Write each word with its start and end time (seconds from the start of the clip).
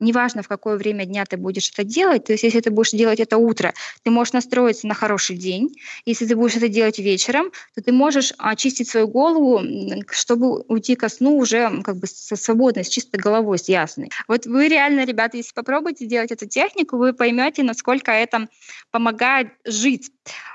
неважно, 0.00 0.42
в 0.42 0.48
какое 0.48 0.76
время 0.76 1.04
дня 1.04 1.24
ты 1.24 1.36
будешь 1.36 1.70
это 1.70 1.84
делать, 1.84 2.24
то 2.24 2.32
есть 2.32 2.44
если 2.44 2.60
ты 2.60 2.70
будешь 2.70 2.90
делать 2.90 3.20
это 3.20 3.38
утро, 3.38 3.72
ты 4.02 4.10
можешь 4.10 4.32
настроиться 4.32 4.86
на 4.86 4.94
хороший 4.94 5.36
день. 5.36 5.74
Если 6.04 6.26
ты 6.26 6.36
будешь 6.36 6.56
это 6.56 6.68
делать 6.68 6.98
вечером, 6.98 7.50
то 7.74 7.82
ты 7.82 7.92
можешь 7.92 8.32
очистить 8.38 8.88
свою 8.88 9.08
голову, 9.08 9.62
чтобы 10.10 10.62
уйти 10.68 10.96
ко 10.96 11.08
сну 11.08 11.36
уже 11.36 11.82
как 11.82 11.96
бы 11.96 12.06
со 12.06 12.36
свободной, 12.36 12.84
с 12.84 12.88
чистой 12.88 13.18
головой, 13.18 13.58
с 13.58 13.68
ясной. 13.68 14.10
Вот 14.28 14.46
вы 14.46 14.68
реально, 14.68 15.04
ребята, 15.04 15.36
если 15.36 15.52
попробуете 15.54 16.06
делать 16.06 16.30
эту 16.30 16.46
технику, 16.46 16.96
вы 16.96 17.12
поймете, 17.12 17.62
насколько 17.62 18.12
это 18.12 18.48
помогает 18.90 19.48
жить 19.64 20.10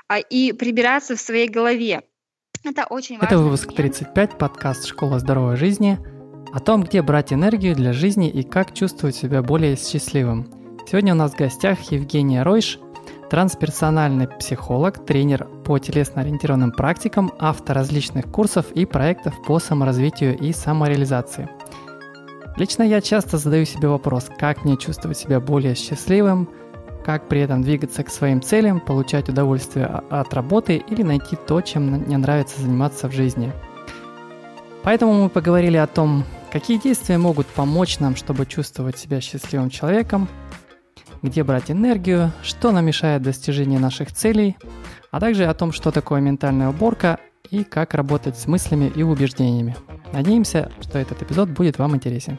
а, 0.08 0.18
и 0.18 0.52
прибираться 0.52 1.16
в 1.16 1.20
своей 1.20 1.48
голове. 1.48 2.02
Это 2.64 2.84
очень 2.84 3.18
важно. 3.18 3.26
Это 3.26 3.38
выпуск 3.38 3.74
35, 3.74 4.38
подкаст 4.38 4.86
«Школа 4.86 5.18
здоровой 5.18 5.56
жизни» 5.56 5.98
о 6.52 6.60
том, 6.60 6.82
где 6.82 7.02
брать 7.02 7.32
энергию 7.32 7.74
для 7.74 7.92
жизни 7.92 8.28
и 8.28 8.42
как 8.42 8.74
чувствовать 8.74 9.16
себя 9.16 9.42
более 9.42 9.76
счастливым. 9.76 10.48
Сегодня 10.86 11.14
у 11.14 11.16
нас 11.16 11.32
в 11.32 11.38
гостях 11.38 11.80
Евгения 11.90 12.42
Ройш, 12.42 12.78
трансперсональный 13.30 14.28
психолог, 14.28 15.04
тренер 15.06 15.46
по 15.64 15.78
телесно-ориентированным 15.78 16.72
практикам, 16.72 17.32
автор 17.38 17.76
различных 17.76 18.26
курсов 18.26 18.70
и 18.72 18.84
проектов 18.84 19.34
по 19.46 19.58
саморазвитию 19.58 20.36
и 20.36 20.52
самореализации. 20.52 21.48
Лично 22.58 22.82
я 22.82 23.00
часто 23.00 23.38
задаю 23.38 23.64
себе 23.64 23.88
вопрос, 23.88 24.28
как 24.38 24.64
мне 24.64 24.76
чувствовать 24.76 25.16
себя 25.16 25.40
более 25.40 25.74
счастливым, 25.74 26.50
как 27.06 27.28
при 27.28 27.40
этом 27.40 27.62
двигаться 27.62 28.04
к 28.04 28.10
своим 28.10 28.42
целям, 28.42 28.78
получать 28.78 29.30
удовольствие 29.30 29.86
от 29.86 30.34
работы 30.34 30.76
или 30.76 31.02
найти 31.02 31.36
то, 31.46 31.62
чем 31.62 31.86
мне 31.86 32.18
нравится 32.18 32.60
заниматься 32.60 33.08
в 33.08 33.12
жизни. 33.12 33.50
Поэтому 34.82 35.14
мы 35.14 35.28
поговорили 35.30 35.78
о 35.78 35.86
том, 35.86 36.24
Какие 36.52 36.76
действия 36.76 37.16
могут 37.16 37.46
помочь 37.46 37.98
нам, 37.98 38.14
чтобы 38.14 38.44
чувствовать 38.44 38.98
себя 38.98 39.22
счастливым 39.22 39.70
человеком? 39.70 40.28
Где 41.22 41.44
брать 41.44 41.70
энергию? 41.70 42.30
Что 42.42 42.72
нам 42.72 42.84
мешает 42.84 43.22
достижению 43.22 43.80
наших 43.80 44.12
целей? 44.12 44.58
А 45.10 45.18
также 45.18 45.46
о 45.46 45.54
том, 45.54 45.72
что 45.72 45.90
такое 45.90 46.20
ментальная 46.20 46.68
уборка 46.68 47.18
и 47.48 47.64
как 47.64 47.94
работать 47.94 48.38
с 48.38 48.46
мыслями 48.46 48.92
и 48.94 49.02
убеждениями. 49.02 49.76
Надеемся, 50.12 50.70
что 50.82 50.98
этот 50.98 51.22
эпизод 51.22 51.48
будет 51.48 51.78
вам 51.78 51.96
интересен. 51.96 52.38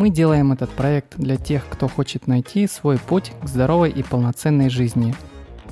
Мы 0.00 0.08
делаем 0.08 0.50
этот 0.50 0.70
проект 0.70 1.18
для 1.18 1.36
тех, 1.36 1.62
кто 1.68 1.86
хочет 1.86 2.26
найти 2.26 2.66
свой 2.66 2.96
путь 2.96 3.32
к 3.42 3.46
здоровой 3.46 3.90
и 3.90 4.02
полноценной 4.02 4.70
жизни. 4.70 5.14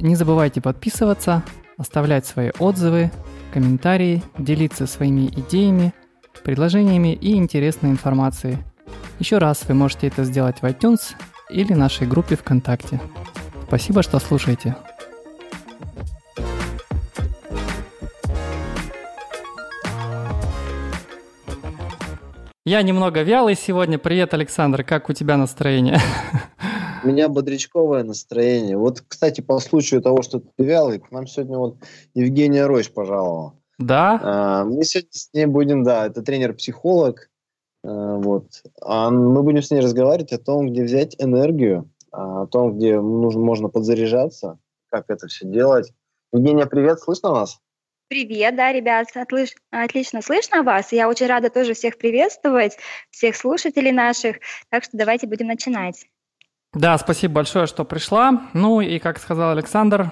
Не 0.02 0.16
забывайте 0.16 0.62
подписываться, 0.62 1.44
оставлять 1.78 2.26
свои 2.26 2.52
отзывы, 2.58 3.12
комментарии, 3.54 4.24
делиться 4.38 4.88
своими 4.88 5.26
идеями, 5.26 5.94
предложениями 6.42 7.14
и 7.14 7.36
интересной 7.36 7.90
информацией. 7.90 8.60
Еще 9.20 9.40
раз 9.40 9.66
вы 9.68 9.74
можете 9.74 10.08
это 10.08 10.24
сделать 10.24 10.62
в 10.62 10.66
iTunes 10.66 11.02
или 11.50 11.74
нашей 11.74 12.08
группе 12.08 12.38
ВКонтакте. 12.38 13.02
Спасибо, 13.68 14.02
что 14.02 14.20
слушаете. 14.20 14.78
Я 22.64 22.82
немного 22.84 23.24
вялый 23.24 23.56
сегодня. 23.56 23.98
Привет, 23.98 24.34
Александр, 24.34 24.84
как 24.84 25.10
у 25.10 25.14
тебя 25.14 25.36
настроение? 25.36 26.00
У 27.04 27.08
меня 27.08 27.30
бодрячковое 27.30 28.04
настроение. 28.04 28.78
Вот, 28.78 29.02
кстати, 29.08 29.42
по 29.42 29.60
случаю 29.60 30.02
того, 30.02 30.22
что 30.22 30.40
ты 30.40 30.64
вялый, 30.64 31.00
к 31.00 31.12
нам 31.12 31.28
сегодня 31.28 31.58
вот 31.58 31.78
Евгения 32.14 32.66
Ройш 32.66 32.92
пожаловала. 32.92 33.56
Да? 33.78 34.20
А, 34.22 34.66
мы 34.66 34.84
сегодня 34.84 35.10
с 35.12 35.30
ней 35.34 35.46
будем, 35.46 35.84
да, 35.84 36.06
это 36.06 36.22
тренер-психолог. 36.22 37.30
А, 37.84 38.18
вот. 38.18 38.64
А 38.82 39.10
мы 39.10 39.42
будем 39.44 39.62
с 39.62 39.72
ней 39.72 39.80
разговаривать 39.80 40.34
о 40.34 40.38
том, 40.38 40.70
где 40.70 40.84
взять 40.84 41.16
энергию, 41.18 41.90
о 42.12 42.46
том, 42.48 42.78
где 42.78 43.00
нужно, 43.00 43.42
можно 43.42 43.70
подзаряжаться, 43.70 44.60
как 44.90 45.06
это 45.10 45.28
все 45.28 45.46
делать. 45.46 45.94
Евгения, 46.34 46.66
привет, 46.66 47.00
слышно 47.00 47.32
нас? 47.32 47.60
Привет, 48.10 48.56
да, 48.56 48.74
ребят, 48.74 49.08
отлыш... 49.16 49.54
отлично 49.70 50.24
слышно 50.24 50.64
вас. 50.64 50.92
Я 50.92 51.08
очень 51.08 51.28
рада 51.28 51.52
тоже 51.52 51.76
всех 51.76 51.98
приветствовать, 52.00 52.76
всех 53.12 53.36
слушателей 53.36 53.92
наших. 53.92 54.38
Так 54.70 54.84
что 54.84 54.98
давайте 54.98 55.28
будем 55.28 55.46
начинать. 55.46 56.08
Да, 56.74 56.98
спасибо 56.98 57.36
большое, 57.36 57.66
что 57.66 57.84
пришла. 57.84 58.44
Ну 58.54 58.80
и, 58.80 59.00
как 59.00 59.18
сказал 59.18 59.52
Александр, 59.52 60.12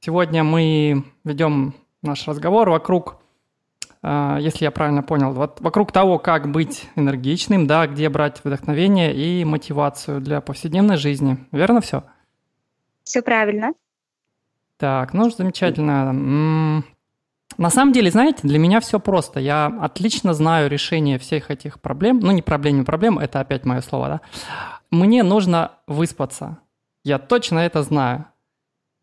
сегодня 0.00 0.44
мы 0.44 1.04
ведем 1.24 1.74
наш 2.02 2.28
разговор 2.28 2.70
вокруг, 2.70 3.16
э, 4.02 4.38
если 4.40 4.64
я 4.64 4.70
правильно 4.70 5.02
понял, 5.02 5.32
вокруг 5.32 5.90
того, 5.90 6.18
как 6.18 6.52
быть 6.52 6.88
энергичным, 6.94 7.66
да, 7.66 7.88
где 7.88 8.08
брать 8.08 8.40
вдохновение 8.44 9.12
и 9.12 9.44
мотивацию 9.44 10.20
для 10.20 10.40
повседневной 10.40 10.96
жизни. 10.96 11.38
Верно 11.50 11.80
все? 11.80 12.04
Все 13.02 13.20
правильно. 13.20 13.72
Так, 14.76 15.12
ну 15.14 15.30
замечательно. 15.30 16.84
На 17.56 17.70
самом 17.70 17.92
деле, 17.92 18.10
знаете, 18.10 18.40
для 18.42 18.58
меня 18.58 18.80
все 18.80 19.00
просто. 19.00 19.40
Я 19.40 19.66
отлично 19.80 20.34
знаю 20.34 20.68
решение 20.68 21.18
всех 21.18 21.50
этих 21.50 21.80
проблем. 21.80 22.20
Ну, 22.20 22.30
не 22.30 22.42
проблем, 22.42 22.78
не 22.78 22.84
проблем, 22.84 23.18
это 23.18 23.40
опять 23.40 23.64
мое 23.64 23.80
слово, 23.80 24.08
да. 24.08 24.20
Мне 24.90 25.22
нужно 25.22 25.72
выспаться. 25.86 26.58
Я 27.04 27.18
точно 27.18 27.60
это 27.60 27.82
знаю. 27.82 28.26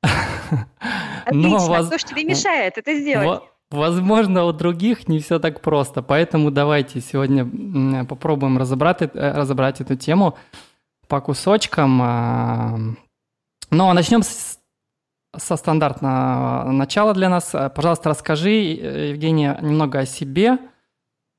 Отлично. 1.25 1.50
Но, 1.50 1.57
воз... 1.57 1.88
Что 1.88 1.97
ж 1.97 2.03
тебе 2.03 2.23
мешает 2.23 2.78
это 2.78 2.94
сделать? 2.95 3.41
Возможно, 3.72 4.45
у 4.45 4.53
других 4.53 5.07
не 5.07 5.19
все 5.19 5.39
так 5.39 5.62
просто. 5.62 6.03
Поэтому 6.03 6.51
давайте 6.51 7.01
сегодня 7.01 8.06
попробуем 8.06 8.57
разобрать, 8.57 9.01
э, 9.01 9.07
разобрать 9.13 9.81
эту 9.81 9.95
тему 9.95 10.38
по 11.07 11.19
кусочкам. 11.19 11.97
Но 11.97 12.95
ну, 13.72 13.89
а 13.89 13.94
начнем 13.94 14.22
с 14.22 14.59
со 15.38 15.56
стандартного 15.56 16.72
начала 16.72 17.13
для 17.13 17.29
нас. 17.29 17.53
Пожалуйста, 17.75 18.09
расскажи, 18.09 18.51
Евгения, 18.51 19.57
немного 19.62 20.00
о 20.00 20.06
себе. 20.06 20.57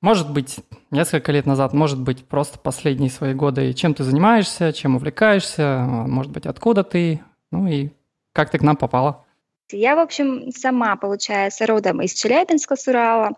Может 0.02 0.30
быть, 0.32 0.58
несколько 0.90 1.32
лет 1.32 1.46
назад, 1.46 1.72
может 1.72 2.00
быть, 2.00 2.26
просто 2.26 2.58
последние 2.58 3.10
свои 3.10 3.34
годы. 3.34 3.72
Чем 3.72 3.94
ты 3.94 4.04
занимаешься, 4.04 4.72
чем 4.72 4.96
увлекаешься, 4.96 5.84
может 5.88 6.30
быть, 6.30 6.46
откуда 6.46 6.84
ты, 6.84 7.22
ну 7.50 7.66
и 7.66 7.90
как 8.32 8.50
ты 8.50 8.58
к 8.58 8.62
нам 8.62 8.76
попала? 8.76 9.24
Я, 9.72 9.96
в 9.96 9.98
общем, 9.98 10.52
сама, 10.52 10.94
получается, 10.96 11.66
родом 11.66 12.00
из 12.02 12.12
Челябинска, 12.12 12.76
с 12.76 12.86
Урала. 12.86 13.32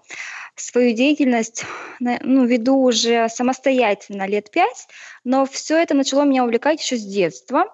Свою 0.57 0.95
деятельность 0.95 1.65
ну, 2.01 2.45
веду 2.45 2.83
уже 2.83 3.29
самостоятельно 3.29 4.27
лет 4.27 4.51
пять, 4.51 4.89
но 5.23 5.47
все 5.47 5.81
это 5.81 5.95
начало 5.95 6.25
меня 6.25 6.45
увлекать 6.45 6.83
еще 6.83 6.97
с 6.97 7.05
детства 7.05 7.67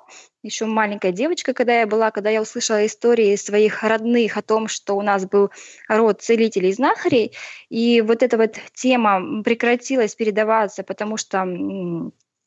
еще 0.44 0.66
маленькая 0.66 1.10
девочка, 1.10 1.54
когда 1.54 1.80
я 1.80 1.86
была, 1.86 2.10
когда 2.10 2.28
я 2.28 2.42
услышала 2.42 2.84
истории 2.84 3.34
своих 3.36 3.82
родных 3.82 4.36
о 4.36 4.42
том, 4.42 4.68
что 4.68 4.94
у 4.94 5.02
нас 5.02 5.26
был 5.26 5.50
род 5.88 6.20
целителей 6.20 6.68
и 6.68 6.74
знахарей, 6.74 7.32
и 7.70 8.02
вот 8.02 8.22
эта 8.22 8.36
вот 8.36 8.56
тема 8.74 9.42
прекратилась 9.42 10.14
передаваться, 10.14 10.82
потому 10.82 11.16
что 11.16 11.44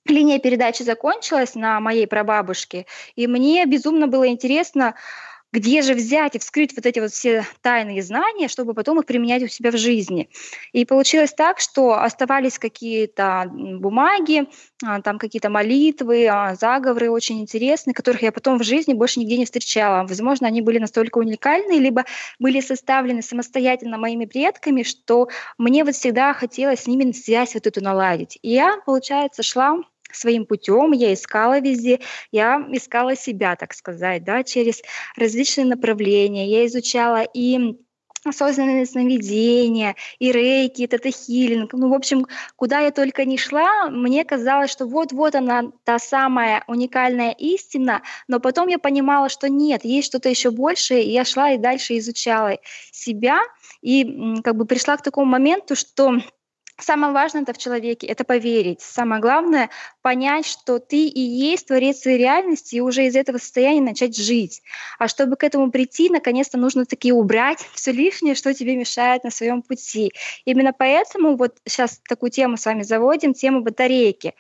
линия 0.06 0.40
передачи 0.40 0.84
закончилась 0.84 1.56
на 1.56 1.80
моей 1.80 2.06
прабабушке, 2.06 2.86
и 3.16 3.26
мне 3.26 3.66
безумно 3.66 4.08
было 4.08 4.28
интересно, 4.28 4.94
где 5.58 5.82
же 5.82 5.96
взять 5.96 6.36
и 6.36 6.40
вскрыть 6.40 6.76
вот 6.76 6.86
эти 6.86 7.00
вот 7.00 7.12
все 7.12 7.44
тайные 7.62 8.04
знания, 8.04 8.48
чтобы 8.48 8.76
потом 8.76 9.00
их 9.00 9.06
применять 9.08 9.42
у 9.42 9.48
себя 9.48 9.72
в 9.72 9.78
жизни. 9.78 10.30
И 10.72 10.86
получилось 10.86 11.34
так, 11.34 11.60
что 11.60 11.94
оставались 11.94 12.60
какие-то 12.60 13.50
бумаги, 13.52 14.48
а, 14.86 15.02
там 15.02 15.18
какие-то 15.18 15.50
молитвы, 15.50 16.28
а, 16.28 16.54
заговоры 16.56 17.10
очень 17.10 17.42
интересные, 17.42 17.96
которых 17.96 18.22
я 18.22 18.32
потом 18.32 18.60
в 18.60 18.64
жизни 18.64 18.94
больше 18.94 19.20
нигде 19.20 19.38
не 19.38 19.46
встречала. 19.46 20.06
Возможно, 20.06 20.48
они 20.48 20.62
были 20.62 20.78
настолько 20.78 21.18
уникальны, 21.18 21.80
либо 21.80 22.06
были 22.38 22.62
составлены 22.62 23.24
самостоятельно 23.24 23.98
моими 23.98 24.26
предками, 24.26 24.84
что 24.84 25.28
мне 25.58 25.84
вот 25.84 25.96
всегда 25.96 26.34
хотелось 26.34 26.82
с 26.82 26.88
ними 26.88 27.12
связь 27.14 27.56
вот 27.56 27.66
эту 27.66 27.84
наладить. 27.84 28.38
И 28.44 28.52
я, 28.52 28.78
получается, 28.86 29.42
шла 29.42 29.80
своим 30.12 30.46
путем, 30.46 30.92
я 30.92 31.14
искала 31.14 31.60
везде, 31.60 32.00
я 32.32 32.66
искала 32.72 33.16
себя, 33.16 33.56
так 33.56 33.74
сказать, 33.74 34.24
да, 34.24 34.44
через 34.44 34.82
различные 35.16 35.66
направления. 35.66 36.48
Я 36.48 36.66
изучала 36.66 37.24
и 37.34 37.78
осознанное 38.28 38.86
сновидение, 38.86 39.96
и 40.20 40.32
рейки, 40.32 40.82
и 40.82 40.88
тета-хилинг. 40.88 41.74
Ну, 41.74 41.90
в 41.90 41.94
общем, 41.94 42.26
куда 42.56 42.80
я 42.80 42.92
только 42.92 43.26
не 43.26 43.38
шла, 43.38 43.90
мне 43.90 44.26
казалось, 44.26 44.72
что 44.72 44.86
вот-вот 44.86 45.36
она 45.36 45.72
та 45.84 46.00
самая 46.00 46.64
уникальная 46.68 47.32
истина, 47.32 48.02
но 48.28 48.40
потом 48.40 48.68
я 48.68 48.80
понимала, 48.80 49.30
что 49.30 49.50
нет, 49.50 49.86
есть 49.86 50.08
что-то 50.08 50.30
еще 50.30 50.52
большее, 50.52 51.04
и 51.04 51.12
я 51.12 51.26
шла 51.26 51.52
и 51.52 51.58
дальше 51.58 51.98
изучала 51.98 52.58
себя, 52.92 53.40
и 53.82 54.42
как 54.44 54.56
бы 54.56 54.66
пришла 54.66 54.98
к 54.98 55.04
такому 55.04 55.32
моменту, 55.32 55.76
что 55.76 56.18
Самое 56.80 57.12
важное 57.12 57.42
это 57.42 57.54
в 57.54 57.58
человеке, 57.58 58.06
это 58.06 58.24
поверить. 58.24 58.82
Самое 58.82 59.20
главное— 59.20 59.72
понять, 60.04 60.46
что 60.46 60.78
ты 60.78 61.08
и 61.08 61.20
есть 61.20 61.68
творец 61.68 62.00
своей 62.00 62.20
реальности, 62.20 62.76
и 62.76 62.82
уже 62.82 63.08
из 63.08 63.16
этого 63.16 63.40
состояния 63.40 63.82
начать 63.82 64.16
жить. 64.16 64.62
А 65.00 65.08
чтобы 65.08 65.38
к 65.38 65.44
этому 65.44 65.72
прийти, 65.72 66.10
наконец-то 66.10 66.60
нужно 66.60 66.86
таки 66.86 67.12
убрать 67.12 67.68
все 67.74 67.92
лишнее, 67.92 68.36
что 68.36 68.54
тебе 68.54 68.76
мешает 68.76 69.24
на 69.24 69.32
своем 69.32 69.64
пути. 69.64 70.14
Именно 70.46 70.72
поэтому 70.72 71.36
вот 71.36 71.58
сейчас 71.66 72.00
такую 72.08 72.30
тему 72.30 72.58
с 72.58 72.66
вами 72.66 72.84
заводим, 72.84 73.34
тему 73.34 73.62
батарейки. 73.62 74.36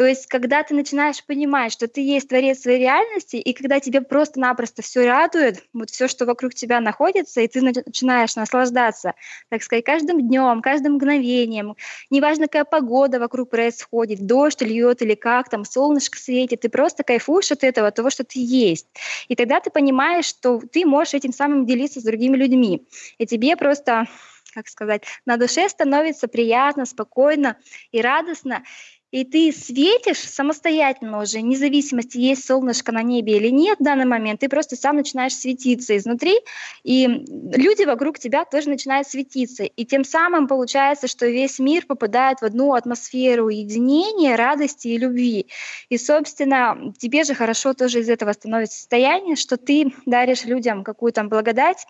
То 0.00 0.06
есть, 0.06 0.28
когда 0.28 0.62
ты 0.62 0.74
начинаешь 0.74 1.22
понимать, 1.22 1.74
что 1.74 1.86
ты 1.86 2.00
есть 2.00 2.30
творец 2.30 2.60
своей 2.62 2.78
реальности, 2.78 3.36
и 3.36 3.52
когда 3.52 3.80
тебе 3.80 4.00
просто-напросто 4.00 4.80
все 4.80 5.06
радует, 5.06 5.62
вот 5.74 5.90
все, 5.90 6.08
что 6.08 6.24
вокруг 6.24 6.54
тебя 6.54 6.80
находится, 6.80 7.42
и 7.42 7.48
ты 7.48 7.60
начинаешь 7.60 8.34
наслаждаться, 8.34 9.12
так 9.50 9.62
сказать, 9.62 9.84
каждым 9.84 10.26
днем, 10.26 10.62
каждым 10.62 10.94
мгновением, 10.94 11.76
неважно, 12.08 12.46
какая 12.46 12.64
погода 12.64 13.20
вокруг 13.20 13.50
происходит, 13.50 14.24
дождь 14.24 14.62
льет 14.62 15.02
или 15.02 15.14
как 15.14 15.50
там, 15.50 15.66
солнышко 15.66 16.18
светит, 16.18 16.62
ты 16.62 16.70
просто 16.70 17.02
кайфуешь 17.02 17.52
от 17.52 17.62
этого, 17.62 17.88
от 17.88 17.94
того, 17.94 18.08
что 18.08 18.24
ты 18.24 18.38
есть. 18.38 18.86
И 19.28 19.36
тогда 19.36 19.60
ты 19.60 19.68
понимаешь, 19.68 20.24
что 20.24 20.62
ты 20.72 20.86
можешь 20.86 21.12
этим 21.12 21.34
самым 21.34 21.66
делиться 21.66 22.00
с 22.00 22.04
другими 22.04 22.38
людьми. 22.38 22.86
И 23.18 23.26
тебе 23.26 23.54
просто 23.54 24.06
как 24.52 24.66
сказать, 24.66 25.04
на 25.26 25.36
душе 25.36 25.68
становится 25.68 26.26
приятно, 26.26 26.84
спокойно 26.84 27.56
и 27.92 28.00
радостно 28.00 28.64
и 29.10 29.24
ты 29.24 29.52
светишь 29.52 30.18
самостоятельно 30.20 31.20
уже, 31.20 31.38
вне 31.38 31.56
зависимости, 31.56 32.18
есть 32.18 32.46
солнышко 32.46 32.92
на 32.92 33.02
небе 33.02 33.36
или 33.36 33.48
нет 33.48 33.78
в 33.80 33.82
данный 33.84 34.04
момент, 34.04 34.40
ты 34.40 34.48
просто 34.48 34.76
сам 34.76 34.96
начинаешь 34.96 35.34
светиться 35.34 35.96
изнутри, 35.96 36.38
и 36.84 37.06
люди 37.06 37.84
вокруг 37.84 38.18
тебя 38.18 38.44
тоже 38.44 38.68
начинают 38.68 39.08
светиться. 39.08 39.64
И 39.64 39.84
тем 39.84 40.04
самым 40.04 40.46
получается, 40.46 41.08
что 41.08 41.26
весь 41.26 41.58
мир 41.58 41.86
попадает 41.86 42.40
в 42.40 42.44
одну 42.44 42.74
атмосферу 42.74 43.48
единения, 43.48 44.36
радости 44.36 44.88
и 44.88 44.98
любви. 44.98 45.46
И, 45.88 45.98
собственно, 45.98 46.92
тебе 46.98 47.24
же 47.24 47.34
хорошо 47.34 47.74
тоже 47.74 48.00
из 48.00 48.08
этого 48.08 48.32
становится 48.32 48.78
состояние, 48.78 49.36
что 49.36 49.56
ты 49.56 49.92
даришь 50.06 50.44
людям 50.44 50.84
какую-то 50.84 51.24
благодать, 51.24 51.86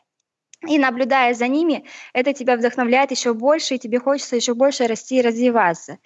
и 0.68 0.78
наблюдая 0.78 1.32
за 1.34 1.48
ними, 1.48 1.86
это 2.12 2.34
тебя 2.34 2.56
вдохновляет 2.56 3.10
еще 3.10 3.32
больше, 3.32 3.76
и 3.76 3.78
тебе 3.78 3.98
хочется 3.98 4.36
еще 4.36 4.54
больше 4.54 4.86
расти 4.86 5.18
и 5.18 5.22
развиваться. 5.22 5.98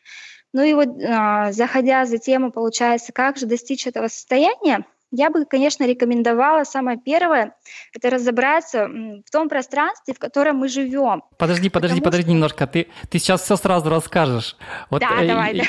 Ну 0.55 0.63
и 0.63 0.73
вот 0.73 0.89
а, 1.05 1.51
заходя 1.53 2.07
за 2.07 2.19
тему, 2.19 2.53
получается, 2.53 3.13
как 3.13 3.37
же 3.37 3.45
достичь 3.45 3.89
этого 3.89 4.07
состояния, 4.07 4.85
я 5.11 5.29
бы, 5.31 5.45
конечно, 5.45 5.85
рекомендовала 5.85 6.63
самое 6.63 6.97
первое, 6.97 7.57
это 7.93 8.09
разобраться 8.09 8.87
в 8.89 9.31
том 9.33 9.49
пространстве, 9.49 10.15
в 10.15 10.19
котором 10.21 10.57
мы 10.57 10.69
живем. 10.69 11.25
Подожди, 11.39 11.69
подожди, 11.71 11.97
Потому 11.97 12.05
подожди 12.05 12.23
что... 12.23 12.33
немножко. 12.33 12.67
Ты, 12.69 12.87
ты 13.11 13.19
сейчас 13.19 13.43
все 13.43 13.57
сразу 13.57 13.91
расскажешь. 13.91 14.57
Вот, 14.91 15.01
да, 15.01 15.23
э, 15.23 15.27
давай. 15.27 15.63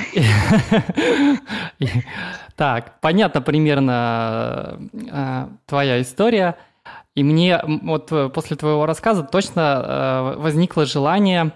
Так, 2.56 3.02
понятно 3.02 3.42
примерно 3.42 4.80
э, 4.94 5.48
твоя 5.66 6.02
история. 6.02 6.58
И 7.16 7.24
мне 7.24 7.60
вот 7.66 8.12
э, 8.12 8.30
после 8.30 8.56
твоего 8.56 8.86
рассказа 8.86 9.24
точно 9.24 10.36
возникло 10.38 10.86
желание 10.86 11.52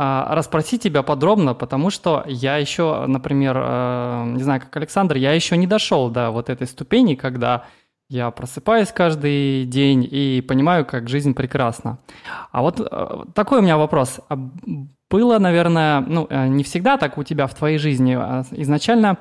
расспросить 0.00 0.82
тебя 0.82 1.02
подробно, 1.02 1.54
потому 1.54 1.90
что 1.90 2.24
я 2.26 2.56
еще, 2.56 3.04
например, 3.06 3.56
э, 3.56 4.24
не 4.28 4.42
знаю, 4.42 4.60
как 4.60 4.76
Александр, 4.76 5.16
я 5.16 5.32
еще 5.32 5.56
не 5.56 5.66
дошел 5.66 6.08
до 6.08 6.30
вот 6.30 6.48
этой 6.48 6.66
ступени, 6.66 7.14
когда 7.14 7.64
я 8.08 8.30
просыпаюсь 8.30 8.92
каждый 8.92 9.66
день 9.66 10.08
и 10.10 10.40
понимаю, 10.40 10.86
как 10.86 11.08
жизнь 11.08 11.34
прекрасна. 11.34 11.98
А 12.50 12.62
вот 12.62 12.80
э, 12.80 13.24
такой 13.34 13.58
у 13.58 13.62
меня 13.62 13.76
вопрос. 13.76 14.20
А 14.28 14.36
было, 15.10 15.38
наверное, 15.38 16.00
ну, 16.00 16.26
э, 16.30 16.48
не 16.48 16.64
всегда 16.64 16.96
так 16.96 17.18
у 17.18 17.22
тебя 17.22 17.46
в 17.46 17.54
твоей 17.54 17.78
жизни. 17.78 18.16
А 18.18 18.44
изначально 18.52 19.18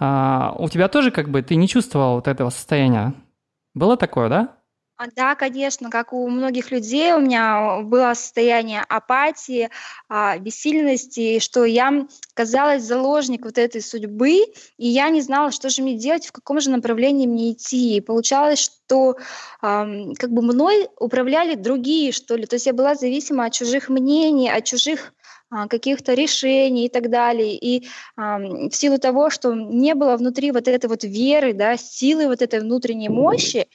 а, 0.00 0.54
у 0.58 0.68
тебя 0.68 0.88
тоже 0.88 1.10
как 1.10 1.28
бы 1.28 1.42
ты 1.42 1.56
не 1.56 1.68
чувствовал 1.68 2.16
вот 2.16 2.28
этого 2.28 2.50
состояния. 2.50 3.14
Было 3.74 3.96
такое, 3.96 4.28
да? 4.28 4.57
А, 5.00 5.06
да, 5.14 5.36
конечно, 5.36 5.90
как 5.90 6.12
у 6.12 6.28
многих 6.28 6.72
людей, 6.72 7.12
у 7.12 7.20
меня 7.20 7.82
было 7.82 8.14
состояние 8.14 8.80
апатии, 8.88 9.70
а, 10.08 10.36
бессильности, 10.38 11.38
что 11.38 11.64
я 11.64 12.08
казалась 12.34 12.82
заложник 12.82 13.44
вот 13.44 13.58
этой 13.58 13.80
судьбы, 13.80 14.38
и 14.76 14.88
я 14.88 15.08
не 15.10 15.20
знала, 15.20 15.52
что 15.52 15.68
же 15.70 15.82
мне 15.82 15.96
делать, 15.96 16.26
в 16.26 16.32
каком 16.32 16.60
же 16.60 16.70
направлении 16.70 17.28
мне 17.28 17.52
идти. 17.52 17.96
И 17.96 18.00
получалось, 18.00 18.58
что 18.58 19.16
как 19.60 20.30
бы 20.30 20.42
мной 20.42 20.88
управляли 20.98 21.54
другие, 21.54 22.10
что 22.12 22.34
ли. 22.36 22.46
То 22.46 22.56
есть 22.56 22.66
я 22.66 22.72
была 22.72 22.94
зависима 22.94 23.46
от 23.46 23.52
чужих 23.52 23.88
мнений, 23.88 24.50
от 24.50 24.64
чужих 24.64 25.12
каких-то 25.50 26.14
решений 26.14 26.86
и 26.86 26.88
так 26.88 27.10
далее. 27.10 27.56
И 27.56 27.88
а, 28.16 28.38
в 28.38 28.72
силу 28.72 28.98
того, 28.98 29.30
что 29.30 29.54
не 29.54 29.94
было 29.94 30.16
внутри 30.16 30.52
вот 30.52 30.68
этой 30.68 30.86
вот 30.86 31.04
веры, 31.04 31.54
да, 31.54 31.76
силы 31.76 32.26
вот 32.26 32.42
этой 32.42 32.60
внутренней 32.60 33.08
мощи, 33.08 33.66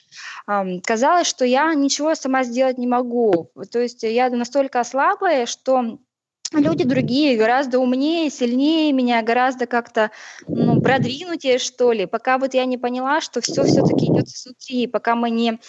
а, 0.46 0.66
казалось, 0.84 1.28
что 1.28 1.46
я 1.46 1.74
ничего 1.74 2.16
сама 2.16 2.44
сделать 2.44 2.78
не 2.78 2.88
могу. 2.88 3.52
То 3.72 3.80
есть 3.80 4.04
я 4.04 4.30
настолько 4.30 4.84
слабая, 4.84 5.46
что 5.46 5.98
люди 6.60 6.84
другие 6.84 7.38
гораздо 7.38 7.80
умнее, 7.80 8.30
сильнее 8.30 8.92
меня, 8.94 9.22
гораздо 9.22 9.66
как-то 9.66 10.12
ну, 10.48 10.82
продвинутее, 10.82 11.58
что 11.58 11.92
ли. 11.92 12.06
Пока 12.06 12.38
вот 12.38 12.54
я 12.54 12.66
не 12.66 12.78
поняла, 12.78 13.22
что 13.22 13.42
все 13.42 13.64
все-таки 13.64 14.06
идет 14.06 14.28
изнутри, 14.28 14.88
пока 14.88 15.16
мы 15.16 15.30
не, 15.30 15.60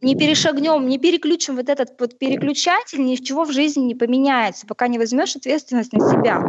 не 0.00 0.16
перешагнем, 0.16 0.88
не 0.88 0.98
переключим 0.98 1.56
вот 1.56 1.68
этот 1.68 1.98
вот 1.98 2.18
переключатель, 2.18 3.04
ничего 3.04 3.44
в 3.44 3.52
жизни 3.52 3.82
не 3.82 3.94
поменяется, 3.94 4.66
пока 4.66 4.88
не 4.88 4.98
возьмешь 4.98 5.36
ответственность 5.36 5.92
на 5.92 6.00
себя. 6.00 6.40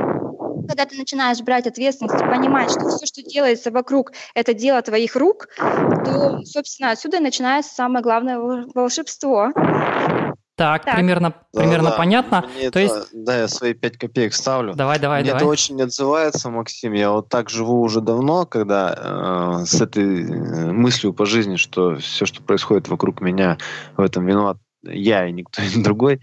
Когда 0.67 0.85
ты 0.85 0.97
начинаешь 0.97 1.41
брать 1.41 1.65
ответственность 1.65 2.21
и 2.21 2.25
понимать, 2.25 2.69
что 2.69 2.89
все, 2.89 3.05
что 3.05 3.23
делается 3.23 3.71
вокруг, 3.71 4.11
это 4.35 4.53
дело 4.53 4.81
твоих 4.81 5.15
рук, 5.15 5.47
то, 5.57 6.41
собственно, 6.43 6.91
отсюда 6.91 7.19
начинается 7.19 7.73
самое 7.73 8.03
главное 8.03 8.37
волшебство. 8.75 9.51
Так, 10.59 10.83
так. 10.83 10.95
примерно, 10.95 11.33
да, 11.53 11.61
примерно 11.61 11.91
да. 11.91 11.95
понятно. 11.95 12.49
Мне 12.53 12.69
То 12.69 12.79
это, 12.79 12.97
есть... 12.97 13.09
Да, 13.13 13.37
я 13.37 13.47
свои 13.47 13.73
пять 13.73 13.97
копеек 13.97 14.33
ставлю. 14.33 14.73
Давай, 14.73 14.99
давай, 14.99 15.21
Мне 15.21 15.29
давай. 15.29 15.41
это 15.41 15.49
очень 15.49 15.81
отзывается, 15.81 16.49
Максим. 16.49 16.91
Я 16.91 17.11
вот 17.11 17.29
так 17.29 17.49
живу 17.49 17.81
уже 17.81 18.01
давно, 18.01 18.45
когда 18.45 19.61
э, 19.61 19.65
с 19.65 19.79
этой 19.79 20.23
э, 20.29 20.71
мыслью 20.73 21.13
по 21.13 21.25
жизни, 21.25 21.55
что 21.55 21.95
все, 21.95 22.25
что 22.25 22.43
происходит 22.43 22.89
вокруг 22.89 23.21
меня, 23.21 23.57
в 23.95 24.01
этом 24.01 24.25
виноват 24.25 24.57
я 24.83 25.27
и 25.27 25.31
никто 25.31 25.61
другой. 25.77 26.19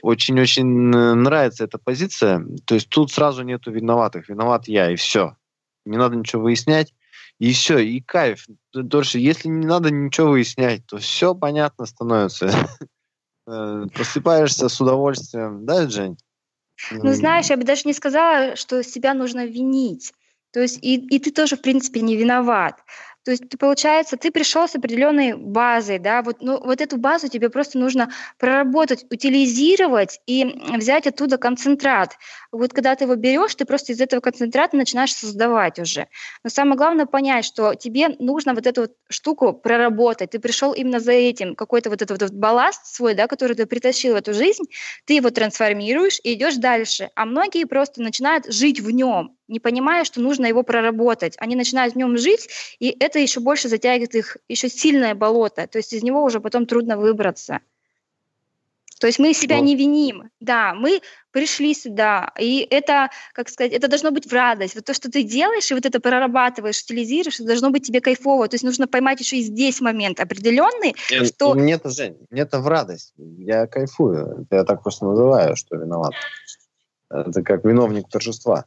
Очень-очень 0.00 0.94
э, 0.94 1.14
нравится 1.14 1.64
эта 1.64 1.78
позиция. 1.78 2.46
То 2.66 2.76
есть 2.76 2.88
тут 2.88 3.10
сразу 3.10 3.42
нету 3.42 3.72
виноватых. 3.72 4.28
Виноват 4.28 4.68
я, 4.68 4.92
и 4.92 4.94
все. 4.94 5.34
Не 5.84 5.98
надо 5.98 6.14
ничего 6.14 6.42
выяснять. 6.42 6.94
И 7.40 7.52
все, 7.52 7.78
и 7.78 8.00
кайф. 8.00 8.46
Дольше, 8.72 9.18
если 9.18 9.48
не 9.48 9.66
надо 9.66 9.90
ничего 9.90 10.30
выяснять, 10.30 10.86
то 10.86 10.98
все 10.98 11.34
понятно 11.34 11.84
становится. 11.84 12.48
Э, 13.46 13.86
просыпаешься 13.92 14.68
с 14.68 14.80
удовольствием, 14.80 15.64
да, 15.64 15.88
Жень? 15.88 16.16
Ну, 16.90 17.12
знаешь, 17.12 17.50
я 17.50 17.56
бы 17.56 17.64
даже 17.64 17.82
не 17.84 17.92
сказала, 17.92 18.56
что 18.56 18.82
себя 18.82 19.14
нужно 19.14 19.46
винить. 19.46 20.12
То 20.52 20.60
есть 20.60 20.78
и, 20.82 20.96
и 20.96 21.18
ты 21.18 21.30
тоже, 21.30 21.56
в 21.56 21.62
принципе, 21.62 22.00
не 22.00 22.16
виноват. 22.16 22.80
То 23.24 23.30
есть, 23.30 23.48
ты, 23.48 23.56
получается, 23.56 24.16
ты 24.16 24.32
пришел 24.32 24.66
с 24.66 24.74
определенной 24.74 25.34
базой, 25.34 25.98
да, 26.00 26.22
вот, 26.22 26.38
ну, 26.40 26.60
вот 26.60 26.80
эту 26.80 26.96
базу 26.96 27.28
тебе 27.28 27.50
просто 27.50 27.78
нужно 27.78 28.10
проработать, 28.38 29.04
утилизировать 29.10 30.20
и 30.26 30.44
взять 30.76 31.06
оттуда 31.06 31.38
концентрат. 31.38 32.16
Вот 32.50 32.72
когда 32.72 32.96
ты 32.96 33.04
его 33.04 33.14
берешь, 33.14 33.54
ты 33.54 33.64
просто 33.64 33.92
из 33.92 34.00
этого 34.00 34.20
концентрата 34.20 34.76
начинаешь 34.76 35.14
создавать 35.14 35.78
уже. 35.78 36.08
Но 36.42 36.50
самое 36.50 36.76
главное 36.76 37.06
понять, 37.06 37.44
что 37.44 37.74
тебе 37.74 38.08
нужно 38.18 38.54
вот 38.54 38.66
эту 38.66 38.82
вот 38.82 38.92
штуку 39.08 39.52
проработать. 39.52 40.30
Ты 40.30 40.40
пришел 40.40 40.72
именно 40.72 40.98
за 40.98 41.12
этим, 41.12 41.54
какой-то 41.54 41.90
вот 41.90 42.02
этот 42.02 42.20
вот 42.22 42.32
балласт 42.32 42.86
свой, 42.86 43.14
да, 43.14 43.28
который 43.28 43.54
ты 43.54 43.66
притащил 43.66 44.14
в 44.14 44.16
эту 44.16 44.34
жизнь, 44.34 44.64
ты 45.04 45.14
его 45.14 45.30
трансформируешь 45.30 46.18
и 46.24 46.34
идешь 46.34 46.56
дальше. 46.56 47.10
А 47.14 47.24
многие 47.24 47.66
просто 47.66 48.02
начинают 48.02 48.52
жить 48.52 48.80
в 48.80 48.90
нем, 48.90 49.36
не 49.52 49.60
понимая, 49.60 50.04
что 50.04 50.20
нужно 50.20 50.46
его 50.46 50.62
проработать. 50.62 51.34
Они 51.38 51.54
начинают 51.54 51.94
в 51.94 51.96
нем 51.96 52.18
жить, 52.18 52.48
и 52.80 52.96
это 52.98 53.18
еще 53.18 53.40
больше 53.40 53.68
затягивает 53.68 54.14
их 54.14 54.38
еще 54.48 54.68
сильное 54.68 55.14
болото. 55.14 55.66
То 55.66 55.78
есть 55.78 55.92
из 55.92 56.02
него 56.02 56.24
уже 56.24 56.40
потом 56.40 56.66
трудно 56.66 56.96
выбраться. 56.96 57.60
То 58.98 59.08
есть 59.08 59.18
мы 59.18 59.34
себя 59.34 59.58
не 59.58 59.74
виним. 59.74 60.30
Да, 60.38 60.74
мы 60.74 61.00
пришли 61.32 61.74
сюда, 61.74 62.32
и 62.38 62.64
это, 62.70 63.10
как 63.32 63.48
сказать, 63.48 63.72
это 63.72 63.88
должно 63.88 64.12
быть 64.12 64.30
в 64.30 64.32
радость. 64.32 64.76
Вот 64.76 64.84
то, 64.84 64.94
что 64.94 65.10
ты 65.10 65.24
делаешь, 65.24 65.68
и 65.72 65.74
вот 65.74 65.84
это 65.84 65.98
прорабатываешь, 65.98 66.80
утилизируешь, 66.82 67.40
это 67.40 67.48
должно 67.48 67.70
быть 67.70 67.84
тебе 67.84 68.00
кайфово. 68.00 68.46
То 68.46 68.54
есть 68.54 68.64
нужно 68.64 68.86
поймать 68.86 69.18
еще 69.18 69.38
и 69.38 69.42
здесь 69.42 69.80
момент 69.80 70.20
определенный, 70.20 70.94
и, 71.10 71.24
что... 71.24 71.54
Мне 71.54 71.72
это, 71.72 71.90
Жень, 71.90 72.16
мне 72.30 72.42
это 72.42 72.60
в 72.60 72.68
радость. 72.68 73.12
Я 73.16 73.66
кайфую. 73.66 74.46
Я 74.52 74.62
так 74.62 74.84
просто 74.84 75.04
называю, 75.04 75.56
что 75.56 75.76
виноват. 75.76 76.12
Это 77.10 77.42
как 77.42 77.64
виновник 77.64 78.08
торжества. 78.08 78.66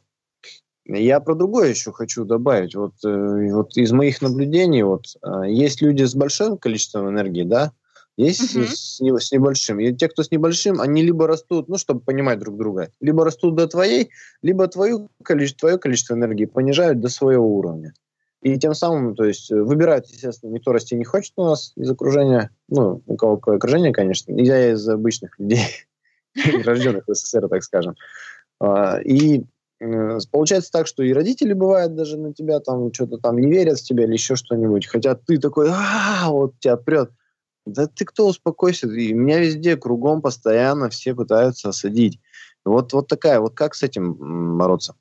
Я 0.88 1.20
про 1.20 1.34
другое 1.34 1.70
еще 1.70 1.92
хочу 1.92 2.24
добавить. 2.24 2.74
Вот, 2.76 2.94
э, 3.04 3.52
вот 3.52 3.76
из 3.76 3.90
моих 3.90 4.22
наблюдений, 4.22 4.82
вот, 4.84 5.06
э, 5.22 5.48
есть 5.48 5.82
люди 5.82 6.04
с 6.04 6.14
большим 6.14 6.58
количеством 6.58 7.08
энергии, 7.08 7.42
да, 7.42 7.72
есть 8.16 8.56
uh-huh. 8.56 8.66
с, 8.66 9.26
с 9.26 9.32
небольшим. 9.32 9.80
И 9.80 9.92
те, 9.92 10.08
кто 10.08 10.22
с 10.22 10.30
небольшим, 10.30 10.80
они 10.80 11.02
либо 11.02 11.26
растут, 11.26 11.68
ну, 11.68 11.76
чтобы 11.76 12.00
понимать 12.00 12.38
друг 12.38 12.56
друга, 12.56 12.90
либо 13.00 13.24
растут 13.24 13.56
до 13.56 13.66
твоей, 13.66 14.10
либо 14.42 14.68
твое 14.68 15.08
количество, 15.22 15.68
твое 15.68 15.78
количество 15.78 16.14
энергии 16.14 16.46
понижают 16.46 17.00
до 17.00 17.08
своего 17.08 17.46
уровня. 17.56 17.92
И 18.42 18.56
тем 18.58 18.74
самым, 18.74 19.16
то 19.16 19.24
есть, 19.24 19.50
выбирают, 19.50 20.06
естественно, 20.06 20.52
никто 20.52 20.72
расти 20.72 20.94
не 20.94 21.04
хочет 21.04 21.32
у 21.36 21.44
нас 21.44 21.72
из 21.74 21.90
окружения, 21.90 22.50
ну, 22.68 23.02
у 23.06 23.16
кого 23.16 23.36
какое 23.36 23.56
окружение, 23.56 23.92
конечно, 23.92 24.32
я 24.32 24.72
из 24.72 24.88
обычных 24.88 25.38
людей, 25.40 25.66
рожденных 26.64 27.08
в 27.08 27.14
СССР, 27.14 27.48
так 27.48 27.64
скажем. 27.64 27.96
А, 28.60 28.98
и 28.98 29.42
Э, 29.42 29.55
получается 30.30 30.70
так, 30.72 30.86
что 30.86 31.02
и 31.02 31.12
родители 31.12 31.52
бывают 31.52 31.94
даже 31.94 32.16
на 32.16 32.32
тебя 32.32 32.60
там 32.60 32.92
что-то 32.92 33.18
там 33.18 33.38
не 33.38 33.50
верят 33.50 33.78
в 33.78 33.84
тебя 33.84 34.04
или 34.04 34.12
еще 34.12 34.36
что-нибудь, 34.36 34.86
хотя 34.86 35.14
ты 35.14 35.38
такой, 35.38 35.68
а, 35.70 36.30
вот 36.30 36.58
тебя 36.60 36.76
прет. 36.76 37.10
Да 37.66 37.86
ты 37.86 38.04
кто, 38.04 38.28
успокойся. 38.28 38.86
И 38.88 39.12
меня 39.12 39.40
везде, 39.40 39.76
кругом, 39.76 40.22
постоянно 40.22 40.88
все 40.88 41.14
пытаются 41.14 41.70
осадить. 41.70 42.20
Вот, 42.64 42.92
вот 42.92 43.08
такая, 43.08 43.40
вот 43.40 43.54
как 43.54 43.74
с 43.74 43.82
этим 43.82 44.56
бороться? 44.56 44.94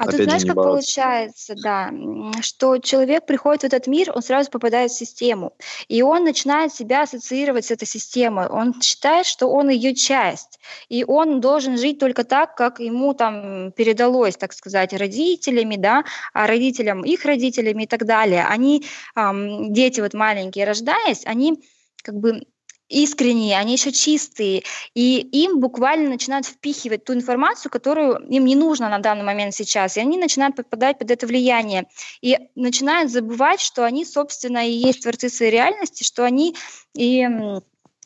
А 0.00 0.06
тут 0.06 0.22
знаешь, 0.22 0.46
как 0.46 0.54
получается, 0.54 1.54
да, 1.62 1.92
что 2.40 2.78
человек 2.78 3.26
приходит 3.26 3.62
в 3.62 3.66
этот 3.66 3.86
мир, 3.86 4.10
он 4.14 4.22
сразу 4.22 4.50
попадает 4.50 4.90
в 4.90 4.96
систему, 4.96 5.52
и 5.88 6.00
он 6.00 6.24
начинает 6.24 6.72
себя 6.72 7.02
ассоциировать 7.02 7.66
с 7.66 7.70
этой 7.70 7.86
системой. 7.86 8.48
Он 8.48 8.80
считает, 8.80 9.26
что 9.26 9.48
он 9.48 9.68
ее 9.68 9.94
часть, 9.94 10.58
и 10.88 11.04
он 11.04 11.42
должен 11.42 11.76
жить 11.76 11.98
только 11.98 12.24
так, 12.24 12.54
как 12.54 12.80
ему 12.80 13.12
там 13.12 13.72
передалось, 13.72 14.38
так 14.38 14.54
сказать, 14.54 14.94
родителями, 14.94 15.76
да, 15.76 16.04
а 16.32 16.46
родителям 16.46 17.04
их 17.04 17.26
родителями 17.26 17.82
и 17.82 17.86
так 17.86 18.06
далее. 18.06 18.46
Они, 18.46 18.86
эм, 19.16 19.70
дети 19.70 20.00
вот 20.00 20.14
маленькие, 20.14 20.64
рождаясь, 20.64 21.26
они 21.26 21.62
как 22.02 22.14
бы 22.14 22.46
искренние, 22.90 23.56
они 23.56 23.72
еще 23.74 23.92
чистые, 23.92 24.64
и 24.94 25.18
им 25.20 25.60
буквально 25.60 26.10
начинают 26.10 26.44
впихивать 26.44 27.04
ту 27.04 27.14
информацию, 27.14 27.70
которую 27.70 28.26
им 28.26 28.44
не 28.44 28.56
нужно 28.56 28.88
на 28.88 28.98
данный 28.98 29.24
момент 29.24 29.54
сейчас, 29.54 29.96
и 29.96 30.00
они 30.00 30.18
начинают 30.18 30.56
попадать 30.56 30.98
под 30.98 31.10
это 31.10 31.26
влияние, 31.26 31.86
и 32.20 32.36
начинают 32.56 33.10
забывать, 33.10 33.60
что 33.60 33.84
они, 33.84 34.04
собственно, 34.04 34.68
и 34.68 34.72
есть 34.72 35.02
творцы 35.02 35.28
своей 35.28 35.52
реальности, 35.52 36.04
что 36.04 36.24
они 36.24 36.54
и 36.94 37.26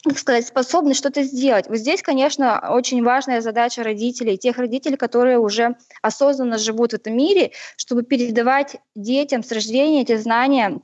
как 0.06 0.18
сказать, 0.18 0.46
способны 0.46 0.92
что-то 0.92 1.22
сделать. 1.22 1.66
Вот 1.66 1.78
здесь, 1.78 2.02
конечно, 2.02 2.62
очень 2.70 3.02
важная 3.02 3.40
задача 3.40 3.82
родителей, 3.82 4.36
тех 4.36 4.58
родителей, 4.58 4.98
которые 4.98 5.38
уже 5.38 5.76
осознанно 6.02 6.58
живут 6.58 6.92
в 6.92 6.96
этом 6.96 7.16
мире, 7.16 7.52
чтобы 7.78 8.02
передавать 8.02 8.76
детям 8.94 9.42
с 9.42 9.50
рождения 9.50 10.02
эти 10.02 10.16
знания 10.16 10.78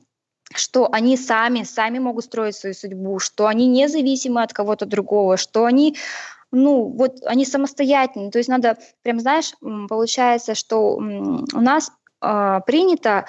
что 0.55 0.89
они 0.91 1.17
сами, 1.17 1.63
сами 1.63 1.99
могут 1.99 2.25
строить 2.25 2.55
свою 2.55 2.75
судьбу, 2.75 3.19
что 3.19 3.47
они 3.47 3.67
независимы 3.67 4.43
от 4.43 4.53
кого-то 4.53 4.85
другого, 4.85 5.37
что 5.37 5.65
они 5.65 5.97
ну, 6.51 6.89
вот 6.89 7.19
они 7.25 7.45
самостоятельны. 7.45 8.29
То 8.29 8.37
есть 8.37 8.49
надо, 8.49 8.77
прям, 9.03 9.19
знаешь, 9.19 9.53
получается, 9.87 10.53
что 10.53 10.95
у 10.95 11.61
нас 11.61 11.91
э, 12.21 12.59
принято 12.65 13.25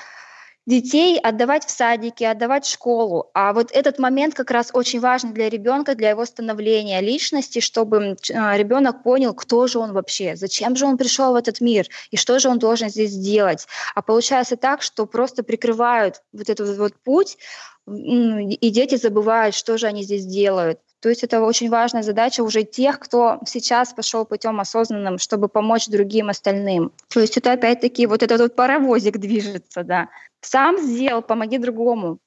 детей 0.67 1.19
отдавать 1.19 1.65
в 1.67 1.71
садики, 1.71 2.23
отдавать 2.25 2.65
в 2.65 2.71
школу. 2.71 3.31
А 3.35 3.53
вот 3.53 3.73
этот 3.73 3.99
момент 3.99 4.35
как 4.35 4.51
раз 4.51 4.71
очень 4.73 5.01
важен 5.01 5.33
для 5.33 5.49
ребенка, 5.49 5.95
для 5.95 6.11
его 6.11 6.25
становления 6.25 7.01
личности, 7.01 7.61
чтобы 7.61 8.17
а, 8.33 8.57
ребенок 8.57 9.03
понял, 9.03 9.35
кто 9.35 9.67
же 9.67 9.79
он 9.79 9.93
вообще, 9.93 10.37
зачем 10.37 10.77
же 10.77 10.87
он 10.87 10.97
пришел 10.97 11.33
в 11.33 11.37
этот 11.37 11.61
мир 11.61 11.87
и 12.11 12.17
что 12.17 12.39
же 12.39 12.49
он 12.49 12.59
должен 12.59 12.89
здесь 12.89 13.17
делать. 13.17 13.67
А 13.95 14.03
получается 14.03 14.57
так, 14.57 14.83
что 14.83 15.07
просто 15.07 15.43
прикрывают 15.43 16.23
вот 16.33 16.49
этот 16.49 16.77
вот 16.79 16.95
путь, 17.03 17.39
и 17.87 18.71
дети 18.71 18.95
забывают, 18.95 19.57
что 19.57 19.77
же 19.77 19.87
они 19.89 20.05
здесь 20.05 20.25
делают. 20.25 20.79
То 21.03 21.09
есть 21.09 21.25
это 21.25 21.43
очень 21.43 21.69
важная 21.69 22.05
задача 22.05 22.43
уже 22.43 22.63
тех, 22.63 23.01
кто 23.01 23.41
сейчас 23.45 23.93
пошел 23.93 24.25
путем 24.25 24.61
осознанным, 24.61 25.19
чтобы 25.19 25.49
помочь 25.49 25.89
другим 25.89 26.29
остальным. 26.29 26.93
То 27.13 27.19
есть 27.19 27.37
это 27.37 27.53
опять-таки 27.53 28.07
вот 28.07 28.23
этот 28.23 28.41
вот 28.41 28.55
паровозик 28.55 29.19
движется, 29.19 29.83
да. 29.83 30.09
Сам 30.41 30.79
сделал, 30.79 31.21
помоги 31.21 31.59
другому. 31.59 32.19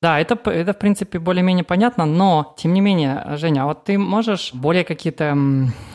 Да, 0.00 0.18
это, 0.18 0.34
это 0.50 0.72
в 0.72 0.78
принципе 0.78 1.18
более-менее 1.18 1.62
понятно, 1.62 2.06
но 2.06 2.54
тем 2.58 2.72
не 2.72 2.80
менее, 2.80 3.36
Женя, 3.36 3.64
а 3.64 3.66
вот 3.66 3.84
ты 3.84 3.98
можешь 3.98 4.54
более 4.54 4.84
какие-то 4.84 5.36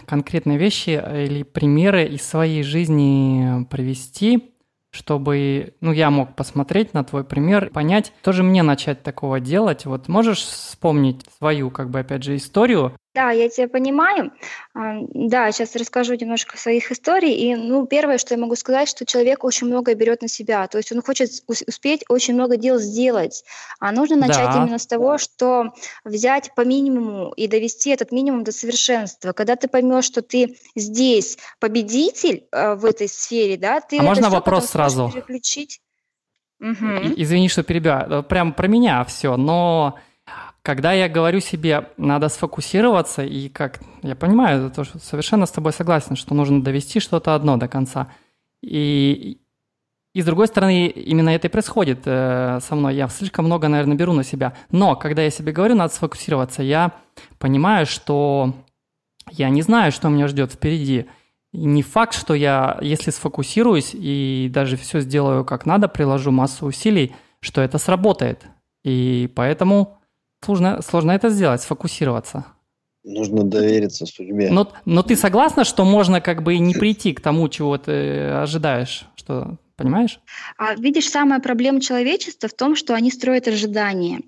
конкретные 0.05 0.59
вещи 0.59 0.91
или 0.91 1.41
примеры 1.41 2.05
из 2.05 2.21
своей 2.21 2.61
жизни 2.61 3.65
привести, 3.65 4.53
чтобы 4.97 5.75
ну, 5.79 5.91
я 5.91 6.09
мог 6.09 6.35
посмотреть 6.35 6.93
на 6.93 7.03
твой 7.03 7.23
пример, 7.23 7.69
понять, 7.69 8.11
тоже 8.23 8.43
мне 8.43 8.63
начать 8.63 9.03
такого 9.03 9.39
делать. 9.39 9.85
Вот 9.85 10.07
можешь 10.07 10.39
вспомнить 10.39 11.23
свою, 11.37 11.69
как 11.69 11.91
бы, 11.91 11.99
опять 11.99 12.23
же, 12.23 12.35
историю, 12.35 12.93
да, 13.17 13.31
я 13.31 13.49
тебя 13.49 13.67
понимаю. 13.67 14.31
Да, 14.75 15.51
сейчас 15.51 15.75
расскажу 15.75 16.13
немножко 16.13 16.55
своих 16.55 16.91
историй. 16.91 17.33
И, 17.33 17.55
ну, 17.55 17.87
первое, 17.87 18.19
что 18.19 18.35
я 18.35 18.39
могу 18.39 18.55
сказать, 18.55 18.87
что 18.87 19.07
человек 19.07 19.43
очень 19.43 19.65
многое 19.65 19.95
берет 19.95 20.21
на 20.21 20.27
себя. 20.27 20.67
То 20.67 20.77
есть 20.77 20.91
он 20.91 21.01
хочет 21.01 21.31
успеть 21.47 22.05
очень 22.09 22.35
много 22.35 22.57
дел 22.57 22.77
сделать. 22.77 23.43
А 23.79 23.91
нужно 23.91 24.17
начать 24.17 24.51
да. 24.53 24.61
именно 24.61 24.77
с 24.77 24.85
того, 24.85 25.17
что 25.17 25.73
взять 26.05 26.53
по 26.55 26.61
минимуму 26.61 27.33
и 27.35 27.47
довести 27.47 27.89
этот 27.89 28.11
минимум 28.11 28.43
до 28.43 28.51
совершенства. 28.51 29.33
Когда 29.33 29.55
ты 29.55 29.67
поймешь, 29.67 30.05
что 30.05 30.21
ты 30.21 30.55
здесь 30.75 31.39
победитель 31.59 32.45
э, 32.51 32.75
в 32.75 32.85
этой 32.85 33.07
сфере, 33.07 33.57
да, 33.57 33.81
ты 33.81 33.97
а 33.97 34.03
можно 34.03 34.29
вопрос 34.29 34.67
сразу? 34.67 35.09
Переключить. 35.11 35.81
Угу. 36.59 37.15
Извини, 37.17 37.49
что 37.49 37.63
перебиваю. 37.63 38.23
Прям 38.23 38.53
про 38.53 38.67
меня 38.67 39.03
все, 39.05 39.37
но 39.37 39.97
когда 40.67 40.91
я 40.91 41.07
говорю 41.07 41.39
себе, 41.39 41.87
надо 41.95 42.27
сфокусироваться, 42.27 43.23
и 43.23 43.47
как 43.47 43.79
я 44.03 44.17
понимаю, 44.17 44.69
то, 44.69 44.83
что 44.83 44.99
совершенно 44.99 45.45
с 45.45 45.51
тобой 45.51 45.71
согласен, 45.71 46.17
что 46.17 46.35
нужно 46.35 46.61
довести 46.61 46.99
что-то 46.99 47.35
одно 47.35 47.55
до 47.55 47.69
конца. 47.69 48.11
И, 48.61 49.37
и 50.13 50.21
с 50.21 50.25
другой 50.25 50.47
стороны, 50.47 50.87
именно 50.87 51.29
это 51.29 51.47
и 51.47 51.49
происходит 51.49 51.99
э, 52.03 52.59
со 52.61 52.75
мной. 52.75 52.95
Я 52.95 53.07
слишком 53.07 53.45
много, 53.45 53.69
наверное, 53.69 53.95
беру 53.95 54.11
на 54.11 54.25
себя. 54.25 54.55
Но 54.69 54.97
когда 54.97 55.21
я 55.21 55.29
себе 55.29 55.53
говорю, 55.53 55.75
надо 55.75 55.93
сфокусироваться, 55.93 56.63
я 56.63 56.91
понимаю, 57.39 57.85
что 57.85 58.53
я 59.31 59.47
не 59.49 59.61
знаю, 59.61 59.93
что 59.93 60.09
меня 60.09 60.27
ждет 60.27 60.51
впереди. 60.51 61.05
И 61.53 61.59
не 61.59 61.81
факт, 61.81 62.13
что 62.13 62.33
я, 62.33 62.77
если 62.81 63.11
сфокусируюсь 63.11 63.91
и 63.93 64.51
даже 64.53 64.75
все 64.75 64.99
сделаю 64.99 65.45
как 65.45 65.65
надо, 65.65 65.87
приложу 65.87 66.31
массу 66.31 66.65
усилий, 66.65 67.15
что 67.39 67.61
это 67.61 67.77
сработает. 67.77 68.43
И 68.83 69.31
поэтому 69.33 69.97
Сложно, 70.43 70.81
сложно 70.81 71.11
это 71.11 71.29
сделать, 71.29 71.61
сфокусироваться. 71.61 72.45
Нужно 73.03 73.43
довериться 73.43 74.05
судьбе. 74.05 74.49
Но, 74.51 74.71
но 74.85 75.01
ты 75.01 75.15
согласна, 75.15 75.63
что 75.63 75.85
можно 75.85 76.19
как 76.19 76.43
бы 76.43 76.55
и 76.55 76.59
не 76.59 76.73
прийти 76.73 77.13
к 77.13 77.21
тому, 77.21 77.47
чего 77.47 77.77
ты 77.77 78.29
ожидаешь, 78.29 79.05
что 79.15 79.57
понимаешь? 79.77 80.19
А, 80.57 80.75
видишь, 80.75 81.09
самая 81.09 81.39
проблема 81.39 81.79
человечества 81.79 82.49
в 82.49 82.53
том, 82.53 82.75
что 82.75 82.95
они 82.95 83.11
строят 83.11 83.47
ожидания. 83.47 84.21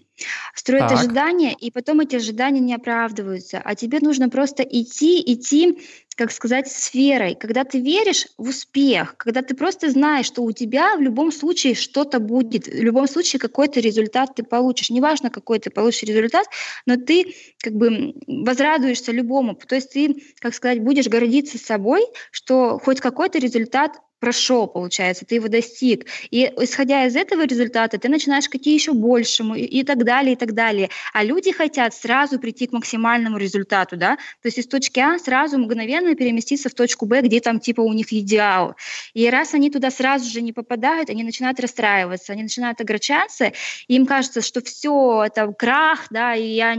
Строят 0.54 0.90
так. 0.90 1.00
ожидания, 1.00 1.54
и 1.54 1.72
потом 1.72 2.00
эти 2.02 2.16
ожидания 2.16 2.60
не 2.60 2.74
оправдываются. 2.74 3.62
А 3.64 3.76
тебе 3.76 4.00
нужно 4.00 4.30
просто 4.30 4.64
идти, 4.64 5.22
идти 5.22 5.80
как 6.20 6.34
сказать, 6.34 6.70
сферой, 6.70 7.34
когда 7.34 7.64
ты 7.64 7.80
веришь 7.80 8.28
в 8.38 8.50
успех, 8.50 9.16
когда 9.16 9.42
ты 9.42 9.56
просто 9.56 9.90
знаешь, 9.90 10.26
что 10.26 10.44
у 10.44 10.52
тебя 10.52 10.98
в 10.98 11.00
любом 11.00 11.32
случае 11.32 11.76
что-то 11.76 12.20
будет, 12.20 12.68
в 12.68 12.84
любом 12.84 13.08
случае 13.08 13.40
какой-то 13.40 13.80
результат 13.80 14.36
ты 14.36 14.44
получишь. 14.44 14.90
Неважно, 14.90 15.30
какой 15.30 15.60
ты 15.60 15.70
получишь 15.70 16.04
результат, 16.04 16.46
но 16.86 16.98
ты 16.98 17.36
как 17.64 17.74
бы 17.74 18.16
возрадуешься 18.28 19.14
любому. 19.14 19.56
То 19.56 19.76
есть 19.76 19.94
ты, 19.94 20.22
как 20.40 20.54
сказать, 20.54 20.84
будешь 20.84 21.08
гордиться 21.08 21.58
собой, 21.58 22.06
что 22.32 22.80
хоть 22.80 23.00
какой-то 23.00 23.40
результат 23.40 23.94
прошел, 24.20 24.68
получается, 24.68 25.26
ты 25.26 25.36
его 25.36 25.48
достиг. 25.48 26.06
И 26.32 26.52
исходя 26.58 27.06
из 27.06 27.16
этого 27.16 27.46
результата, 27.46 27.98
ты 27.98 28.10
начинаешь 28.10 28.50
какие 28.50 28.74
еще 28.74 28.94
большему 28.94 29.56
и, 29.56 29.62
и 29.62 29.84
так 29.84 30.04
далее, 30.04 30.34
и 30.34 30.36
так 30.36 30.54
далее. 30.54 30.90
А 31.14 31.24
люди 31.24 31.52
хотят 31.52 31.94
сразу 31.94 32.40
прийти 32.40 32.68
к 32.68 32.72
максимальному 32.72 33.38
результату, 33.38 33.98
да, 33.98 34.16
то 34.16 34.48
есть 34.48 34.58
из 34.58 34.68
точки 34.68 35.00
А 35.00 35.18
сразу 35.20 35.58
мгновенно 35.58 36.16
переместиться 36.16 36.70
в 36.70 36.74
точку 36.74 37.06
Б, 37.06 37.22
где 37.22 37.40
там 37.40 37.60
типа 37.60 37.82
у 37.82 37.94
них 37.94 38.12
идеал. 38.14 38.76
И 39.14 39.30
раз 39.30 39.54
они 39.54 39.70
туда 39.70 39.92
сразу 39.92 40.30
же 40.30 40.42
не 40.42 40.54
попадают, 40.54 41.10
они 41.10 41.24
начинают 41.24 41.60
расстраиваться, 41.60 42.34
они 42.34 42.44
начинают 42.44 42.82
огорчаться, 42.82 43.54
им 43.88 44.06
кажется, 44.06 44.42
что 44.42 44.62
все, 44.62 45.24
это 45.26 45.52
крах, 45.54 46.08
да, 46.10 46.36
и 46.36 46.48
я 46.48 46.76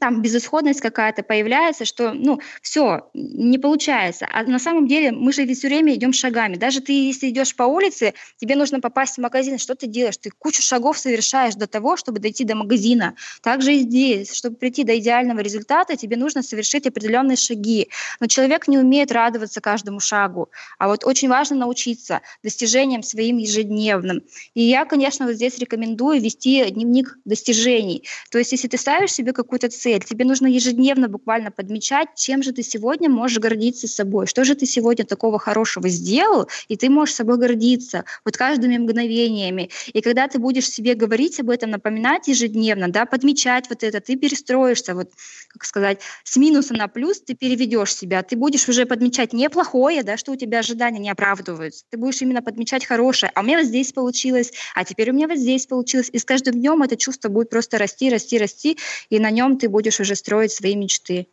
там 0.00 0.22
безысходность 0.22 0.80
какая-то 0.80 1.22
появляется, 1.22 1.84
что, 1.84 2.12
ну, 2.12 2.40
все, 2.62 3.10
не 3.14 3.58
получается. 3.58 4.26
А 4.32 4.42
на 4.42 4.58
самом 4.58 4.88
деле 4.88 5.12
мы 5.12 5.32
же 5.32 5.46
все 5.54 5.68
время 5.68 5.94
идем 5.94 6.12
шагами. 6.12 6.56
Даже 6.56 6.80
ты, 6.80 6.92
если 6.92 7.28
идешь 7.28 7.54
по 7.54 7.64
улице, 7.64 8.14
тебе 8.38 8.56
нужно 8.56 8.80
попасть 8.80 9.16
в 9.16 9.20
магазин, 9.20 9.58
что 9.58 9.74
ты 9.74 9.86
делаешь? 9.86 10.16
Ты 10.16 10.30
кучу 10.30 10.62
шагов 10.62 10.98
совершаешь 10.98 11.54
до 11.54 11.66
того, 11.66 11.96
чтобы 11.96 12.18
дойти 12.18 12.44
до 12.44 12.54
магазина. 12.54 13.14
Также 13.42 13.74
и 13.74 13.78
здесь, 13.80 14.34
чтобы 14.34 14.56
прийти 14.56 14.84
до 14.84 14.98
идеального 14.98 15.40
результата, 15.40 15.96
тебе 15.96 16.16
нужно 16.16 16.42
совершить 16.42 16.86
определенные 16.86 17.36
шаги. 17.36 17.88
Но 18.20 18.26
человек 18.26 18.68
не 18.68 18.78
умеет 18.78 19.12
радоваться 19.12 19.60
каждому 19.60 20.00
шагу. 20.00 20.50
А 20.78 20.88
вот 20.88 21.04
очень 21.04 21.28
важно 21.28 21.56
научиться 21.56 22.22
достижениям 22.42 23.02
своим 23.02 23.36
ежедневным. 23.36 24.22
И 24.54 24.62
я, 24.62 24.86
конечно, 24.86 25.26
вот 25.26 25.34
здесь 25.34 25.58
рекомендую 25.58 26.20
вести 26.20 26.70
дневник 26.70 27.18
достижений. 27.24 28.04
То 28.30 28.38
есть, 28.38 28.52
если 28.52 28.68
ты 28.68 28.78
ставишь 28.78 29.12
себе 29.12 29.32
какую-то 29.32 29.68
цель, 29.68 29.89
цель. 29.90 30.04
Тебе 30.04 30.24
нужно 30.24 30.46
ежедневно 30.46 31.08
буквально 31.08 31.50
подмечать, 31.50 32.08
чем 32.16 32.42
же 32.42 32.52
ты 32.52 32.62
сегодня 32.62 33.08
можешь 33.08 33.38
гордиться 33.38 33.88
собой, 33.88 34.26
что 34.26 34.44
же 34.44 34.54
ты 34.54 34.66
сегодня 34.66 35.04
такого 35.04 35.38
хорошего 35.38 35.88
сделал, 35.88 36.48
и 36.68 36.76
ты 36.76 36.88
можешь 36.88 37.14
собой 37.14 37.38
гордиться 37.38 38.04
вот 38.24 38.36
каждыми 38.36 38.78
мгновениями. 38.78 39.70
И 39.92 40.00
когда 40.00 40.28
ты 40.28 40.38
будешь 40.38 40.68
себе 40.68 40.94
говорить 40.94 41.40
об 41.40 41.50
этом, 41.50 41.70
напоминать 41.70 42.28
ежедневно, 42.28 42.88
да, 42.88 43.04
подмечать 43.06 43.68
вот 43.68 43.82
это, 43.82 44.00
ты 44.00 44.16
перестроишься, 44.16 44.94
вот, 44.94 45.10
как 45.48 45.64
сказать, 45.64 46.00
с 46.24 46.36
минуса 46.36 46.74
на 46.74 46.88
плюс 46.88 47.20
ты 47.20 47.34
переведешь 47.34 47.94
себя, 47.94 48.22
ты 48.22 48.36
будешь 48.36 48.68
уже 48.68 48.86
подмечать 48.86 49.32
не 49.32 49.48
плохое, 49.50 50.02
да, 50.02 50.16
что 50.16 50.32
у 50.32 50.36
тебя 50.36 50.60
ожидания 50.60 51.00
не 51.00 51.10
оправдываются, 51.10 51.84
ты 51.90 51.96
будешь 51.96 52.22
именно 52.22 52.42
подмечать 52.42 52.84
хорошее, 52.84 53.32
а 53.34 53.40
у 53.40 53.44
меня 53.44 53.58
вот 53.58 53.66
здесь 53.66 53.92
получилось, 53.92 54.52
а 54.74 54.84
теперь 54.84 55.10
у 55.10 55.14
меня 55.14 55.28
вот 55.28 55.38
здесь 55.38 55.66
получилось, 55.66 56.10
и 56.12 56.18
с 56.18 56.24
каждым 56.24 56.54
днем 56.54 56.82
это 56.82 56.96
чувство 56.96 57.28
будет 57.28 57.50
просто 57.50 57.78
расти, 57.78 58.10
расти, 58.10 58.38
расти, 58.38 58.78
и 59.08 59.18
на 59.18 59.30
нем 59.30 59.58
ты 59.58 59.68
будешь 59.68 59.79
уже 59.88 60.14
строить 60.14 60.52
свои 60.52 60.76
мечты. 60.76 61.28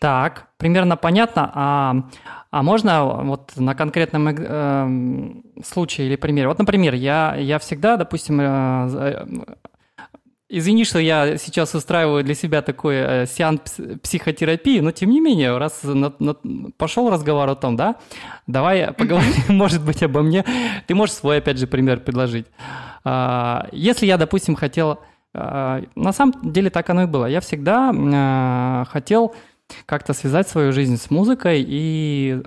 Так, 0.00 0.48
примерно 0.56 0.96
понятно. 0.96 1.50
А, 1.54 1.94
а 2.50 2.62
можно 2.62 3.22
вот 3.24 3.52
на 3.56 3.74
конкретном 3.74 4.28
э, 4.28 5.62
случае 5.64 6.08
или 6.08 6.16
примере? 6.16 6.48
Вот, 6.48 6.58
например, 6.58 6.94
я, 6.94 7.36
я 7.36 7.58
всегда, 7.58 7.96
допустим, 7.96 8.40
э, 8.40 8.44
э 8.94 9.54
Извини, 10.54 10.84
что 10.84 10.98
я 10.98 11.38
сейчас 11.38 11.74
устраиваю 11.74 12.22
для 12.22 12.34
себя 12.34 12.60
такой 12.60 12.96
э, 12.96 13.26
сеанс 13.26 13.74
психотерапии, 14.02 14.80
но 14.80 14.90
тем 14.90 15.08
не 15.08 15.18
менее, 15.18 15.56
раз 15.56 15.82
на, 15.82 16.12
на, 16.18 16.34
пошел 16.76 17.08
разговор 17.08 17.48
о 17.48 17.54
том, 17.54 17.74
да, 17.74 17.96
давай 18.46 18.92
поговорим, 18.98 19.32
может 19.48 19.82
быть, 19.82 20.02
обо 20.02 20.20
мне. 20.20 20.44
Ты 20.86 20.94
можешь 20.94 21.14
свой, 21.14 21.38
опять 21.38 21.56
же, 21.56 21.66
пример 21.66 22.00
предложить. 22.00 22.48
А, 23.02 23.66
если 23.72 24.04
я, 24.04 24.18
допустим, 24.18 24.54
хотел 24.54 25.00
на 25.34 26.12
самом 26.12 26.34
деле 26.52 26.70
так 26.70 26.90
оно 26.90 27.04
и 27.04 27.06
было. 27.06 27.26
Я 27.26 27.40
всегда 27.40 27.92
а, 27.94 28.84
хотел 28.90 29.34
как-то 29.86 30.12
связать 30.12 30.48
свою 30.48 30.72
жизнь 30.72 30.98
с 30.98 31.10
музыкой 31.10 31.64
и 31.66 32.42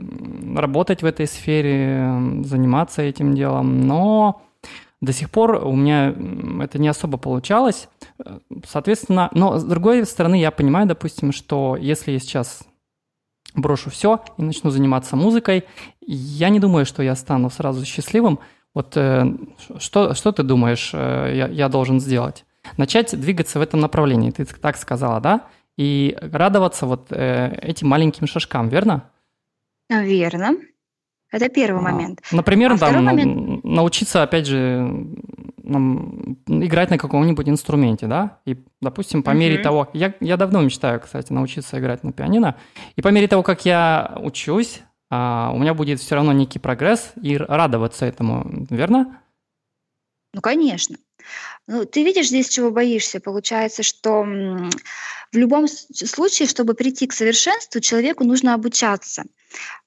работать 0.55 1.01
в 1.01 1.05
этой 1.05 1.25
сфере, 1.25 2.13
заниматься 2.43 3.01
этим 3.01 3.33
делом, 3.33 3.81
но 3.87 4.43
до 5.01 5.13
сих 5.13 5.29
пор 5.29 5.65
у 5.65 5.75
меня 5.75 6.13
это 6.61 6.79
не 6.79 6.87
особо 6.87 7.17
получалось. 7.17 7.89
Соответственно, 8.65 9.29
но 9.33 9.57
с 9.57 9.63
другой 9.63 10.05
стороны, 10.05 10.39
я 10.39 10.51
понимаю, 10.51 10.87
допустим, 10.87 11.31
что 11.31 11.77
если 11.79 12.11
я 12.11 12.19
сейчас 12.19 12.63
брошу 13.55 13.89
все 13.89 14.21
и 14.37 14.41
начну 14.41 14.69
заниматься 14.69 15.15
музыкой, 15.15 15.65
я 16.01 16.49
не 16.49 16.59
думаю, 16.59 16.85
что 16.85 17.03
я 17.03 17.15
стану 17.15 17.49
сразу 17.49 17.85
счастливым. 17.85 18.39
Вот 18.73 18.97
э, 18.97 19.25
что, 19.79 20.13
что 20.13 20.31
ты 20.33 20.43
думаешь, 20.43 20.91
э, 20.93 21.31
я, 21.33 21.47
я 21.47 21.69
должен 21.69 21.99
сделать? 21.99 22.45
Начать 22.77 23.19
двигаться 23.19 23.59
в 23.59 23.61
этом 23.61 23.79
направлении, 23.79 24.31
ты 24.31 24.45
так 24.45 24.77
сказала, 24.77 25.19
да? 25.19 25.47
И 25.77 26.17
радоваться 26.21 26.85
вот 26.85 27.07
э, 27.11 27.57
этим 27.61 27.87
маленьким 27.89 28.27
шажкам, 28.27 28.69
верно? 28.69 29.09
Верно. 29.89 30.55
Это 31.31 31.49
первый 31.49 31.79
а, 31.79 31.81
момент. 31.81 32.21
Например, 32.31 32.73
а 32.73 32.77
там, 32.77 33.03
момент... 33.03 33.63
научиться, 33.63 34.23
опять 34.23 34.45
же, 34.45 34.89
играть 36.47 36.89
на 36.91 36.97
каком-нибудь 36.97 37.49
инструменте, 37.49 38.07
да? 38.07 38.39
И, 38.45 38.57
допустим, 38.81 39.21
по 39.21 39.31
uh-huh. 39.31 39.35
мере 39.35 39.57
того... 39.57 39.89
Я, 39.93 40.13
я 40.21 40.37
давно 40.37 40.61
мечтаю, 40.61 41.01
кстати, 41.01 41.33
научиться 41.33 41.77
играть 41.79 42.03
на 42.03 42.13
пианино. 42.13 42.55
И 42.95 43.01
по 43.01 43.09
мере 43.09 43.27
того, 43.27 43.43
как 43.43 43.65
я 43.65 44.17
учусь, 44.21 44.81
а, 45.09 45.51
у 45.53 45.57
меня 45.57 45.73
будет 45.73 45.99
все 45.99 46.15
равно 46.15 46.31
некий 46.31 46.59
прогресс 46.59 47.13
и 47.21 47.37
радоваться 47.37 48.05
этому, 48.05 48.65
верно? 48.69 49.19
Ну, 50.33 50.41
конечно. 50.41 50.97
Ну, 51.67 51.85
ты 51.85 52.03
видишь 52.03 52.27
здесь, 52.27 52.49
чего 52.49 52.71
боишься? 52.71 53.19
Получается, 53.19 53.83
что 53.83 54.25
в 55.35 55.37
любом 55.37 55.67
случае, 55.67 56.47
чтобы 56.47 56.73
прийти 56.73 57.07
к 57.07 57.13
совершенству, 57.13 57.81
человеку 57.81 58.23
нужно 58.23 58.53
обучаться. 58.53 59.23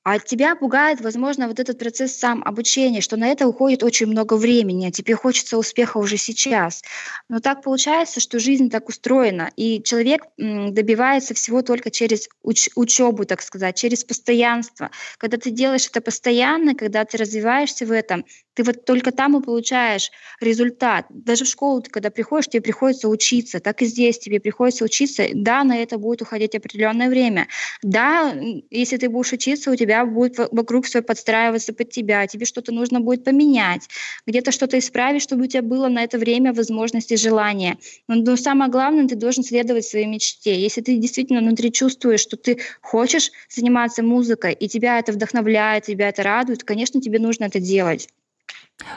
А 0.03 0.19
тебя 0.19 0.55
пугает, 0.57 1.01
возможно, 1.03 1.49
вот 1.49 1.61
этот 1.61 1.79
процесс 1.79 2.17
сам 2.17 2.43
обучения, 2.43 3.03
что 3.03 3.19
на 3.19 3.29
это 3.29 3.47
уходит 3.47 3.83
очень 3.83 4.07
много 4.07 4.35
времени, 4.35 4.87
а 4.87 4.91
тебе 4.91 5.15
хочется 5.15 5.59
успеха 5.59 5.99
уже 5.99 6.17
сейчас. 6.17 6.83
Но 7.29 7.41
так 7.41 7.63
получается, 7.63 8.21
что 8.21 8.39
жизнь 8.39 8.71
так 8.71 8.89
устроена, 8.89 9.51
и 9.57 9.83
человек 9.83 10.23
добивается 10.39 11.35
всего 11.35 11.61
только 11.61 11.91
через 11.91 12.29
уч- 12.43 12.71
учебу, 12.75 13.27
так 13.27 13.43
сказать, 13.43 13.77
через 13.77 14.05
постоянство. 14.05 14.91
Когда 15.19 15.37
ты 15.37 15.51
делаешь 15.51 15.87
это 15.89 16.01
постоянно, 16.01 16.75
когда 16.75 17.05
ты 17.05 17.19
развиваешься 17.19 17.85
в 17.85 17.93
этом, 17.93 18.25
ты 18.55 18.65
вот 18.65 18.87
только 18.87 19.13
там 19.13 19.37
и 19.37 19.45
получаешь 19.45 20.11
результат. 20.41 21.07
Даже 21.11 21.45
в 21.45 21.49
школу 21.49 21.83
ты, 21.83 21.91
когда 21.91 22.11
приходишь, 22.11 22.49
тебе 22.49 22.63
приходится 22.63 23.09
учиться, 23.09 23.61
так 23.61 23.83
и 23.83 23.85
здесь 23.85 24.19
тебе 24.19 24.41
приходится 24.41 24.85
учиться. 24.85 25.29
Да, 25.39 25.63
на 25.63 25.77
это 25.77 25.99
будет 25.99 26.21
уходить 26.21 26.57
определенное 26.57 27.09
время. 27.09 27.47
Да, 27.83 28.35
если 28.71 28.97
ты 28.97 29.09
будешь 29.09 29.33
учиться, 29.33 29.71
у 29.71 29.77
тебя 29.77 30.05
будет 30.05 30.37
вокруг 30.51 30.87
все 30.87 31.01
подстраиваться 31.01 31.73
под 31.73 31.91
тебя, 31.91 32.27
тебе 32.27 32.45
что-то 32.45 32.73
нужно 32.73 32.99
будет 33.01 33.23
поменять, 33.23 33.89
где-то 34.27 34.51
что-то 34.51 34.81
исправить, 34.81 35.23
чтобы 35.23 35.45
у 35.45 35.47
тебя 35.47 35.63
было 35.63 35.87
на 35.87 36.03
это 36.03 36.19
время 36.19 36.53
возможности, 36.53 37.15
желания. 37.15 37.79
Но, 38.09 38.17
но 38.17 38.35
самое 38.37 38.69
главное, 38.69 39.07
ты 39.07 39.15
должен 39.15 39.45
следовать 39.45 39.85
своей 39.85 40.07
мечте. 40.07 40.61
Если 40.61 40.81
ты 40.81 40.97
действительно 40.97 41.41
внутри 41.41 41.71
чувствуешь, 41.71 42.21
что 42.21 42.37
ты 42.37 42.59
хочешь 42.81 43.31
заниматься 43.49 44.03
музыкой, 44.03 44.55
и 44.55 44.69
тебя 44.69 44.99
это 44.99 45.13
вдохновляет, 45.13 45.85
тебя 45.85 46.09
это 46.09 46.25
радует, 46.25 46.65
конечно, 46.65 47.01
тебе 47.01 47.21
нужно 47.21 47.45
это 47.45 47.61
делать. 47.61 48.09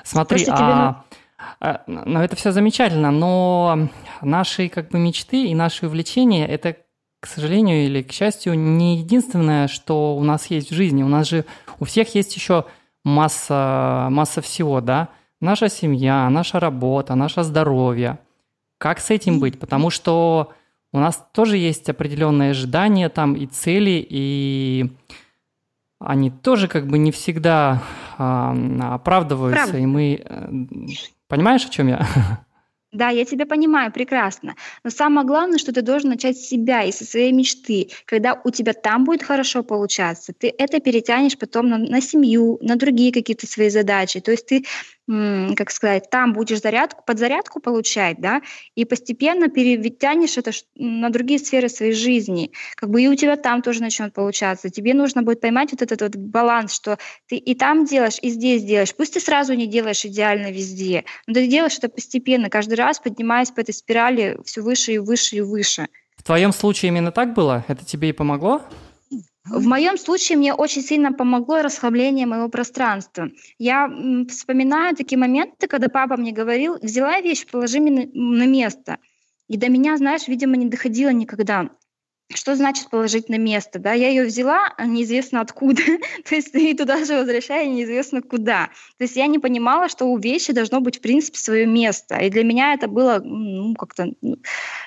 Смотри, 0.04 0.38
Просто 0.38 0.54
а... 0.56 1.06
тебе... 1.12 1.20
Ну, 1.88 2.19
это 2.19 2.36
все 2.36 2.51
замечательно, 2.51 3.12
но 3.12 3.88
наши 4.21 4.69
как 4.69 4.89
бы 4.89 4.99
мечты 4.99 5.47
и 5.47 5.56
наши 5.56 5.86
увлечения– 5.86 6.47
это 6.47 6.77
к 7.21 7.27
сожалению 7.27 7.86
или 7.86 8.01
к 8.01 8.12
счастью, 8.12 8.58
не 8.58 8.97
единственное, 8.97 9.67
что 9.67 10.17
у 10.17 10.23
нас 10.23 10.47
есть 10.47 10.71
в 10.71 10.73
жизни. 10.73 11.04
У 11.04 11.08
нас 11.08 11.30
же 11.30 11.45
у 11.80 11.86
всех 11.86 12.15
есть 12.15 12.36
еще 12.36 12.65
масса, 13.04 14.08
масса 14.10 14.41
всего, 14.41 14.82
да? 14.82 15.10
Наша 15.39 15.69
семья, 15.69 16.27
наша 16.30 16.60
работа, 16.60 17.13
наше 17.13 17.43
здоровье. 17.43 18.17
Как 18.80 18.99
с 18.99 19.12
этим 19.12 19.39
быть? 19.39 19.60
Потому 19.60 19.91
что 19.91 20.51
у 20.91 20.99
нас 20.99 21.23
тоже 21.32 21.58
есть 21.58 21.88
определенные 21.89 22.51
ожидания 22.51 23.08
там 23.08 23.36
и 23.36 23.45
цели, 23.45 24.06
и 24.10 24.91
они 25.99 26.32
тоже 26.32 26.67
как 26.67 26.88
бы 26.88 26.97
не 26.97 27.12
всегда 27.12 27.84
э, 28.17 28.80
оправдываются. 28.82 29.62
Правда. 29.62 29.77
И 29.77 29.86
мы... 29.86 30.21
Э, 30.25 30.49
понимаешь, 31.32 31.65
о 31.65 31.70
чем 31.70 31.88
я? 31.88 32.06
Да, 32.94 33.08
я 33.08 33.24
тебя 33.24 33.46
понимаю 33.46 33.89
прекрасно. 33.89 34.56
Но 34.84 34.89
самое 34.89 35.26
главное, 35.26 35.58
что 35.58 35.72
ты 35.72 35.82
должен 35.82 36.10
начать 36.10 36.38
с 36.38 36.50
себя 36.50 36.84
и 36.84 36.91
со 36.91 37.06
своей 37.06 37.32
мечты. 37.32 37.89
Когда 38.04 38.41
у 38.44 38.50
тебя 38.50 38.74
там 38.74 39.06
будет 39.06 39.24
хорошо 39.24 39.63
получаться, 39.63 40.34
ты 40.38 40.54
это 40.58 40.82
перетянешь 40.82 41.38
потом 41.38 41.70
на, 41.70 41.78
на 41.78 42.02
семью, 42.02 42.60
на 42.62 42.76
другие 42.76 43.13
какие-то 43.13 43.48
свои 43.48 43.70
задачи. 43.70 44.20
То 44.20 44.32
есть 44.32 44.46
ты 44.46 44.65
как 45.56 45.71
сказать, 45.71 46.10
там 46.10 46.34
будешь 46.34 46.62
зарядку, 46.62 47.04
подзарядку 47.06 47.60
получать, 47.60 48.19
да, 48.19 48.41
и 48.76 48.86
постепенно 48.86 49.50
перетянешь 49.50 50.38
это 50.38 50.52
на 50.76 51.10
другие 51.10 51.39
сферы 51.39 51.69
своей 51.69 51.93
жизни. 51.93 52.52
Как 52.76 52.89
бы 52.89 53.02
и 53.02 53.08
у 53.08 53.15
тебя 53.15 53.36
там 53.36 53.62
тоже 53.62 53.82
начнет 53.82 54.13
получаться. 54.13 54.69
Тебе 54.69 54.93
нужно 54.93 55.24
будет 55.24 55.41
поймать 55.41 55.71
вот 55.71 55.82
этот 55.82 56.02
вот 56.02 56.15
баланс, 56.15 56.74
что 56.74 56.97
ты 57.28 57.36
и 57.36 57.56
там 57.56 57.86
делаешь, 57.86 58.19
и 58.21 58.30
здесь 58.30 58.63
делаешь. 58.63 58.95
Пусть 58.95 59.13
ты 59.13 59.19
сразу 59.19 59.54
не 59.54 59.67
делаешь 59.67 60.06
идеально 60.06 60.52
везде, 60.52 61.04
но 61.28 61.34
ты 61.34 61.47
делаешь 61.47 61.78
это 61.78 61.89
постепенно, 61.89 62.50
каждый 62.50 62.76
раз 62.76 63.00
поднимаясь 63.00 63.52
по 63.52 63.60
этой 63.60 63.74
спирали 63.74 64.38
все 64.45 64.62
выше 64.62 64.93
и 64.93 64.97
выше 64.97 65.38
и 65.38 65.41
выше. 65.41 65.88
В 66.15 66.24
твоем 66.24 66.54
случае 66.54 66.89
именно 66.89 67.12
так 67.12 67.34
было? 67.34 67.65
Это 67.67 67.84
тебе 67.84 68.10
и 68.10 68.13
помогло? 68.13 68.62
В 69.45 69.65
моем 69.65 69.97
случае 69.97 70.38
мне 70.38 70.54
очень 70.54 70.84
сильно 70.84 71.12
помогло 71.13 71.63
расслабление 71.63 72.27
моего 72.27 72.47
пространства. 72.47 73.30
Я 73.58 73.89
вспоминаю 74.30 74.95
такие 74.95 75.17
моменты, 75.17 75.67
когда 75.67 75.88
папа 75.89 76.15
мне 76.15 76.32
говорил, 76.32 76.77
взяла 76.80 77.19
вещь, 77.21 77.47
положи 77.47 77.80
на 77.80 78.45
место. 78.45 78.99
И 79.47 79.58
до 79.58 79.67
меня, 79.69 79.97
знаешь, 79.97 80.27
видимо, 80.27 80.58
не 80.58 80.67
доходило 80.67 81.10
никогда. 81.10 81.71
Что 82.36 82.56
значит 82.56 82.89
положить 82.89 83.30
на 83.30 83.38
место, 83.38 83.80
да? 83.80 83.94
Я 83.94 84.10
ее 84.10 84.26
взяла, 84.26 84.74
а 84.78 84.86
неизвестно 84.86 85.41
откуда, 85.41 85.82
то 86.30 86.36
есть 86.36 86.54
и 86.56 86.74
туда 86.74 87.04
же 87.06 87.15
возвращаю 87.15 87.70
неизвестно 87.70 88.22
куда. 88.22 88.70
То 88.98 89.04
есть 89.04 89.15
я 89.15 89.28
не 89.28 89.39
понимала, 89.39 89.89
что 89.89 90.06
у 90.06 90.17
вещи 90.17 90.54
должно 90.54 90.82
быть, 90.82 90.98
в 90.98 91.02
принципе, 91.02 91.38
свое 91.38 91.65
место. 91.65 92.17
И 92.17 92.30
для 92.30 92.44
меня 92.44 92.74
это 92.74 92.88
было 92.88 93.22
ну, 93.24 93.74
как-то 93.76 94.13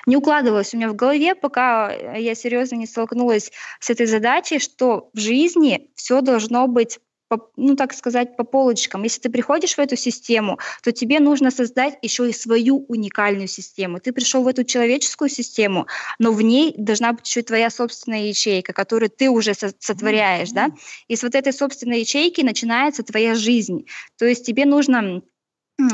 не 0.05 0.17
укладывалось 0.17 0.73
у 0.73 0.77
меня 0.77 0.89
в 0.89 0.95
голове, 0.95 1.35
пока 1.35 1.91
я 1.91 2.35
серьезно 2.35 2.75
не 2.75 2.85
столкнулась 2.85 3.51
с 3.79 3.89
этой 3.89 4.05
задачей, 4.05 4.59
что 4.59 5.09
в 5.13 5.19
жизни 5.19 5.89
все 5.95 6.21
должно 6.21 6.67
быть 6.67 6.99
по, 7.27 7.49
ну 7.55 7.75
так 7.75 7.93
сказать, 7.93 8.37
по 8.37 8.43
полочкам. 8.43 9.03
Если 9.03 9.21
ты 9.21 9.29
приходишь 9.29 9.75
в 9.75 9.79
эту 9.79 9.95
систему, 9.95 10.59
то 10.83 10.91
тебе 10.91 11.19
нужно 11.19 11.51
создать 11.51 11.97
еще 12.01 12.29
и 12.29 12.33
свою 12.33 12.85
уникальную 12.87 13.47
систему. 13.47 13.99
Ты 13.99 14.11
пришел 14.13 14.43
в 14.43 14.47
эту 14.47 14.63
человеческую 14.63 15.29
систему, 15.29 15.87
но 16.19 16.31
в 16.31 16.41
ней 16.41 16.73
должна 16.77 17.13
быть 17.13 17.27
еще 17.27 17.39
и 17.39 17.43
твоя 17.43 17.69
собственная 17.69 18.27
ячейка, 18.27 18.73
которую 18.73 19.09
ты 19.09 19.29
уже 19.29 19.53
сотворяешь, 19.53 20.51
да? 20.51 20.71
И 21.07 21.15
с 21.15 21.23
вот 21.23 21.35
этой 21.35 21.53
собственной 21.53 22.01
ячейки 22.01 22.41
начинается 22.41 23.03
твоя 23.03 23.35
жизнь. 23.35 23.85
То 24.17 24.25
есть 24.25 24.45
тебе 24.45 24.65
нужно 24.65 25.21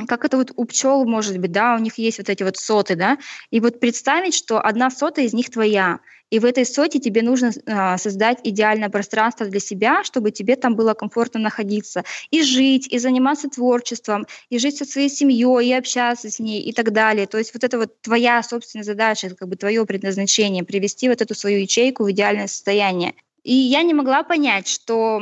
как 0.08 0.26
это 0.26 0.38
вот 0.38 0.52
у 0.56 0.66
пчел 0.66 1.06
может 1.06 1.38
быть, 1.40 1.52
да, 1.52 1.76
у 1.76 1.80
них 1.80 1.98
есть 1.98 2.20
вот 2.20 2.30
эти 2.30 2.44
вот 2.44 2.58
соты, 2.58 2.96
да, 2.96 3.18
и 3.50 3.60
вот 3.60 3.80
представить, 3.80 4.36
что 4.36 4.60
одна 4.60 4.92
сота 4.92 5.22
из 5.22 5.34
них 5.34 5.50
твоя, 5.50 6.02
и 6.32 6.40
в 6.40 6.46
этой 6.46 6.66
соте 6.66 7.00
тебе 7.00 7.22
нужно 7.22 7.52
э, 7.52 7.98
создать 7.98 8.40
идеальное 8.44 8.90
пространство 8.90 9.46
для 9.46 9.60
себя, 9.60 10.04
чтобы 10.04 10.32
тебе 10.32 10.56
там 10.56 10.76
было 10.76 10.94
комфортно 10.94 11.40
находиться, 11.40 12.04
и 12.32 12.42
жить, 12.42 12.88
и 12.88 12.98
заниматься 12.98 13.50
творчеством, 13.50 14.26
и 14.50 14.58
жить 14.58 14.78
со 14.78 14.86
своей 14.86 15.10
семьей, 15.10 15.68
и 15.68 15.74
общаться 15.74 16.30
с 16.30 16.40
ней, 16.40 16.62
и 16.62 16.72
так 16.72 16.92
далее. 16.92 17.28
То 17.28 17.38
есть 17.38 17.54
вот 17.54 17.64
это 17.64 17.78
вот 17.78 18.02
твоя 18.02 18.42
собственная 18.42 18.86
задача, 18.86 19.36
как 19.36 19.48
бы 19.48 19.56
твое 19.58 19.86
предназначение, 19.86 20.64
привести 20.64 21.10
вот 21.10 21.22
эту 21.22 21.36
свою 21.36 21.60
ячейку 21.60 22.06
в 22.06 22.12
идеальное 22.12 22.48
состояние. 22.48 23.14
И 23.44 23.54
я 23.54 23.82
не 23.82 23.96
могла 23.96 24.22
понять, 24.22 24.68
что 24.68 25.20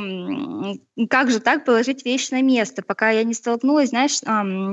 как 1.08 1.30
же 1.30 1.40
так 1.40 1.64
положить 1.64 2.04
вещь 2.04 2.30
на 2.30 2.42
место, 2.42 2.82
пока 2.82 3.08
я 3.10 3.24
не 3.24 3.32
столкнулась, 3.32 3.90
знаешь, 3.90 4.20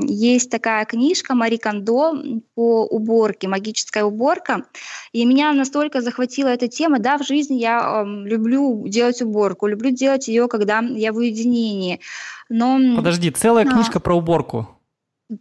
есть 0.04 0.50
такая 0.50 0.84
книжка 0.84 1.34
Мари 1.34 1.56
Кондо 1.56 2.14
по 2.56 2.86
уборке, 2.86 3.48
магическая 3.48 4.04
уборка, 4.04 4.66
и 5.14 5.24
меня 5.24 5.54
настолько 5.54 6.02
захватила 6.02 6.50
эта 6.50 6.68
тема, 6.68 7.00
да, 7.00 7.18
в 7.18 7.26
жизни 7.26 7.56
я 7.56 8.04
люблю 8.06 8.86
делать 8.86 9.22
уборку, 9.22 9.68
люблю 9.68 9.92
делать 9.92 10.28
ее, 10.28 10.50
когда 10.50 10.80
я 10.80 11.14
в 11.14 11.18
уединении, 11.18 12.02
но... 12.50 12.98
Подожди, 12.98 13.32
целая 13.32 13.66
а. 13.66 13.72
книжка 13.72 14.02
про 14.02 14.18
уборку? 14.18 14.68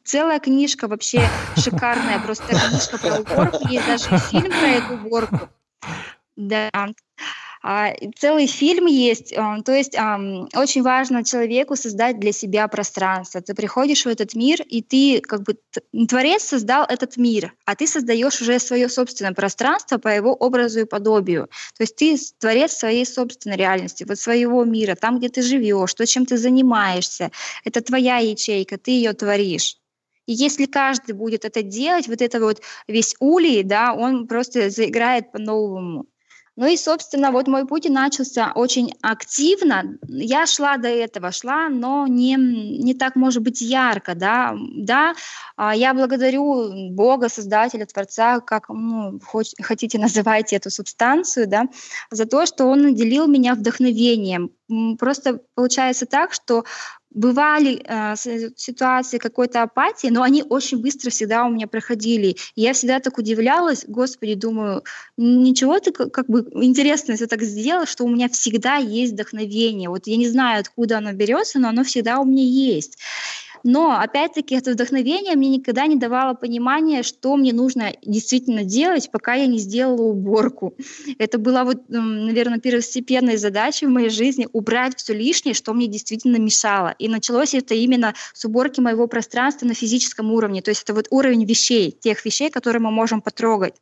Целая 0.04 0.38
книжка 0.38 0.86
вообще 0.86 1.22
шикарная, 1.56 2.20
просто 2.20 2.46
книжка 2.46 2.98
про 2.98 3.18
уборку, 3.18 3.68
есть 3.68 3.86
даже 3.86 4.18
фильм 4.30 4.50
про 4.50 4.68
эту 4.68 4.94
уборку. 4.94 5.48
Да. 6.36 6.70
А, 7.68 7.92
целый 8.16 8.46
фильм 8.46 8.86
есть. 8.86 9.32
А, 9.36 9.60
то 9.62 9.72
есть 9.72 9.94
очень 10.54 10.82
важно 10.82 11.24
человеку 11.24 11.74
создать 11.74 12.20
для 12.20 12.30
себя 12.30 12.68
пространство. 12.68 13.40
Ты 13.40 13.54
приходишь 13.54 14.04
в 14.04 14.08
этот 14.08 14.34
мир, 14.34 14.62
и 14.62 14.82
ты 14.82 15.20
как 15.20 15.42
бы 15.42 15.56
творец 16.06 16.44
создал 16.44 16.86
этот 16.88 17.16
мир, 17.16 17.54
а 17.64 17.74
ты 17.74 17.88
создаешь 17.88 18.40
уже 18.40 18.60
свое 18.60 18.88
собственное 18.88 19.32
пространство 19.32 19.98
по 19.98 20.06
его 20.06 20.32
образу 20.32 20.78
и 20.78 20.84
подобию. 20.84 21.48
То 21.76 21.82
есть 21.82 21.96
ты 21.96 22.16
творец 22.38 22.72
своей 22.72 23.04
собственной 23.04 23.56
реальности, 23.56 24.04
вот 24.08 24.20
своего 24.20 24.64
мира, 24.64 24.94
там, 24.94 25.18
где 25.18 25.28
ты 25.28 25.42
живешь, 25.42 25.92
то, 25.94 26.06
чем 26.06 26.24
ты 26.24 26.36
занимаешься. 26.36 27.32
Это 27.64 27.80
твоя 27.80 28.18
ячейка, 28.18 28.78
ты 28.78 28.92
ее 28.92 29.12
творишь. 29.12 29.78
И 30.26 30.32
если 30.34 30.66
каждый 30.66 31.14
будет 31.14 31.44
это 31.44 31.62
делать, 31.62 32.06
вот 32.06 32.22
это 32.22 32.38
вот 32.38 32.62
весь 32.86 33.16
улей, 33.18 33.64
да, 33.64 33.92
он 33.92 34.28
просто 34.28 34.70
заиграет 34.70 35.32
по-новому. 35.32 36.06
Ну 36.56 36.66
и, 36.66 36.76
собственно, 36.78 37.32
вот 37.32 37.48
мой 37.48 37.66
путь 37.66 37.88
начался 37.90 38.52
очень 38.54 38.94
активно. 39.02 39.98
Я 40.08 40.46
шла 40.46 40.78
до 40.78 40.88
этого, 40.88 41.30
шла, 41.30 41.68
но 41.68 42.06
не, 42.06 42.36
не 42.36 42.94
так, 42.94 43.14
может 43.14 43.42
быть, 43.42 43.60
ярко, 43.60 44.14
да. 44.14 44.56
Да, 44.74 45.14
а, 45.56 45.76
я 45.76 45.92
благодарю 45.92 46.92
Бога, 46.92 47.28
Создателя, 47.28 47.84
Творца, 47.84 48.40
как 48.40 48.70
ну, 48.70 49.20
хоть, 49.22 49.54
хотите 49.60 49.98
называйте 49.98 50.56
эту 50.56 50.70
субстанцию, 50.70 51.46
да, 51.46 51.66
за 52.10 52.24
то, 52.24 52.46
что 52.46 52.64
Он 52.64 52.82
наделил 52.82 53.26
меня 53.26 53.54
вдохновением. 53.54 54.50
Просто 54.98 55.40
получается 55.54 56.06
так, 56.06 56.32
что 56.32 56.64
бывали 57.16 57.82
э, 57.82 58.14
ситуации 58.56 59.16
какой-то 59.16 59.62
апатии, 59.62 60.08
но 60.08 60.22
они 60.22 60.44
очень 60.48 60.80
быстро 60.80 61.10
всегда 61.10 61.44
у 61.44 61.50
меня 61.50 61.66
проходили. 61.66 62.36
Я 62.54 62.74
всегда 62.74 63.00
так 63.00 63.16
удивлялась, 63.18 63.84
господи, 63.88 64.34
думаю, 64.34 64.84
ничего 65.16 65.80
ты 65.80 65.92
как 65.92 66.26
бы 66.28 66.46
интересно, 66.62 67.12
если 67.12 67.24
так 67.24 67.42
сделал, 67.42 67.86
что 67.86 68.04
у 68.04 68.10
меня 68.10 68.28
всегда 68.28 68.76
есть 68.76 69.14
вдохновение. 69.14 69.88
Вот 69.88 70.06
я 70.06 70.16
не 70.16 70.28
знаю, 70.28 70.60
откуда 70.60 70.98
оно 70.98 71.12
берется, 71.14 71.58
но 71.58 71.70
оно 71.70 71.84
всегда 71.84 72.20
у 72.20 72.24
меня 72.24 72.44
есть. 72.44 72.98
Но, 73.66 73.98
опять-таки, 73.98 74.54
это 74.54 74.70
вдохновение 74.70 75.34
мне 75.34 75.48
никогда 75.48 75.88
не 75.88 75.96
давало 75.96 76.34
понимания, 76.34 77.02
что 77.02 77.34
мне 77.34 77.52
нужно 77.52 77.94
действительно 78.00 78.62
делать, 78.62 79.10
пока 79.10 79.34
я 79.34 79.48
не 79.48 79.58
сделала 79.58 80.02
уборку. 80.02 80.76
Это 81.18 81.36
была 81.38 81.64
вот, 81.64 81.78
наверное, 81.88 82.60
первостепенная 82.60 83.36
задача 83.36 83.86
в 83.86 83.90
моей 83.90 84.08
жизни— 84.08 84.46
убрать 84.52 84.96
все 84.98 85.14
лишнее, 85.14 85.52
что 85.52 85.74
мне 85.74 85.88
действительно 85.88 86.36
мешало. 86.36 86.94
И 87.00 87.08
началось 87.08 87.54
это 87.54 87.74
именно 87.74 88.14
с 88.34 88.44
уборки 88.44 88.78
моего 88.78 89.08
пространства 89.08 89.66
на 89.66 89.74
физическом 89.74 90.30
уровне. 90.32 90.62
То 90.62 90.70
есть 90.70 90.84
это 90.84 90.94
вот 90.94 91.08
уровень 91.10 91.44
вещей, 91.44 91.90
тех 91.90 92.24
вещей, 92.24 92.50
которые 92.50 92.80
мы 92.80 92.92
можем 92.92 93.20
потрогать. 93.20 93.74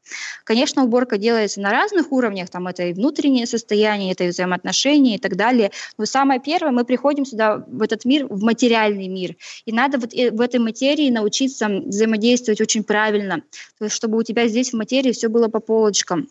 Конечно, 0.45 0.83
уборка 0.83 1.19
делается 1.19 1.61
на 1.61 1.71
разных 1.71 2.11
уровнях, 2.11 2.49
там 2.49 2.69
это 2.69 2.85
и 2.85 2.95
внутреннее 2.95 3.47
состояние, 3.47 4.13
это 4.13 4.25
и 4.25 4.29
взаимоотношения 4.29 5.17
и 5.17 5.19
так 5.19 5.37
далее. 5.37 5.73
Но 5.99 6.07
самое 6.07 6.41
первое, 6.41 6.73
мы 6.73 6.87
приходим 6.87 7.27
сюда, 7.27 7.63
в 7.69 7.83
этот 7.83 8.07
мир, 8.07 8.27
в 8.31 8.43
материальный 8.43 9.09
мир. 9.09 9.37
И 9.67 9.74
надо 9.75 9.99
вот 9.99 10.13
в 10.13 10.41
этой 10.41 10.61
материи 10.61 11.11
научиться 11.11 11.69
взаимодействовать 11.69 12.61
очень 12.61 12.85
правильно, 12.85 13.43
то 13.79 13.85
есть 13.85 13.97
чтобы 13.97 14.19
у 14.19 14.23
тебя 14.23 14.49
здесь 14.49 14.71
в 14.71 14.77
материи 14.77 15.13
все 15.13 15.29
было 15.29 15.49
по 15.49 15.61
полочкам 15.61 16.29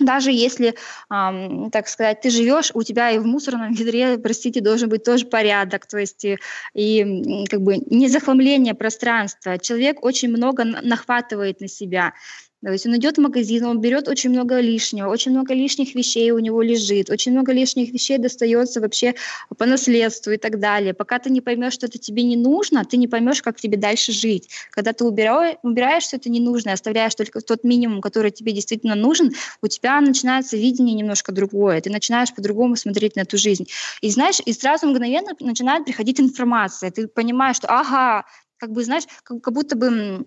даже 0.00 0.30
если, 0.32 0.74
эм, 1.10 1.70
так 1.70 1.88
сказать, 1.88 2.20
ты 2.22 2.30
живешь, 2.30 2.70
у 2.74 2.82
тебя 2.82 3.10
и 3.10 3.18
в 3.18 3.26
мусорном 3.26 3.72
ведре, 3.72 4.18
простите, 4.18 4.60
должен 4.60 4.88
быть 4.88 5.04
тоже 5.04 5.26
порядок, 5.26 5.86
то 5.86 5.98
есть 5.98 6.24
и, 6.24 6.38
и 6.74 7.44
как 7.48 7.60
бы 7.60 7.76
не 7.76 8.08
захламление 8.08 8.74
пространства. 8.74 9.58
Человек 9.58 10.04
очень 10.04 10.30
много 10.30 10.64
нахватывает 10.64 11.60
на 11.60 11.68
себя. 11.68 12.14
То 12.62 12.70
есть 12.70 12.86
он 12.86 12.94
идет 12.96 13.16
в 13.16 13.20
магазин, 13.22 13.64
он 13.64 13.80
берет 13.80 14.06
очень 14.06 14.30
много 14.30 14.60
лишнего, 14.60 15.08
очень 15.08 15.30
много 15.30 15.54
лишних 15.54 15.94
вещей 15.94 16.30
у 16.30 16.38
него 16.38 16.60
лежит, 16.60 17.08
очень 17.08 17.32
много 17.32 17.52
лишних 17.52 17.90
вещей 17.90 18.18
достается 18.18 18.82
вообще 18.82 19.14
по 19.56 19.64
наследству 19.64 20.30
и 20.32 20.36
так 20.36 20.60
далее. 20.60 20.92
Пока 20.92 21.18
ты 21.18 21.30
не 21.30 21.40
поймешь, 21.40 21.72
что 21.72 21.86
это 21.86 21.98
тебе 21.98 22.22
не 22.22 22.36
нужно, 22.36 22.84
ты 22.84 22.98
не 22.98 23.08
поймешь, 23.08 23.40
как 23.40 23.58
тебе 23.58 23.78
дальше 23.78 24.12
жить. 24.12 24.50
Когда 24.72 24.92
ты 24.92 25.06
убираешь, 25.06 25.56
убираешь 25.62 26.04
все 26.04 26.18
это 26.18 26.28
ненужное, 26.28 26.74
оставляешь 26.74 27.14
только 27.14 27.40
тот 27.40 27.64
минимум, 27.64 28.02
который 28.02 28.30
тебе 28.30 28.52
действительно 28.52 28.94
нужен, 28.94 29.32
у 29.62 29.66
тебя 29.66 29.98
начинается 30.02 30.58
видение 30.58 30.94
немножко 30.94 31.32
другое, 31.32 31.80
ты 31.80 31.88
начинаешь 31.88 32.34
по-другому 32.34 32.76
смотреть 32.76 33.16
на 33.16 33.20
эту 33.20 33.38
жизнь. 33.38 33.68
И 34.02 34.10
знаешь, 34.10 34.40
и 34.44 34.52
сразу 34.52 34.86
мгновенно 34.86 35.30
начинает 35.40 35.86
приходить 35.86 36.20
информация, 36.20 36.90
ты 36.90 37.08
понимаешь, 37.08 37.56
что 37.56 37.68
ага, 37.68 38.26
как 38.58 38.72
бы, 38.72 38.84
знаешь, 38.84 39.04
как, 39.22 39.40
как 39.40 39.54
будто 39.54 39.76
бы 39.76 40.26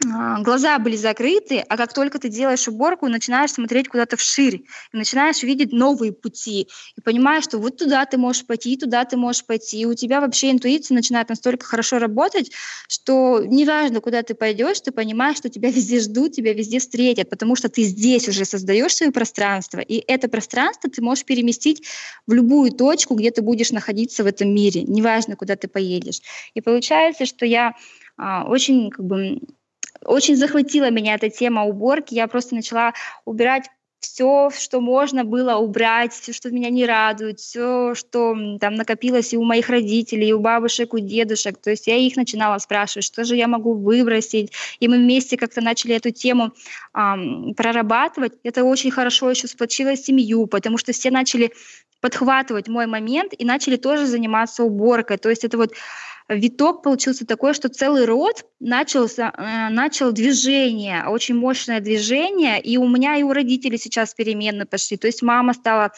глаза 0.00 0.78
были 0.78 0.94
закрыты, 0.96 1.58
а 1.58 1.76
как 1.76 1.92
только 1.92 2.20
ты 2.20 2.28
делаешь 2.28 2.68
уборку, 2.68 3.08
начинаешь 3.08 3.50
смотреть 3.50 3.88
куда-то 3.88 4.16
вширь, 4.16 4.64
и 4.92 4.96
начинаешь 4.96 5.42
видеть 5.42 5.72
новые 5.72 6.12
пути, 6.12 6.68
и 6.96 7.00
понимаешь, 7.00 7.44
что 7.44 7.58
вот 7.58 7.78
туда 7.78 8.06
ты 8.06 8.16
можешь 8.16 8.46
пойти, 8.46 8.76
туда 8.76 9.04
ты 9.04 9.16
можешь 9.16 9.44
пойти, 9.44 9.80
и 9.80 9.86
у 9.86 9.94
тебя 9.94 10.20
вообще 10.20 10.52
интуиция 10.52 10.94
начинает 10.94 11.28
настолько 11.28 11.66
хорошо 11.66 11.98
работать, 11.98 12.52
что 12.88 13.42
неважно, 13.44 14.00
куда 14.00 14.22
ты 14.22 14.34
пойдешь, 14.34 14.80
ты 14.80 14.92
понимаешь, 14.92 15.36
что 15.36 15.48
тебя 15.48 15.70
везде 15.70 15.98
ждут, 15.98 16.32
тебя 16.32 16.52
везде 16.52 16.78
встретят, 16.78 17.28
потому 17.28 17.56
что 17.56 17.68
ты 17.68 17.82
здесь 17.82 18.28
уже 18.28 18.44
создаешь 18.44 18.94
свое 18.94 19.10
пространство, 19.10 19.80
и 19.80 20.02
это 20.06 20.28
пространство 20.28 20.88
ты 20.90 21.02
можешь 21.02 21.24
переместить 21.24 21.82
в 22.26 22.32
любую 22.32 22.70
точку, 22.70 23.14
где 23.14 23.32
ты 23.32 23.42
будешь 23.42 23.72
находиться 23.72 24.22
в 24.22 24.26
этом 24.26 24.54
мире, 24.54 24.82
неважно, 24.82 25.34
куда 25.34 25.56
ты 25.56 25.66
поедешь. 25.66 26.20
И 26.54 26.60
получается, 26.60 27.26
что 27.26 27.44
я 27.44 27.74
а, 28.16 28.44
очень 28.48 28.90
как 28.90 29.04
бы 29.04 29.40
очень 30.08 30.36
захватила 30.36 30.90
меня 30.90 31.14
эта 31.14 31.30
тема 31.30 31.64
уборки. 31.64 32.14
Я 32.14 32.26
просто 32.26 32.54
начала 32.54 32.92
убирать 33.24 33.68
все, 34.00 34.50
что 34.56 34.80
можно 34.80 35.24
было 35.24 35.56
убрать, 35.56 36.12
все, 36.12 36.32
что 36.32 36.50
меня 36.50 36.70
не 36.70 36.86
радует, 36.86 37.40
все, 37.40 37.94
что 37.94 38.36
там 38.60 38.74
накопилось 38.74 39.32
и 39.32 39.36
у 39.36 39.42
моих 39.42 39.68
родителей, 39.68 40.28
и 40.28 40.32
у 40.32 40.38
бабушек, 40.38 40.94
у 40.94 40.98
дедушек. 40.98 41.58
То 41.58 41.70
есть 41.70 41.88
я 41.88 41.96
их 41.96 42.16
начинала 42.16 42.58
спрашивать, 42.58 43.04
что 43.04 43.24
же 43.24 43.34
я 43.34 43.48
могу 43.48 43.74
выбросить. 43.74 44.52
И 44.78 44.88
мы 44.88 44.98
вместе 44.98 45.36
как-то 45.36 45.60
начали 45.60 45.96
эту 45.96 46.10
тему 46.10 46.52
эм, 46.94 47.54
прорабатывать. 47.56 48.34
Это 48.44 48.64
очень 48.64 48.90
хорошо 48.90 49.30
еще 49.30 49.48
сплочило 49.48 49.96
семью, 49.96 50.46
потому 50.46 50.78
что 50.78 50.92
все 50.92 51.10
начали 51.10 51.52
подхватывать 52.00 52.68
мой 52.68 52.86
момент 52.86 53.32
и 53.36 53.44
начали 53.44 53.76
тоже 53.76 54.06
заниматься 54.06 54.62
уборкой. 54.62 55.18
То 55.18 55.28
есть 55.28 55.44
это 55.44 55.56
вот 55.58 55.72
виток 56.28 56.82
получился 56.82 57.26
такой, 57.26 57.54
что 57.54 57.68
целый 57.68 58.04
род 58.04 58.44
начался, 58.60 59.32
э, 59.36 59.68
начал 59.70 60.12
движение, 60.12 61.04
очень 61.06 61.34
мощное 61.34 61.80
движение, 61.80 62.60
и 62.60 62.76
у 62.76 62.88
меня 62.88 63.16
и 63.16 63.22
у 63.22 63.32
родителей 63.32 63.78
сейчас 63.78 64.14
перемены 64.14 64.66
пошли. 64.66 64.96
То 64.96 65.06
есть 65.06 65.22
мама 65.22 65.54
стала 65.54 65.92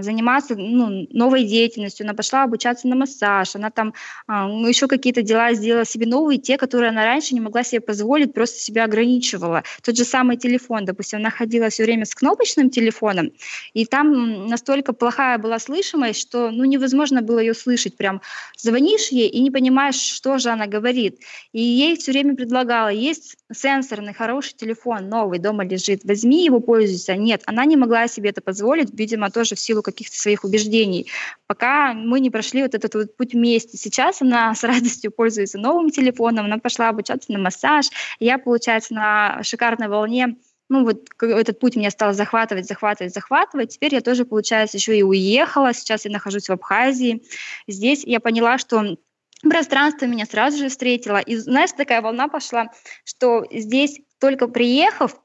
заниматься 0.00 0.56
ну, 0.56 1.06
новой 1.10 1.44
деятельностью, 1.44 2.04
она 2.04 2.14
пошла 2.14 2.44
обучаться 2.44 2.86
на 2.86 2.96
массаж, 2.96 3.56
она 3.56 3.70
там 3.70 3.94
а, 4.26 4.46
ну, 4.46 4.66
еще 4.66 4.88
какие-то 4.88 5.22
дела 5.22 5.54
сделала 5.54 5.84
себе 5.84 6.06
новые, 6.06 6.38
те, 6.38 6.58
которые 6.58 6.90
она 6.90 7.04
раньше 7.04 7.34
не 7.34 7.40
могла 7.40 7.62
себе 7.62 7.80
позволить, 7.80 8.34
просто 8.34 8.60
себя 8.60 8.84
ограничивала. 8.84 9.62
Тот 9.82 9.96
же 9.96 10.04
самый 10.04 10.36
телефон, 10.36 10.84
допустим, 10.84 11.20
она 11.20 11.30
ходила 11.30 11.70
все 11.70 11.84
время 11.84 12.04
с 12.04 12.14
кнопочным 12.14 12.68
телефоном, 12.70 13.32
и 13.72 13.86
там 13.86 14.46
настолько 14.48 14.92
плохая 14.92 15.38
была 15.38 15.58
слышимость, 15.58 16.20
что 16.20 16.50
ну, 16.50 16.64
невозможно 16.64 17.22
было 17.22 17.38
ее 17.38 17.54
слышать. 17.54 17.96
Прям 17.96 18.20
звонишь 18.58 19.08
ей 19.08 19.28
и 19.28 19.40
не 19.40 19.50
понимаешь, 19.50 19.96
что 19.96 20.38
же 20.38 20.50
она 20.50 20.66
говорит. 20.66 21.20
И 21.52 21.62
ей 21.62 21.96
все 21.96 22.12
время 22.12 22.36
предлагала, 22.36 22.88
есть 22.88 23.36
сенсорный 23.52 24.14
хороший 24.14 24.54
телефон, 24.54 25.08
новый, 25.08 25.38
дома 25.38 25.64
лежит, 25.64 26.04
возьми 26.04 26.44
его, 26.44 26.60
пользуйся. 26.60 27.16
Нет, 27.16 27.42
она 27.46 27.64
не 27.64 27.76
могла 27.76 28.08
себе 28.08 28.30
это 28.30 28.40
позволить, 28.40 28.90
видимо, 28.92 29.30
тоже 29.30 29.54
в 29.54 29.60
силу 29.70 29.82
каких-то 29.82 30.16
своих 30.16 30.44
убеждений, 30.44 31.06
пока 31.46 31.92
мы 31.92 32.20
не 32.20 32.30
прошли 32.30 32.62
вот 32.62 32.74
этот 32.74 32.94
вот 32.94 33.16
путь 33.16 33.34
вместе. 33.34 33.76
Сейчас 33.76 34.20
она 34.20 34.54
с 34.54 34.64
радостью 34.64 35.12
пользуется 35.12 35.58
новым 35.58 35.90
телефоном, 35.90 36.46
она 36.46 36.58
пошла 36.58 36.88
обучаться 36.88 37.32
на 37.32 37.38
массаж. 37.38 37.90
Я, 38.18 38.38
получается, 38.38 38.94
на 38.94 39.42
шикарной 39.42 39.88
волне 39.88 40.36
ну 40.68 40.84
вот 40.84 41.00
этот 41.20 41.58
путь 41.58 41.74
меня 41.74 41.90
стал 41.90 42.12
захватывать, 42.12 42.66
захватывать, 42.66 43.12
захватывать. 43.12 43.74
Теперь 43.74 43.92
я 43.92 44.00
тоже, 44.00 44.24
получается, 44.24 44.76
еще 44.76 44.96
и 44.96 45.02
уехала. 45.02 45.74
Сейчас 45.74 46.04
я 46.04 46.12
нахожусь 46.12 46.48
в 46.48 46.52
Абхазии. 46.52 47.24
Здесь 47.66 48.04
я 48.04 48.20
поняла, 48.20 48.56
что 48.56 48.96
пространство 49.42 50.06
меня 50.06 50.26
сразу 50.26 50.58
же 50.58 50.68
встретило. 50.68 51.18
И 51.18 51.34
знаешь, 51.36 51.72
такая 51.72 52.00
волна 52.00 52.28
пошла, 52.28 52.70
что 53.04 53.44
здесь 53.50 54.00
только 54.20 54.46
приехав, 54.46 55.16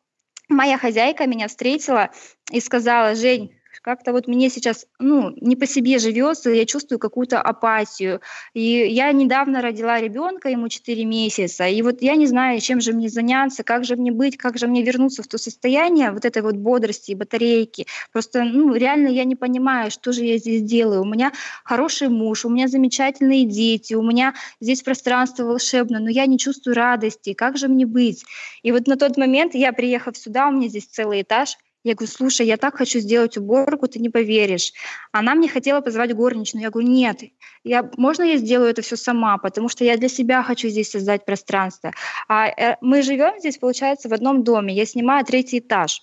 моя 0.50 0.80
хозяйка 0.80 1.28
меня 1.28 1.48
встретила 1.48 2.10
и 2.52 2.60
сказала, 2.60 3.14
Жень, 3.14 3.55
как-то 3.82 4.12
вот 4.12 4.28
мне 4.28 4.50
сейчас, 4.50 4.86
ну, 5.00 5.34
не 5.42 5.56
по 5.56 5.66
себе 5.68 6.00
живется, 6.00 6.50
я 6.50 6.66
чувствую 6.66 7.00
какую-то 7.00 7.42
апатию. 7.42 8.22
И 8.54 8.62
я 8.62 9.12
недавно 9.12 9.62
родила 9.62 10.00
ребенка, 10.00 10.50
ему 10.50 10.70
4 10.70 11.06
месяца, 11.06 11.68
и 11.68 11.82
вот 11.82 12.02
я 12.02 12.16
не 12.16 12.28
знаю, 12.28 12.60
чем 12.60 12.82
же 12.82 12.94
мне 12.94 13.10
заняться, 13.10 13.64
как 13.64 13.86
же 13.86 13.96
мне 13.96 14.12
быть, 14.12 14.38
как 14.38 14.58
же 14.58 14.68
мне 14.68 14.84
вернуться 14.84 15.24
в 15.24 15.28
то 15.28 15.38
состояние 15.38 16.12
вот 16.12 16.26
этой 16.26 16.42
вот 16.42 16.56
бодрости 16.56 17.12
и 17.12 17.16
батарейки. 17.16 17.86
Просто, 18.12 18.44
ну, 18.44 18.74
реально 18.76 19.08
я 19.10 19.24
не 19.24 19.36
понимаю, 19.36 19.92
что 19.92 20.12
же 20.12 20.24
я 20.24 20.38
здесь 20.38 20.62
делаю. 20.62 21.02
У 21.02 21.06
меня 21.06 21.32
хороший 21.64 22.10
муж, 22.10 22.46
у 22.46 22.50
меня 22.50 22.68
замечательные 22.68 23.46
дети, 23.46 23.94
у 23.94 24.02
меня 24.02 24.34
здесь 24.60 24.82
пространство 24.82 25.44
волшебное, 25.44 26.00
но 26.00 26.10
я 26.10 26.26
не 26.26 26.38
чувствую 26.38 26.76
радости. 26.76 27.34
Как 27.34 27.58
же 27.58 27.68
мне 27.68 27.86
быть? 27.86 28.26
И 28.64 28.72
вот 28.72 28.88
на 28.88 28.98
тот 28.98 29.18
момент 29.18 29.56
я, 29.56 29.74
приехав 29.74 30.18
сюда, 30.18 30.48
у 30.48 30.52
меня 30.52 30.68
здесь 30.68 30.86
целый 30.86 31.22
этаж, 31.22 31.58
я 31.86 31.94
говорю, 31.94 32.12
слушай, 32.12 32.48
я 32.48 32.58
так 32.58 32.76
хочу 32.76 33.00
сделать 33.00 33.38
уборку, 33.38 33.88
ты 33.88 34.00
не 34.00 34.10
поверишь. 34.10 34.74
Она 35.12 35.36
мне 35.36 35.48
хотела 35.48 35.82
позвать 35.82 36.16
горничную. 36.16 36.64
Я 36.64 36.72
говорю, 36.72 36.90
нет, 36.90 37.22
я, 37.64 37.88
можно 37.96 38.24
я 38.24 38.38
сделаю 38.38 38.72
это 38.72 38.82
все 38.82 38.98
сама, 38.98 39.38
потому 39.38 39.70
что 39.70 39.84
я 39.86 39.96
для 39.96 40.10
себя 40.10 40.42
хочу 40.42 40.68
здесь 40.68 40.90
создать 40.90 41.26
пространство. 41.26 41.94
А 42.28 42.48
э, 42.48 42.78
мы 42.82 43.04
живем 43.04 43.40
здесь, 43.40 43.60
получается, 43.60 44.10
в 44.10 44.14
одном 44.14 44.44
доме. 44.44 44.74
Я 44.74 44.88
снимаю 44.88 45.24
третий 45.26 45.60
этаж. 45.60 46.02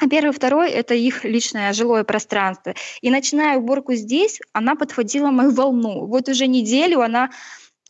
А 0.00 0.08
первый, 0.08 0.32
второй– 0.32 0.70
это 0.72 0.94
их 0.94 1.24
личное 1.24 1.72
жилое 1.72 2.02
пространство. 2.02 2.74
И 3.00 3.08
начиная 3.08 3.58
уборку 3.58 3.94
здесь, 3.94 4.40
она 4.52 4.74
подхватила 4.74 5.30
мою 5.30 5.52
волну. 5.52 6.06
Вот 6.06 6.28
уже 6.28 6.48
неделю 6.48 7.00
она 7.00 7.30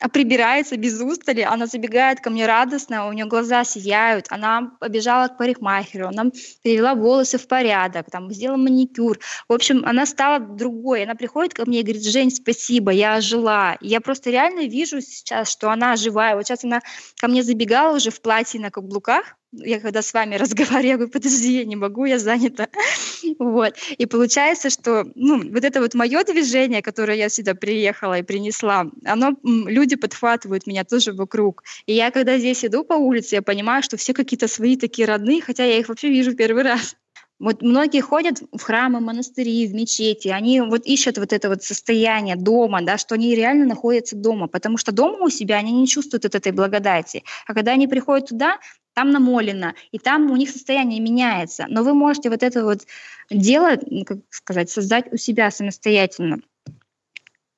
прибирается 0.08 0.76
без 0.76 1.00
устали, 1.00 1.42
она 1.42 1.66
забегает 1.66 2.20
ко 2.20 2.30
мне 2.30 2.46
радостно, 2.46 3.08
у 3.08 3.12
нее 3.12 3.26
глаза 3.26 3.64
сияют, 3.64 4.26
она 4.30 4.72
побежала 4.80 5.28
к 5.28 5.38
парикмахеру, 5.38 6.08
она 6.08 6.30
привела 6.62 6.94
волосы 6.94 7.38
в 7.38 7.46
порядок, 7.46 8.10
там, 8.10 8.30
сделала 8.32 8.56
маникюр. 8.56 9.18
В 9.48 9.52
общем, 9.52 9.82
она 9.84 10.06
стала 10.06 10.38
другой. 10.38 11.04
Она 11.04 11.14
приходит 11.14 11.54
ко 11.54 11.64
мне 11.66 11.80
и 11.80 11.82
говорит, 11.82 12.04
Жень, 12.04 12.30
спасибо, 12.30 12.90
я 12.90 13.14
ожила. 13.14 13.74
И 13.80 13.88
я 13.88 14.00
просто 14.00 14.30
реально 14.30 14.66
вижу 14.66 15.00
сейчас, 15.00 15.50
что 15.50 15.70
она 15.70 15.96
живая. 15.96 16.34
Вот 16.36 16.46
сейчас 16.46 16.64
она 16.64 16.80
ко 17.20 17.28
мне 17.28 17.42
забегала 17.42 17.96
уже 17.96 18.10
в 18.10 18.20
платье 18.20 18.60
на 18.60 18.70
каблуках, 18.70 19.36
я 19.52 19.80
когда 19.80 20.02
с 20.02 20.12
вами 20.12 20.34
разговариваю, 20.36 20.88
я 20.88 20.96
говорю, 20.96 21.12
подожди, 21.12 21.58
я 21.58 21.64
не 21.64 21.76
могу, 21.76 22.04
я 22.04 22.18
занята. 22.18 22.68
вот. 23.38 23.74
И 23.98 24.06
получается, 24.06 24.70
что 24.70 25.04
ну, 25.14 25.50
вот 25.50 25.64
это 25.64 25.80
вот 25.80 25.94
мое 25.94 26.24
движение, 26.24 26.82
которое 26.82 27.16
я 27.16 27.28
сюда 27.28 27.54
приехала 27.54 28.18
и 28.18 28.22
принесла, 28.22 28.86
оно, 29.04 29.36
люди 29.42 29.96
подхватывают 29.96 30.66
меня 30.66 30.84
тоже 30.84 31.12
вокруг. 31.12 31.62
И 31.86 31.94
я 31.94 32.10
когда 32.10 32.38
здесь 32.38 32.64
иду 32.64 32.84
по 32.84 32.94
улице, 32.94 33.36
я 33.36 33.42
понимаю, 33.42 33.82
что 33.82 33.96
все 33.96 34.14
какие-то 34.14 34.48
свои 34.48 34.76
такие 34.76 35.06
родные, 35.06 35.42
хотя 35.42 35.64
я 35.64 35.78
их 35.78 35.88
вообще 35.88 36.08
вижу 36.08 36.34
первый 36.34 36.62
раз. 36.62 36.96
Вот 37.42 37.60
многие 37.60 38.00
ходят 38.00 38.40
в 38.52 38.62
храмы, 38.62 39.00
монастыри, 39.00 39.66
в 39.66 39.74
мечети, 39.74 40.28
они 40.28 40.60
вот 40.60 40.86
ищут 40.86 41.18
вот 41.18 41.32
это 41.32 41.48
вот 41.48 41.64
состояние 41.64 42.36
дома, 42.36 42.82
да, 42.82 42.98
что 42.98 43.16
они 43.16 43.34
реально 43.34 43.66
находятся 43.66 44.14
дома, 44.14 44.46
потому 44.46 44.78
что 44.78 44.92
дома 44.92 45.24
у 45.24 45.28
себя 45.28 45.56
они 45.56 45.72
не 45.72 45.88
чувствуют 45.88 46.24
от 46.24 46.36
этой 46.36 46.52
благодати. 46.52 47.24
А 47.48 47.52
когда 47.52 47.72
они 47.72 47.88
приходят 47.88 48.28
туда, 48.28 48.58
там 48.94 49.10
намолено, 49.10 49.74
и 49.90 49.98
там 49.98 50.30
у 50.30 50.36
них 50.36 50.50
состояние 50.50 51.00
меняется. 51.00 51.66
Но 51.68 51.82
вы 51.82 51.94
можете 51.94 52.30
вот 52.30 52.42
это 52.42 52.64
вот 52.64 52.86
дело, 53.30 53.76
как 54.06 54.18
сказать, 54.30 54.70
создать 54.70 55.12
у 55.12 55.16
себя 55.16 55.50
самостоятельно. 55.50 56.38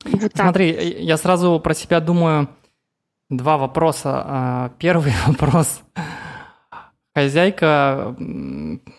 Вот 0.05 0.33
Смотри, 0.35 0.73
так. 0.73 0.85
я 1.01 1.16
сразу 1.16 1.59
про 1.61 1.75
себя 1.75 2.01
думаю 2.01 2.49
два 3.31 3.57
вопроса. 3.57 4.23
А, 4.27 4.73
первый 4.79 5.12
вопрос. 5.27 5.83
Хозяйка, 7.14 8.16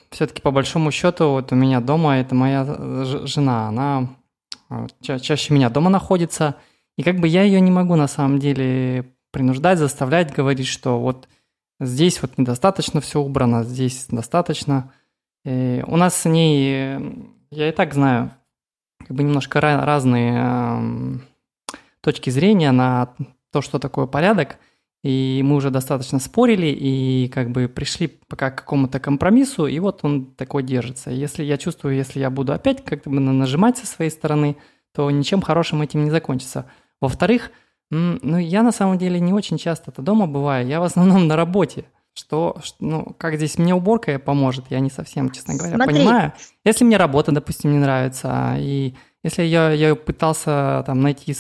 все-таки 0.10 0.42
по 0.42 0.52
большому 0.52 0.92
счету, 0.92 1.32
вот 1.32 1.52
у 1.52 1.56
меня 1.56 1.82
дома, 1.82 2.18
это 2.18 2.34
моя 2.34 2.64
жена, 3.26 3.68
она 3.68 4.16
а, 4.70 4.88
ча 5.02 5.20
чаще 5.20 5.54
меня 5.54 5.70
дома 5.70 5.90
находится, 5.90 6.56
и 6.98 7.04
как 7.04 7.20
бы 7.20 7.28
я 7.28 7.44
ее 7.44 7.60
не 7.60 7.72
могу 7.72 7.96
на 7.96 8.08
самом 8.08 8.40
деле 8.40 9.14
принуждать, 9.32 9.80
заставлять, 9.80 10.34
говорить, 10.34 10.68
что 10.68 10.98
вот 10.98 11.28
Здесь 11.80 12.22
вот 12.22 12.38
недостаточно 12.38 13.02
все 13.02 13.20
убрано, 13.20 13.64
здесь 13.64 14.08
достаточно. 14.10 14.94
И 15.44 15.84
у 15.86 15.98
нас 15.98 16.16
с 16.16 16.30
ней, 16.30 16.98
я 17.52 17.70
и 17.70 17.72
так 17.72 17.94
знаю, 17.94 18.32
как 19.00 19.16
бы 19.16 19.24
немножко 19.24 19.62
разные 19.62 20.34
э, 20.38 21.18
точки 22.02 22.30
зрения 22.30 22.72
на 22.72 23.14
то, 23.52 23.62
что 23.62 23.80
такое 23.80 24.08
порядок. 24.08 24.58
И 25.04 25.42
мы 25.44 25.58
уже 25.58 25.70
достаточно 25.70 26.18
спорили 26.18 26.66
и 26.66 27.30
как 27.32 27.52
бы 27.52 27.68
пришли 27.68 28.08
пока 28.28 28.50
к 28.50 28.58
какому-то 28.58 29.00
компромиссу, 29.00 29.68
и 29.68 29.78
вот 29.78 30.00
он 30.04 30.34
такой 30.34 30.64
держится. 30.64 31.12
Если 31.12 31.44
я 31.44 31.58
чувствую, 31.58 31.96
если 31.96 32.20
я 32.20 32.32
буду 32.32 32.54
опять 32.54 32.84
как 32.84 33.04
бы 33.04 33.20
нажимать 33.20 33.78
со 33.78 33.86
своей 33.86 34.10
стороны, 34.10 34.58
то 34.96 35.12
ничем 35.12 35.42
хорошим 35.42 35.84
этим 35.84 36.06
не 36.06 36.10
закончится. 36.10 36.66
Во-вторых, 37.02 37.52
ну, 37.92 38.38
я 38.38 38.64
на 38.64 38.72
самом 38.72 38.98
деле 38.98 39.20
не 39.20 39.34
очень 39.34 39.58
часто 39.58 39.92
это 39.92 40.02
дома 40.02 40.28
бываю. 40.28 40.68
Я 40.68 40.80
в 40.80 40.84
основном 40.84 41.28
на 41.28 41.36
работе. 41.36 41.86
Что, 42.18 42.58
ну, 42.80 43.14
как 43.18 43.36
здесь 43.36 43.58
мне 43.58 43.76
уборка 43.76 44.18
поможет, 44.20 44.66
я 44.70 44.80
не 44.80 44.90
совсем, 44.90 45.32
честно 45.32 45.56
говоря, 45.56 45.76
Смотри. 45.76 45.96
понимаю. 45.96 46.34
Если 46.64 46.86
мне 46.86 46.96
работа, 46.96 47.34
допустим, 47.34 47.74
не 47.74 47.78
нравится, 47.78 48.56
и 48.58 48.94
если 49.22 49.44
я, 49.44 49.72
я 49.72 49.96
пытался 49.96 50.84
там 50.86 51.02
найти 51.02 51.36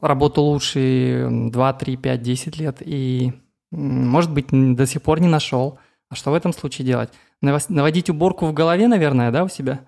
работу 0.00 0.42
лучше 0.42 1.26
2, 1.28 1.72
3, 1.72 1.96
5, 1.96 2.22
10 2.22 2.58
лет, 2.58 2.76
и, 2.82 3.32
может 3.72 4.32
быть, 4.32 4.46
до 4.50 4.86
сих 4.86 5.02
пор 5.02 5.20
не 5.20 5.26
нашел, 5.26 5.78
а 6.08 6.14
что 6.14 6.30
в 6.30 6.34
этом 6.34 6.52
случае 6.52 6.86
делать? 6.86 7.10
Наводить 7.40 8.10
уборку 8.10 8.46
в 8.46 8.52
голове, 8.52 8.86
наверное, 8.86 9.32
да, 9.32 9.42
у 9.42 9.48
себя? 9.48 9.80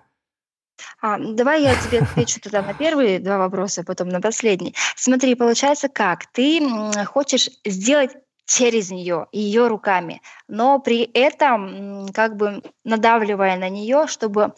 А, 1.00 1.18
давай 1.18 1.62
я 1.62 1.74
тебе 1.74 1.98
отвечу 2.02 2.40
тогда 2.40 2.62
на 2.62 2.74
первые 2.74 3.18
два 3.18 3.38
вопроса, 3.38 3.82
а 3.82 3.84
потом 3.84 4.08
на 4.08 4.20
последний. 4.20 4.74
Смотри, 4.96 5.34
получается 5.34 5.88
как? 5.88 6.26
Ты 6.32 6.60
хочешь 7.06 7.50
сделать 7.64 8.12
через 8.46 8.90
нее, 8.90 9.26
ее 9.32 9.66
руками, 9.66 10.22
но 10.48 10.78
при 10.78 11.02
этом 11.02 12.08
как 12.14 12.36
бы 12.36 12.62
надавливая 12.84 13.56
на 13.56 13.68
нее, 13.68 14.06
чтобы 14.06 14.54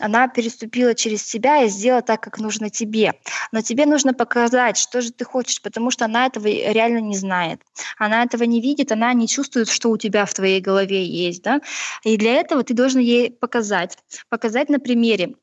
она 0.00 0.28
переступила 0.28 0.94
через 0.94 1.26
себя 1.26 1.64
и 1.64 1.68
сделала 1.68 2.02
так, 2.02 2.20
как 2.20 2.38
нужно 2.38 2.70
тебе. 2.70 3.14
Но 3.52 3.62
тебе 3.62 3.86
нужно 3.86 4.14
показать, 4.14 4.76
что 4.76 5.00
же 5.00 5.12
ты 5.12 5.24
хочешь, 5.24 5.60
потому 5.62 5.90
что 5.90 6.04
она 6.04 6.26
этого 6.26 6.46
реально 6.46 6.98
не 6.98 7.16
знает. 7.16 7.62
Она 7.98 8.22
этого 8.22 8.44
не 8.44 8.60
видит, 8.60 8.92
она 8.92 9.12
не 9.12 9.26
чувствует, 9.26 9.68
что 9.68 9.90
у 9.90 9.96
тебя 9.96 10.24
в 10.24 10.34
твоей 10.34 10.60
голове 10.60 11.04
есть. 11.04 11.42
Да? 11.42 11.60
И 12.04 12.16
для 12.16 12.34
этого 12.34 12.62
ты 12.62 12.74
должен 12.74 13.00
ей 13.00 13.30
показать. 13.30 13.98
Показать 14.28 14.68
на 14.68 14.78
примере 14.78 15.34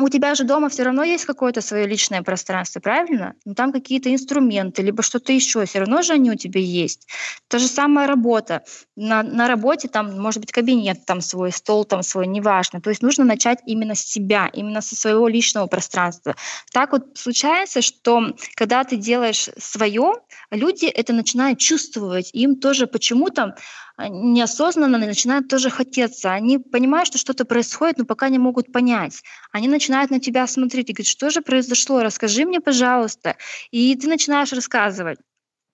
у 0.00 0.08
тебя 0.08 0.34
же 0.34 0.44
дома 0.44 0.68
все 0.68 0.82
равно 0.82 1.04
есть 1.04 1.24
какое-то 1.24 1.60
свое 1.60 1.86
личное 1.86 2.22
пространство, 2.22 2.80
правильно? 2.80 3.34
Ну, 3.44 3.54
там 3.54 3.72
какие-то 3.72 4.12
инструменты, 4.12 4.82
либо 4.82 5.02
что-то 5.02 5.32
еще, 5.32 5.64
все 5.66 5.80
равно 5.80 6.02
же 6.02 6.14
они 6.14 6.30
у 6.32 6.34
тебя 6.34 6.60
есть. 6.60 7.06
Та 7.48 7.58
же 7.58 7.68
самая 7.68 8.08
работа. 8.08 8.64
На, 8.96 9.22
на 9.22 9.46
работе 9.46 9.88
там 9.88 10.20
может 10.20 10.40
быть 10.40 10.50
кабинет 10.50 11.06
там 11.06 11.20
свой, 11.20 11.52
стол 11.52 11.84
там 11.84 12.02
свой, 12.02 12.26
неважно. 12.26 12.80
То 12.80 12.90
есть 12.90 13.02
нужно 13.02 13.24
начать 13.24 13.60
именно 13.66 13.94
с 13.94 14.00
себя, 14.00 14.50
именно 14.52 14.80
со 14.80 14.96
своего 14.96 15.28
личного 15.28 15.66
пространства. 15.66 16.34
Так 16.72 16.92
вот 16.92 17.16
случается, 17.16 17.80
что 17.80 18.34
когда 18.56 18.82
ты 18.82 18.96
делаешь 18.96 19.48
свое, 19.58 20.14
люди 20.50 20.86
это 20.86 21.12
начинают 21.12 21.60
чувствовать, 21.60 22.30
им 22.32 22.56
тоже 22.56 22.88
почему-то 22.88 23.54
неосознанно 23.98 24.98
начинают 24.98 25.48
тоже 25.48 25.70
хотеться. 25.70 26.32
Они 26.32 26.58
понимают, 26.58 27.06
что 27.06 27.18
что-то 27.18 27.44
происходит, 27.44 27.98
но 27.98 28.04
пока 28.04 28.28
не 28.28 28.38
могут 28.38 28.72
понять. 28.72 29.22
Они 29.52 29.68
начинают 29.68 30.10
на 30.10 30.20
тебя 30.20 30.46
смотреть 30.46 30.90
и 30.90 30.92
говорят, 30.92 31.06
что 31.06 31.30
же 31.30 31.40
произошло, 31.42 32.02
расскажи 32.02 32.44
мне, 32.44 32.60
пожалуйста. 32.60 33.36
И 33.70 33.94
ты 33.96 34.08
начинаешь 34.08 34.52
рассказывать. 34.52 35.18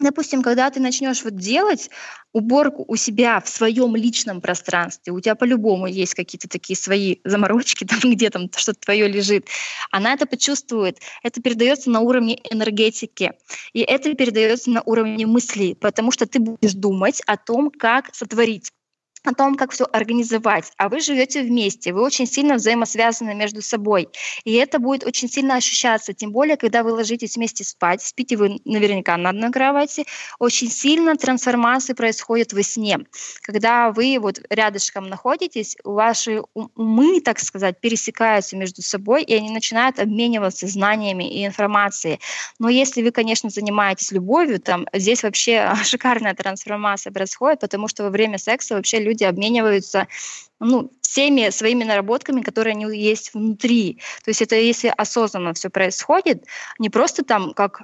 Допустим, 0.01 0.43
когда 0.43 0.71
ты 0.71 0.81
начнешь 0.81 1.23
вот 1.25 1.37
делать 1.37 1.91
уборку 2.33 2.87
у 2.89 2.97
себя 2.97 3.39
в 3.41 3.49
своем 3.51 3.95
личном 3.95 4.41
пространстве, 4.41 5.13
у 5.13 5.21
тебя 5.21 5.35
по-любому 5.35 5.87
есть 5.87 6.15
какие-то 6.15 6.49
такие 6.49 6.75
свои 6.75 7.17
заморочки, 7.25 7.85
там 8.03 8.11
где 8.11 8.31
там 8.31 8.49
что-то 8.57 8.81
твое 8.81 9.07
лежит, 9.09 9.49
она 9.91 10.15
это 10.15 10.25
почувствует. 10.25 10.99
Это 11.23 11.43
передается 11.43 11.91
на 11.91 12.01
уровне 12.01 12.41
энергетики. 12.51 13.33
И 13.75 13.81
это 13.81 14.15
передается 14.15 14.71
на 14.71 14.81
уровне 14.83 15.27
мыслей, 15.27 15.75
потому 15.75 16.13
что 16.13 16.27
ты 16.27 16.39
будешь 16.39 16.73
думать 16.73 17.21
о 17.27 17.37
том, 17.37 17.71
как 17.71 18.15
сотворить 18.15 18.73
о 19.25 19.35
том, 19.35 19.55
как 19.55 19.73
все 19.73 19.85
организовать, 19.85 20.73
а 20.79 20.89
вы 20.89 21.01
живете 21.01 21.43
вместе, 21.43 21.93
вы 21.93 22.03
очень 22.03 22.27
сильно 22.27 22.55
взаимосвязаны 22.55 23.35
между 23.35 23.61
собой, 23.61 24.09
и 24.45 24.55
это 24.55 24.79
будет 24.79 25.05
очень 25.05 25.29
сильно 25.29 25.57
ощущаться, 25.57 26.15
тем 26.15 26.33
более, 26.33 26.57
когда 26.57 26.83
вы 26.83 26.93
ложитесь 26.93 27.37
вместе 27.37 27.65
спать, 27.65 28.03
спите 28.03 28.37
вы 28.37 28.61
наверняка 28.65 29.17
на 29.17 29.31
одной 29.31 29.51
кровати, 29.51 30.07
очень 30.39 30.71
сильно 30.71 31.17
трансформации 31.17 31.93
происходят 31.93 32.53
во 32.53 32.63
сне, 32.63 32.99
когда 33.43 33.93
вы 33.93 34.19
вот 34.19 34.41
рядышком 34.49 35.09
находитесь, 35.09 35.77
ваши 35.85 36.43
умы, 36.55 37.21
так 37.21 37.41
сказать, 37.41 37.81
пересекаются 37.81 38.57
между 38.57 38.81
собой, 38.81 39.23
и 39.23 39.35
они 39.35 39.51
начинают 39.51 39.99
обмениваться 39.99 40.67
знаниями 40.67 41.29
и 41.31 41.45
информацией. 41.45 42.21
Но 42.59 42.69
если 42.69 43.03
вы, 43.03 43.11
конечно, 43.11 43.51
занимаетесь 43.51 44.13
любовью, 44.13 44.61
там 44.61 44.87
здесь 44.95 45.23
вообще 45.23 45.73
шикарная 45.85 46.35
трансформация 46.35 47.13
происходит, 47.13 47.61
потому 47.61 47.89
что 47.89 48.05
во 48.05 48.11
время 48.11 48.39
секса 48.39 48.77
вообще 48.77 48.99
люди 48.99 49.10
люди 49.11 49.25
обмениваются 49.25 50.09
ну, 50.61 50.91
всеми 51.01 51.51
своими 51.51 51.85
наработками, 51.85 52.43
которые 52.43 52.73
они 52.73 52.97
есть 52.97 53.35
внутри. 53.35 54.01
То 54.25 54.31
есть 54.31 54.43
это 54.43 54.55
если 54.57 54.93
осознанно 54.97 55.55
все 55.55 55.71
происходит, 55.71 56.45
не 56.79 56.91
просто 56.91 57.25
там 57.25 57.53
как 57.55 57.83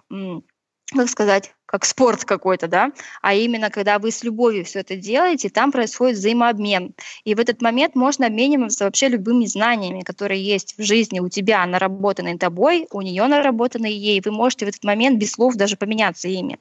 как 0.94 1.08
сказать, 1.08 1.52
как 1.66 1.84
спорт 1.84 2.24
какой-то, 2.24 2.68
да, 2.68 2.92
а 3.20 3.34
именно 3.34 3.70
когда 3.70 3.98
вы 3.98 4.12
с 4.12 4.22
любовью 4.22 4.64
все 4.64 4.80
это 4.80 4.94
делаете, 4.94 5.48
там 5.50 5.72
происходит 5.72 6.16
взаимообмен. 6.16 6.94
И 7.24 7.34
в 7.34 7.40
этот 7.40 7.60
момент 7.60 7.96
можно 7.96 8.26
обмениваться 8.26 8.84
вообще 8.84 9.08
любыми 9.08 9.46
знаниями, 9.46 10.02
которые 10.02 10.40
есть 10.40 10.78
в 10.78 10.82
жизни 10.82 11.18
у 11.18 11.28
тебя, 11.28 11.66
наработанные 11.66 12.38
тобой, 12.38 12.86
у 12.92 13.02
нее 13.02 13.26
наработанные 13.26 13.98
ей. 13.98 14.22
Вы 14.24 14.30
можете 14.30 14.64
в 14.64 14.68
этот 14.68 14.84
момент 14.84 15.18
без 15.18 15.32
слов 15.32 15.56
даже 15.56 15.76
поменяться 15.76 16.28
ими. 16.28 16.60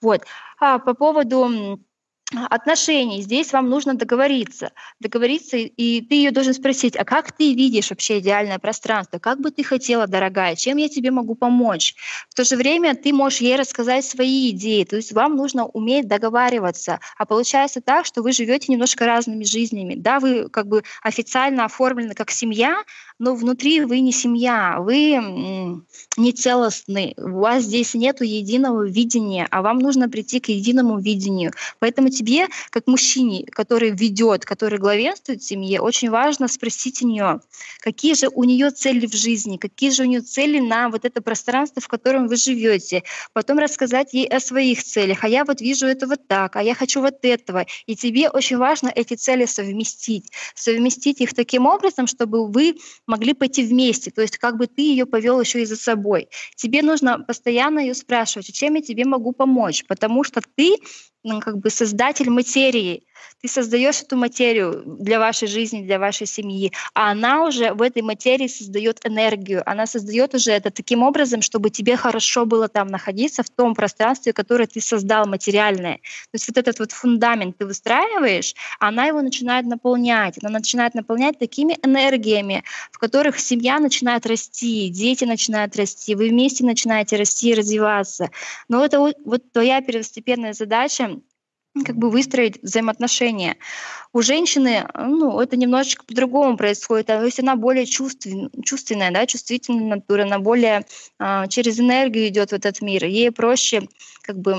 Вот. 0.00 0.22
А 0.58 0.78
по 0.78 0.94
поводу 0.94 1.78
отношений. 2.48 3.22
Здесь 3.22 3.52
вам 3.52 3.68
нужно 3.68 3.94
договориться. 3.94 4.72
Договориться, 5.00 5.56
и 5.56 6.00
ты 6.00 6.14
ее 6.14 6.30
должен 6.30 6.54
спросить, 6.54 6.96
а 6.96 7.04
как 7.04 7.32
ты 7.32 7.54
видишь 7.54 7.90
вообще 7.90 8.18
идеальное 8.18 8.58
пространство? 8.58 9.18
Как 9.18 9.40
бы 9.40 9.50
ты 9.50 9.64
хотела, 9.64 10.06
дорогая? 10.06 10.56
Чем 10.56 10.76
я 10.76 10.88
тебе 10.88 11.10
могу 11.10 11.34
помочь? 11.34 11.94
В 12.28 12.34
то 12.34 12.44
же 12.44 12.56
время 12.56 12.94
ты 12.94 13.12
можешь 13.12 13.40
ей 13.40 13.56
рассказать 13.56 14.04
свои 14.04 14.50
идеи. 14.50 14.84
То 14.84 14.96
есть 14.96 15.12
вам 15.12 15.36
нужно 15.36 15.66
уметь 15.66 16.06
договариваться. 16.08 17.00
А 17.16 17.26
получается 17.26 17.80
так, 17.80 18.06
что 18.06 18.22
вы 18.22 18.32
живете 18.32 18.72
немножко 18.72 19.06
разными 19.06 19.44
жизнями. 19.44 19.94
Да, 19.96 20.20
вы 20.20 20.48
как 20.48 20.68
бы 20.68 20.84
официально 21.02 21.64
оформлены 21.64 22.14
как 22.14 22.30
семья, 22.30 22.84
но 23.18 23.34
внутри 23.34 23.80
вы 23.84 24.00
не 24.00 24.12
семья, 24.12 24.76
вы 24.78 25.82
не 26.16 26.32
целостны. 26.32 27.14
У 27.18 27.40
вас 27.40 27.64
здесь 27.64 27.94
нет 27.94 28.20
единого 28.22 28.86
видения, 28.86 29.46
а 29.50 29.62
вам 29.62 29.78
нужно 29.78 30.08
прийти 30.08 30.40
к 30.40 30.48
единому 30.48 30.98
видению. 30.98 31.52
Поэтому 31.80 32.08
тебе, 32.20 32.48
как 32.70 32.86
мужчине, 32.86 33.46
который 33.50 33.90
ведет, 33.90 34.44
который 34.44 34.78
главенствует 34.78 35.40
в 35.40 35.46
семье, 35.46 35.80
очень 35.80 36.10
важно 36.10 36.48
спросить 36.48 37.02
у 37.02 37.08
нее, 37.08 37.40
какие 37.80 38.14
же 38.14 38.28
у 38.28 38.44
нее 38.44 38.70
цели 38.70 39.06
в 39.06 39.14
жизни, 39.14 39.56
какие 39.56 39.90
же 39.90 40.02
у 40.02 40.06
нее 40.06 40.20
цели 40.20 40.58
на 40.60 40.90
вот 40.90 41.04
это 41.04 41.22
пространство, 41.22 41.80
в 41.80 41.88
котором 41.88 42.28
вы 42.28 42.36
живете. 42.36 43.04
Потом 43.32 43.58
рассказать 43.58 44.12
ей 44.12 44.26
о 44.26 44.38
своих 44.40 44.84
целях. 44.84 45.24
А 45.24 45.28
я 45.28 45.44
вот 45.44 45.60
вижу 45.60 45.86
это 45.86 46.06
вот 46.06 46.28
так, 46.28 46.56
а 46.56 46.62
я 46.62 46.74
хочу 46.74 47.00
вот 47.00 47.18
этого. 47.22 47.64
И 47.86 47.96
тебе 47.96 48.28
очень 48.28 48.58
важно 48.58 48.92
эти 48.94 49.14
цели 49.14 49.46
совместить. 49.46 50.30
Совместить 50.54 51.20
их 51.22 51.34
таким 51.34 51.66
образом, 51.66 52.06
чтобы 52.06 52.48
вы 52.48 52.76
могли 53.06 53.32
пойти 53.32 53.62
вместе. 53.62 54.10
То 54.10 54.20
есть 54.20 54.36
как 54.36 54.58
бы 54.58 54.66
ты 54.66 54.82
ее 54.82 55.06
повел 55.06 55.40
еще 55.40 55.62
и 55.62 55.64
за 55.64 55.76
собой. 55.76 56.28
Тебе 56.56 56.82
нужно 56.82 57.18
постоянно 57.18 57.80
ее 57.80 57.94
спрашивать, 57.94 58.52
чем 58.52 58.74
я 58.74 58.82
тебе 58.82 59.04
могу 59.06 59.32
помочь, 59.32 59.84
потому 59.88 60.22
что 60.22 60.42
ты 60.54 60.76
ну, 61.24 61.40
как 61.40 61.58
бы 61.58 61.70
создатель 61.70 62.30
материи. 62.30 63.04
Ты 63.42 63.48
создаешь 63.48 64.02
эту 64.02 64.16
материю 64.16 64.82
для 64.86 65.18
вашей 65.18 65.48
жизни, 65.48 65.82
для 65.82 65.98
вашей 65.98 66.26
семьи, 66.26 66.72
а 66.94 67.10
она 67.10 67.44
уже 67.44 67.72
в 67.72 67.82
этой 67.82 68.02
материи 68.02 68.48
создает 68.48 69.00
энергию. 69.06 69.62
Она 69.66 69.86
создает 69.86 70.34
уже 70.34 70.52
это 70.52 70.70
таким 70.70 71.02
образом, 71.02 71.42
чтобы 71.42 71.70
тебе 71.70 71.96
хорошо 71.96 72.46
было 72.46 72.68
там 72.68 72.88
находиться 72.88 73.42
в 73.42 73.50
том 73.50 73.74
пространстве, 73.74 74.32
которое 74.32 74.66
ты 74.66 74.80
создал 74.80 75.26
материальное. 75.26 75.96
То 75.96 76.34
есть 76.34 76.48
вот 76.48 76.58
этот 76.58 76.78
вот 76.78 76.92
фундамент 76.92 77.56
ты 77.58 77.66
выстраиваешь, 77.66 78.54
она 78.78 79.06
его 79.06 79.22
начинает 79.22 79.66
наполнять. 79.66 80.36
Она 80.42 80.50
начинает 80.50 80.94
наполнять 80.94 81.38
такими 81.38 81.78
энергиями, 81.82 82.64
в 82.90 82.98
которых 82.98 83.38
семья 83.38 83.78
начинает 83.78 84.26
расти, 84.26 84.88
дети 84.88 85.24
начинают 85.24 85.76
расти, 85.76 86.14
вы 86.14 86.28
вместе 86.28 86.64
начинаете 86.64 87.16
расти 87.16 87.50
и 87.50 87.54
развиваться. 87.54 88.30
Но 88.68 88.84
это 88.84 89.00
вот, 89.00 89.52
твоя 89.52 89.80
первостепенная 89.80 90.52
задача 90.52 91.20
как 91.84 91.96
бы 91.96 92.10
выстроить 92.10 92.60
взаимоотношения. 92.62 93.56
У 94.12 94.22
женщины, 94.22 94.88
ну, 94.94 95.38
это 95.38 95.56
немножечко 95.56 96.04
по-другому 96.04 96.56
происходит, 96.56 97.06
то 97.06 97.24
есть 97.24 97.38
она 97.38 97.54
более 97.54 97.86
чувствен, 97.86 98.50
чувственная, 98.64 99.12
да, 99.12 99.24
чувствительная 99.24 99.96
натура, 99.96 100.24
она 100.24 100.40
более 100.40 100.84
э, 101.20 101.44
через 101.48 101.78
энергию 101.78 102.26
идет 102.26 102.50
в 102.50 102.54
этот 102.54 102.80
мир, 102.82 103.04
ей 103.04 103.30
проще 103.30 103.88
как 104.22 104.38
бы 104.38 104.52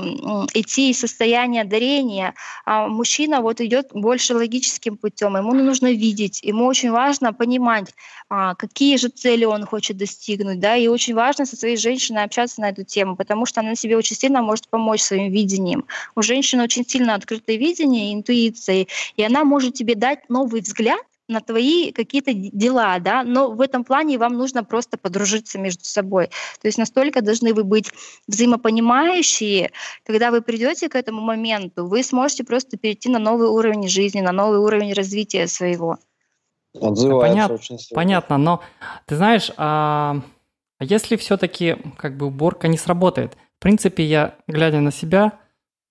идти 0.54 0.90
из 0.90 1.00
состояния 1.00 1.64
дарения, 1.64 2.34
а 2.64 2.88
мужчина 2.88 3.40
вот 3.40 3.60
идет 3.60 3.88
больше 3.92 4.34
логическим 4.34 4.96
путем, 4.96 5.36
ему 5.36 5.54
нужно 5.54 5.92
видеть, 5.92 6.42
ему 6.42 6.66
очень 6.66 6.90
важно 6.90 7.32
понимать, 7.32 7.94
а, 8.28 8.54
какие 8.54 8.96
же 8.96 9.08
цели 9.08 9.44
он 9.44 9.66
хочет 9.66 9.96
достигнуть, 9.96 10.60
да, 10.60 10.76
и 10.76 10.88
очень 10.88 11.14
важно 11.14 11.46
со 11.46 11.56
своей 11.56 11.76
женщиной 11.76 12.24
общаться 12.24 12.60
на 12.60 12.70
эту 12.70 12.84
тему, 12.84 13.16
потому 13.16 13.46
что 13.46 13.60
она 13.60 13.74
себе 13.74 13.96
очень 13.96 14.16
сильно 14.16 14.42
может 14.42 14.68
помочь 14.68 15.02
своим 15.02 15.30
видением. 15.30 15.84
У 16.14 16.22
женщины 16.22 16.62
очень 16.62 16.86
сильно 16.86 17.01
открытое 17.10 17.56
видение, 17.56 18.12
интуиция, 18.14 18.86
и 19.16 19.22
она 19.22 19.44
может 19.44 19.74
тебе 19.74 19.94
дать 19.94 20.28
новый 20.28 20.60
взгляд 20.60 21.00
на 21.28 21.40
твои 21.40 21.92
какие-то 21.92 22.32
дела, 22.34 22.98
да, 22.98 23.22
но 23.22 23.50
в 23.50 23.60
этом 23.60 23.84
плане 23.84 24.18
вам 24.18 24.34
нужно 24.34 24.64
просто 24.64 24.98
подружиться 24.98 25.58
между 25.58 25.84
собой. 25.84 26.28
То 26.60 26.68
есть 26.68 26.78
настолько 26.78 27.22
должны 27.22 27.54
вы 27.54 27.64
быть 27.64 27.90
взаимопонимающие, 28.28 29.70
когда 30.04 30.30
вы 30.30 30.42
придете 30.42 30.88
к 30.88 30.94
этому 30.94 31.20
моменту, 31.20 31.86
вы 31.86 32.02
сможете 32.02 32.44
просто 32.44 32.76
перейти 32.76 33.08
на 33.08 33.18
новый 33.18 33.48
уровень 33.48 33.88
жизни, 33.88 34.20
на 34.20 34.32
новый 34.32 34.58
уровень 34.58 34.92
развития 34.92 35.46
своего. 35.46 35.98
Понят, 36.74 37.50
очень 37.50 37.78
сильно. 37.78 37.94
Понятно, 37.94 38.38
но 38.38 38.62
ты 39.06 39.16
знаешь, 39.16 39.50
а, 39.56 40.22
а 40.78 40.84
если 40.84 41.16
все-таки 41.16 41.76
как 41.98 42.16
бы 42.16 42.26
уборка 42.26 42.66
не 42.68 42.78
сработает? 42.78 43.34
В 43.58 43.62
принципе, 43.62 44.04
я, 44.04 44.36
глядя 44.48 44.80
на 44.80 44.90
себя, 44.90 45.38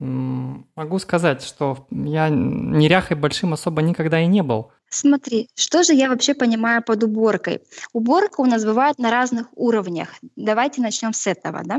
могу 0.01 0.97
сказать, 0.99 1.43
что 1.43 1.87
я 1.91 2.29
неряхой 2.29 3.15
большим 3.15 3.53
особо 3.53 3.81
никогда 3.81 4.19
и 4.19 4.27
не 4.27 4.41
был. 4.41 4.71
Смотри, 4.89 5.47
что 5.55 5.83
же 5.83 5.93
я 5.93 6.09
вообще 6.09 6.33
понимаю 6.33 6.83
под 6.83 7.03
уборкой? 7.03 7.61
Уборка 7.93 8.41
у 8.41 8.45
нас 8.45 8.65
бывает 8.65 8.99
на 8.99 9.09
разных 9.09 9.47
уровнях. 9.55 10.09
Давайте 10.35 10.81
начнем 10.81 11.13
с 11.13 11.27
этого. 11.27 11.61
Да? 11.63 11.77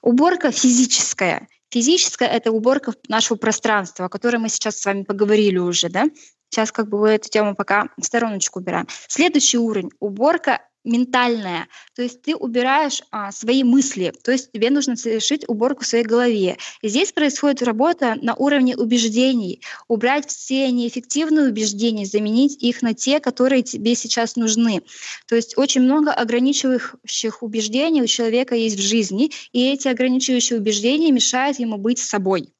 Уборка 0.00 0.50
физическая. 0.50 1.48
Физическая— 1.70 2.28
это 2.30 2.52
уборка 2.52 2.94
нашего 3.08 3.36
пространства, 3.36 4.06
о 4.06 4.08
которой 4.08 4.36
мы 4.36 4.48
сейчас 4.48 4.78
с 4.78 4.86
вами 4.86 5.02
поговорили 5.02 5.58
уже. 5.58 5.88
Да? 5.90 6.04
Сейчас 6.48 6.70
как 6.70 6.88
бы 6.88 7.08
эту 7.08 7.28
тему 7.28 7.56
пока 7.56 7.88
в 7.98 8.04
стороночку 8.04 8.60
убираем. 8.60 8.86
Следующий 9.08 9.58
уровень— 9.58 9.90
уборка 10.00 10.60
ментальная, 10.84 11.68
то 11.94 12.02
есть 12.02 12.22
ты 12.22 12.36
убираешь 12.36 13.02
а, 13.10 13.32
свои 13.32 13.64
мысли, 13.64 14.12
то 14.22 14.32
есть 14.32 14.52
тебе 14.52 14.70
нужно 14.70 14.96
совершить 14.96 15.48
уборку 15.48 15.84
в 15.84 15.86
своей 15.86 16.04
голове. 16.04 16.58
И 16.82 16.88
здесь 16.88 17.12
происходит 17.12 17.62
работа 17.62 18.16
на 18.20 18.34
уровне 18.34 18.76
убеждений, 18.76 19.60
убрать 19.88 20.28
все 20.28 20.70
неэффективные 20.70 21.48
убеждения, 21.48 22.04
заменить 22.04 22.62
их 22.62 22.82
на 22.82 22.94
те, 22.94 23.20
которые 23.20 23.62
тебе 23.62 23.94
сейчас 23.94 24.36
нужны. 24.36 24.82
То 25.26 25.36
есть 25.36 25.56
очень 25.56 25.82
много 25.82 26.12
ограничивающих 26.12 27.42
убеждений 27.42 28.02
у 28.02 28.06
человека 28.06 28.54
есть 28.54 28.76
в 28.76 28.82
жизни, 28.82 29.30
и 29.52 29.72
эти 29.72 29.88
ограничивающие 29.88 30.58
убеждения 30.58 31.10
мешают 31.10 31.58
ему 31.58 31.78
быть 31.78 31.98
собой. 31.98 32.52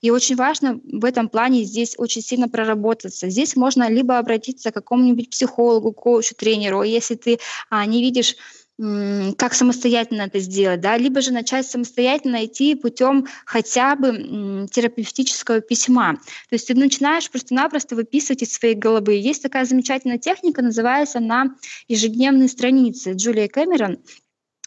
И 0.00 0.10
очень 0.10 0.36
важно 0.36 0.80
в 0.84 1.04
этом 1.04 1.28
плане 1.28 1.64
здесь 1.64 1.94
очень 1.98 2.22
сильно 2.22 2.48
проработаться. 2.48 3.30
Здесь 3.30 3.56
можно 3.56 3.88
либо 3.88 4.18
обратиться 4.18 4.70
к 4.70 4.74
какому-нибудь 4.74 5.30
психологу, 5.30 5.92
коучу, 5.92 6.34
тренеру, 6.34 6.82
если 6.82 7.14
ты 7.14 7.38
а, 7.70 7.84
не 7.86 8.02
видишь 8.02 8.36
как 8.76 9.54
самостоятельно 9.54 10.22
это 10.22 10.40
сделать, 10.40 10.80
да, 10.80 10.96
либо 10.96 11.20
же 11.20 11.32
начать 11.32 11.64
самостоятельно 11.66 12.44
идти 12.44 12.74
путем 12.74 13.26
хотя 13.46 13.94
бы 13.94 14.66
терапевтического 14.70 15.60
письма. 15.60 16.14
То 16.48 16.54
есть 16.54 16.66
ты 16.66 16.74
начинаешь 16.74 17.30
просто-напросто 17.30 17.94
выписывать 17.94 18.42
из 18.42 18.52
своей 18.52 18.74
головы. 18.74 19.14
Есть 19.14 19.42
такая 19.42 19.64
замечательная 19.64 20.18
техника, 20.18 20.60
называется 20.60 21.18
она 21.18 21.54
ежедневные 21.86 22.48
страницы. 22.48 23.12
Джулия 23.12 23.46
Кэмерон 23.46 23.98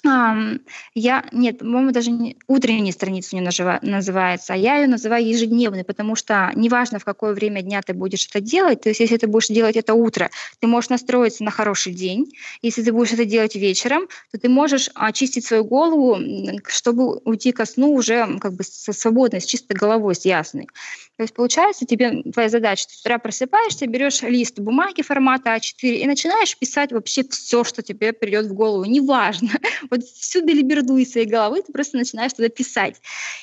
я, 0.03 1.25
нет, 1.31 1.59
по-моему, 1.59 1.91
даже 1.91 2.11
не, 2.11 2.37
утренней 2.47 2.91
страницу 2.91 3.35
не 3.35 3.41
нажива, 3.41 3.79
называется, 3.81 4.53
а 4.53 4.55
я 4.55 4.77
ее 4.77 4.87
называю 4.87 5.27
ежедневной, 5.27 5.83
потому 5.83 6.15
что 6.15 6.51
неважно, 6.55 6.99
в 6.99 7.05
какое 7.05 7.33
время 7.33 7.61
дня 7.61 7.81
ты 7.81 7.93
будешь 7.93 8.27
это 8.27 8.39
делать, 8.39 8.81
то 8.81 8.89
есть 8.89 8.99
если 8.99 9.17
ты 9.17 9.27
будешь 9.27 9.47
делать 9.47 9.75
это 9.75 9.95
утро, 9.95 10.29
ты 10.59 10.67
можешь 10.67 10.89
настроиться 10.89 11.43
на 11.43 11.51
хороший 11.51 11.93
день, 11.93 12.31
если 12.61 12.83
ты 12.83 12.93
будешь 12.93 13.13
это 13.13 13.25
делать 13.25 13.55
вечером, 13.55 14.07
то 14.31 14.39
ты 14.39 14.49
можешь 14.49 14.89
очистить 14.93 15.45
свою 15.45 15.63
голову, 15.65 16.17
чтобы 16.67 17.17
уйти 17.25 17.51
ко 17.51 17.65
сну 17.65 17.93
уже 17.93 18.37
как 18.39 18.53
бы 18.53 18.63
со 18.63 18.93
свободной, 18.93 19.41
с 19.41 19.45
чистой 19.45 19.73
головой, 19.75 20.15
с 20.15 20.25
ясной. 20.25 20.67
То 21.17 21.23
есть 21.23 21.33
получается, 21.33 21.85
тебе 21.85 22.21
твоя 22.31 22.47
задача, 22.47 22.85
ты 22.87 22.93
с 22.93 22.99
утра 23.01 23.17
просыпаешься, 23.17 23.87
берешь 23.87 24.21
лист 24.21 24.59
бумаги 24.59 25.01
формата 25.01 25.55
А4 25.55 25.95
и 25.95 26.05
начинаешь 26.05 26.55
писать 26.55 26.91
вообще 26.91 27.23
все, 27.27 27.63
что 27.63 27.81
тебе 27.81 28.13
придет 28.13 28.45
в 28.45 28.53
голову, 28.53 28.85
неважно. 28.85 29.49
Вот 29.89 30.03
всю 30.03 30.43
белиберду 30.43 30.97
из 30.97 31.11
своей 31.11 31.27
головы 31.27 31.61
ты 31.61 31.71
просто 31.71 31.97
начинаешь 31.97 32.33
туда 32.33 32.49
писать. 32.49 33.01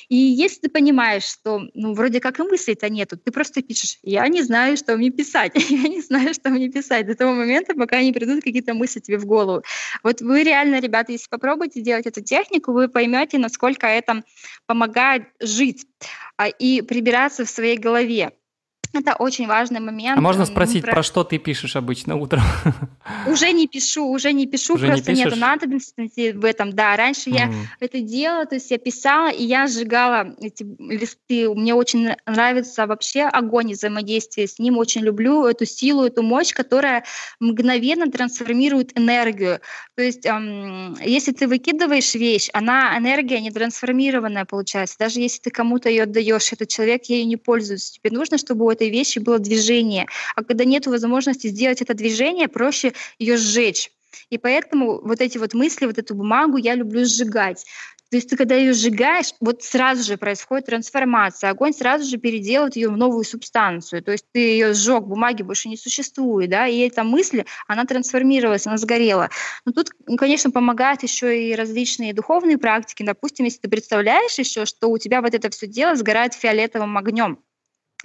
И 0.09 0.17
если 0.17 0.63
ты 0.63 0.69
понимаешь, 0.69 1.25
что 1.25 1.63
ну 1.75 1.95
вроде 1.95 2.21
как 2.21 2.39
и 2.39 2.43
мыслей-то 2.43 2.89
нету, 2.89 3.17
ты 3.17 3.33
просто 3.33 3.63
пишешь, 3.63 3.99
я 4.03 4.29
не 4.29 4.43
знаю, 4.43 4.77
что 4.77 4.97
мне 4.97 5.11
писать, 5.11 5.53
я 5.71 5.89
не 5.89 6.01
знаю, 6.01 6.33
что 6.33 6.51
мне 6.51 6.69
писать 6.69 7.07
до 7.07 7.15
того 7.17 7.33
момента, 7.33 7.75
пока 7.75 8.01
не 8.03 8.13
придут 8.13 8.45
какие-то 8.45 8.75
мысли 8.75 9.01
тебе 9.01 9.19
в 9.19 9.27
голову. 9.27 9.63
Вот 10.05 10.21
вы 10.21 10.45
реально, 10.45 10.81
ребята, 10.81 11.13
если 11.13 11.29
попробуете 11.29 11.81
делать 11.81 12.07
эту 12.07 12.23
технику, 12.23 12.73
вы 12.73 12.89
поймете, 12.89 13.39
насколько 13.39 13.87
это 13.87 14.23
помогает 14.67 15.25
жить 15.41 15.87
а, 16.37 16.49
и 16.49 16.83
прибираться 16.83 17.45
в 17.45 17.51
своей 17.51 17.64
голове. 17.77 18.33
Это 18.95 19.15
очень 19.15 19.47
важный 19.47 19.81
момент. 19.81 20.17
А 20.17 20.21
можно 20.21 20.47
спросить, 20.47 20.83
про... 20.83 20.93
про 20.93 21.03
что 21.03 21.25
ты 21.25 21.39
пишешь 21.39 21.77
обычно 21.77 22.17
утром? 22.17 22.43
Уже 23.27 23.53
не 23.53 23.67
пишу, 23.67 24.07
уже 24.07 24.33
не 24.33 24.47
пишу, 24.47 24.75
уже 24.75 24.87
просто 24.87 25.13
не 25.13 25.25
нету 25.25 25.37
надобности 25.37 26.33
в 26.33 26.45
этом. 26.45 26.73
Да, 26.73 26.97
раньше 26.97 27.31
mm. 27.31 27.35
я 27.35 27.53
это 27.81 28.01
делала, 28.01 28.47
то 28.47 28.55
есть 28.55 28.71
я 28.71 28.79
писала, 28.79 29.31
и 29.31 29.45
я 29.45 29.67
сжигала 29.67 30.35
эти 30.41 30.65
листы. 30.79 31.49
Мне 31.51 31.75
очень 31.75 32.11
нравится 32.27 32.87
вообще 32.87 33.23
огонь 33.23 33.71
и 33.71 33.75
взаимодействие 33.75 34.47
с 34.47 34.59
ним. 34.59 34.79
Очень 34.79 35.03
люблю 35.03 35.45
эту 35.47 35.65
силу, 35.65 36.05
эту 36.05 36.23
мощь, 36.23 36.53
которая 36.53 37.05
мгновенно 37.41 38.11
трансформирует 38.11 38.97
энергию. 38.99 39.61
То 39.97 40.03
есть 40.03 40.25
эм, 40.27 40.97
если 41.05 41.33
ты 41.33 41.47
выкидываешь 41.47 42.15
вещь, 42.15 42.49
она, 42.53 42.97
энергия 42.97 43.41
не 43.41 43.51
трансформированная 43.51 44.45
получается. 44.45 44.97
Даже 44.99 45.21
если 45.21 45.41
ты 45.41 45.51
кому-то 45.51 45.89
ее 45.89 46.05
отдаешь, 46.05 46.53
этот 46.53 46.69
человек 46.69 47.05
ею 47.05 47.27
не 47.27 47.37
пользуется. 47.37 47.93
Тебе 47.93 48.17
нужно, 48.17 48.39
чтобы 48.39 48.65
у 48.65 48.71
этой 48.71 48.84
вещи 48.91 49.19
было 49.19 49.39
движение. 49.39 50.07
А 50.37 50.45
когда 50.45 50.65
нет 50.65 50.87
возможности 50.87 51.49
сделать 51.49 51.83
это 51.83 51.95
движение, 51.95 52.49
проще 52.49 52.93
ее 53.19 53.37
сжечь. 53.37 53.91
И 54.31 54.39
поэтому 54.39 55.01
вот 55.03 55.21
эти 55.21 55.39
вот 55.39 55.55
мысли, 55.55 55.87
вот 55.87 55.99
эту 55.99 56.15
бумагу 56.15 56.57
я 56.57 56.75
люблю 56.75 57.05
сжигать. 57.05 57.65
То 58.15 58.19
есть 58.19 58.31
ты 58.31 58.37
когда 58.37 58.55
ее 58.55 58.75
сжигаешь, 58.75 59.33
вот 59.41 59.65
сразу 59.65 60.05
же 60.05 60.17
происходит 60.17 60.67
трансформация. 60.67 61.51
Огонь 61.51 61.73
сразу 61.73 62.09
же 62.09 62.17
переделает 62.17 62.77
ее 62.77 62.89
в 62.89 62.97
новую 62.97 63.25
субстанцию. 63.25 64.05
То 64.05 64.13
есть 64.13 64.27
ты 64.31 64.39
ее 64.39 64.73
сжег, 64.73 65.03
бумаги 65.03 65.43
больше 65.43 65.69
не 65.69 65.77
существует, 65.77 66.49
да, 66.49 66.69
и 66.69 66.79
эта 66.79 67.03
мысль, 67.03 67.43
она 67.67 67.85
трансформировалась, 67.85 68.69
она 68.69 68.77
сгорела. 68.77 69.31
Но 69.65 69.73
тут, 69.73 69.91
конечно, 70.17 70.53
помогают 70.53 71.03
еще 71.03 71.51
и 71.51 71.57
различные 71.57 72.15
духовные 72.15 72.57
практики. 72.57 73.03
Допустим, 73.03 73.47
если 73.47 73.59
ты 73.59 73.69
представляешь 73.69 74.39
еще, 74.39 74.65
что 74.65 74.91
у 74.91 74.99
тебя 74.99 75.21
вот 75.21 75.35
это 75.35 75.51
все 75.51 75.67
дело 75.67 75.97
сгорает 75.97 76.35
фиолетовым 76.35 76.97
огнем, 76.97 77.41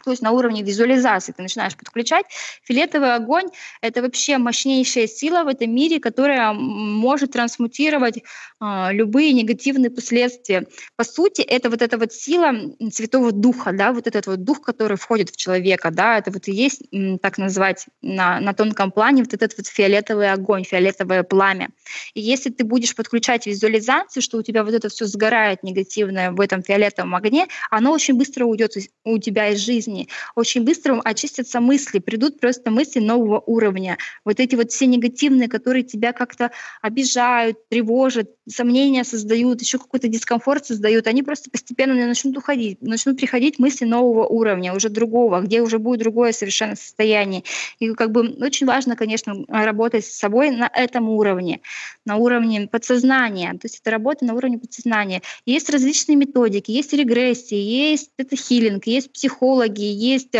то 0.03 0.11
есть 0.11 0.21
на 0.21 0.31
уровне 0.31 0.63
визуализации 0.63 1.31
ты 1.31 1.41
начинаешь 1.41 1.75
подключать. 1.75 2.25
Фиолетовый 2.63 3.15
огонь— 3.15 3.47
это 3.81 4.01
вообще 4.01 4.37
мощнейшая 4.37 5.07
сила 5.07 5.43
в 5.43 5.47
этом 5.47 5.73
мире, 5.73 5.99
которая 5.99 6.53
может 6.53 7.31
трансмутировать 7.31 8.17
э, 8.17 8.87
любые 8.91 9.33
негативные 9.33 9.89
последствия. 9.89 10.67
По 10.95 11.03
сути, 11.03 11.41
это 11.41 11.69
вот 11.69 11.81
эта 11.81 11.97
вот 11.97 12.13
сила 12.13 12.53
Святого 12.91 13.31
Духа, 13.31 13.71
да, 13.71 13.91
вот 13.91 14.07
этот 14.07 14.27
вот 14.27 14.43
дух, 14.43 14.61
который 14.61 14.97
входит 14.97 15.29
в 15.29 15.37
человека, 15.37 15.91
да, 15.91 16.17
это 16.17 16.31
вот 16.31 16.47
и 16.47 16.51
есть, 16.51 16.83
так 17.21 17.37
назвать, 17.37 17.85
на, 18.01 18.39
на 18.39 18.53
тонком 18.53 18.91
плане 18.91 19.23
вот 19.23 19.33
этот 19.33 19.57
вот 19.57 19.67
фиолетовый 19.67 20.31
огонь, 20.31 20.63
фиолетовое 20.63 21.23
пламя. 21.23 21.69
И 22.13 22.21
если 22.21 22.49
ты 22.49 22.63
будешь 22.63 22.95
подключать 22.95 23.45
визуализацию, 23.45 24.21
что 24.21 24.37
у 24.37 24.43
тебя 24.43 24.63
вот 24.63 24.73
это 24.73 24.89
все 24.89 25.05
сгорает 25.05 25.63
негативное 25.63 26.31
в 26.31 26.41
этом 26.41 26.61
фиолетовом 26.63 27.15
огне, 27.15 27.47
оно 27.69 27.91
очень 27.91 28.15
быстро 28.15 28.45
уйдет 28.45 28.73
у 29.03 29.17
тебя 29.17 29.49
из 29.49 29.59
жизни, 29.59 29.88
жизни. 29.89 30.07
Очень 30.35 30.63
быстро 30.63 30.99
очистятся 31.03 31.59
мысли, 31.59 31.99
придут 31.99 32.39
просто 32.39 32.71
мысли 32.71 32.99
нового 32.99 33.41
уровня. 33.45 33.97
Вот 34.25 34.39
эти 34.39 34.55
вот 34.55 34.71
все 34.71 34.85
негативные, 34.85 35.49
которые 35.49 35.83
тебя 35.83 36.13
как-то 36.13 36.51
обижают, 36.81 37.57
тревожат, 37.69 38.29
сомнения 38.49 39.03
создают, 39.03 39.61
еще 39.61 39.77
какой-то 39.77 40.07
дискомфорт 40.07 40.65
создают, 40.65 41.07
они 41.07 41.23
просто 41.23 41.49
постепенно 41.49 41.93
начнут 41.93 42.37
уходить, 42.37 42.81
начнут 42.81 43.17
приходить 43.17 43.59
мысли 43.59 43.85
нового 43.85 44.25
уровня, 44.25 44.73
уже 44.73 44.89
другого, 44.89 45.41
где 45.41 45.61
уже 45.61 45.79
будет 45.79 45.99
другое 45.99 46.31
совершенно 46.31 46.75
состояние. 46.75 47.43
И 47.79 47.93
как 47.93 48.11
бы 48.11 48.35
очень 48.41 48.67
важно, 48.67 48.95
конечно, 48.95 49.45
работать 49.47 50.05
с 50.05 50.17
собой 50.17 50.51
на 50.51 50.69
этом 50.73 51.09
уровне, 51.09 51.61
на 52.05 52.17
уровне 52.17 52.67
подсознания. 52.67 53.51
То 53.53 53.61
есть 53.63 53.79
это 53.79 53.91
работа 53.91 54.25
на 54.25 54.33
уровне 54.33 54.57
подсознания. 54.57 55.21
Есть 55.45 55.69
различные 55.69 56.15
методики, 56.15 56.71
есть 56.71 56.93
регрессии, 56.93 57.55
есть 57.55 58.11
это 58.17 58.35
хилинг, 58.35 58.85
есть 58.87 59.11
психологи, 59.11 59.81
есть 59.81 60.35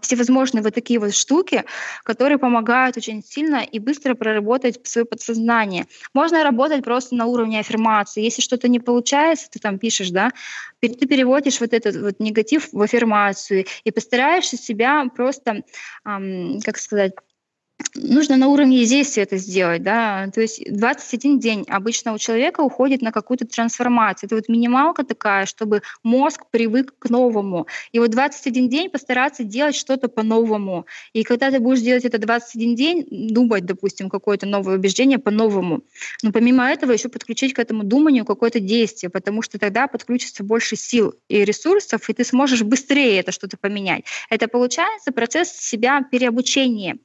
всевозможные 0.00 0.62
вот 0.62 0.74
такие 0.74 1.00
вот 1.00 1.12
штуки, 1.14 1.64
которые 2.04 2.38
помогают 2.38 2.96
очень 2.96 3.22
сильно 3.22 3.64
и 3.64 3.78
быстро 3.80 4.14
проработать 4.14 4.86
свое 4.86 5.04
подсознание. 5.04 5.86
Можно 6.14 6.44
работать 6.44 6.84
просто 6.84 7.16
на 7.16 7.26
уровне 7.26 7.58
аффирмации. 7.58 8.22
Если 8.22 8.42
что-то 8.42 8.68
не 8.68 8.78
получается, 8.78 9.48
ты 9.50 9.58
там 9.58 9.78
пишешь, 9.78 10.10
да, 10.10 10.30
ты 10.80 10.88
переводишь 10.88 11.60
вот 11.60 11.72
этот 11.72 11.96
вот 11.96 12.20
негатив 12.20 12.68
в 12.72 12.80
аффирмацию 12.80 13.64
и 13.82 13.90
постараешься 13.90 14.56
себя 14.56 15.06
просто, 15.14 15.62
как 16.04 16.78
сказать, 16.78 17.12
нужно 17.94 18.36
на 18.36 18.48
уровне 18.48 18.84
действия 18.84 19.24
это 19.24 19.36
сделать, 19.36 19.82
да, 19.82 20.28
то 20.34 20.40
есть 20.40 20.62
21 20.70 21.38
день 21.38 21.64
обычно 21.68 22.12
у 22.12 22.18
человека 22.18 22.60
уходит 22.60 23.02
на 23.02 23.12
какую-то 23.12 23.46
трансформацию. 23.46 24.28
Это 24.28 24.36
вот 24.36 24.48
минималка 24.48 25.04
такая, 25.04 25.46
чтобы 25.46 25.82
мозг 26.02 26.42
привык 26.50 26.94
к 26.98 27.10
новому. 27.10 27.66
И 27.92 27.98
вот 27.98 28.10
21 28.10 28.68
день 28.68 28.90
постараться 28.90 29.44
делать 29.44 29.74
что-то 29.74 30.08
по-новому. 30.08 30.86
И 31.12 31.22
когда 31.22 31.50
ты 31.50 31.60
будешь 31.60 31.80
делать 31.80 32.04
это 32.04 32.18
21 32.18 32.74
день, 32.74 33.06
думать, 33.10 33.64
допустим, 33.64 34.08
какое-то 34.08 34.46
новое 34.46 34.76
убеждение 34.76 35.18
по-новому. 35.18 35.82
Но 36.22 36.32
помимо 36.32 36.68
этого 36.68 36.92
еще 36.92 37.08
подключить 37.08 37.54
к 37.54 37.58
этому 37.58 37.84
думанию 37.84 38.24
какое-то 38.24 38.60
действие, 38.60 39.10
потому 39.10 39.42
что 39.42 39.58
тогда 39.58 39.86
подключится 39.86 40.44
больше 40.44 40.76
сил 40.76 41.14
и 41.28 41.44
ресурсов, 41.44 42.08
и 42.08 42.12
ты 42.12 42.24
сможешь 42.24 42.62
быстрее 42.62 43.20
это 43.20 43.32
что-то 43.32 43.56
поменять. 43.56 44.04
Это 44.30 44.48
получается 44.48 45.12
процесс 45.12 45.50
себя 45.50 46.02
переобучения. 46.02 46.98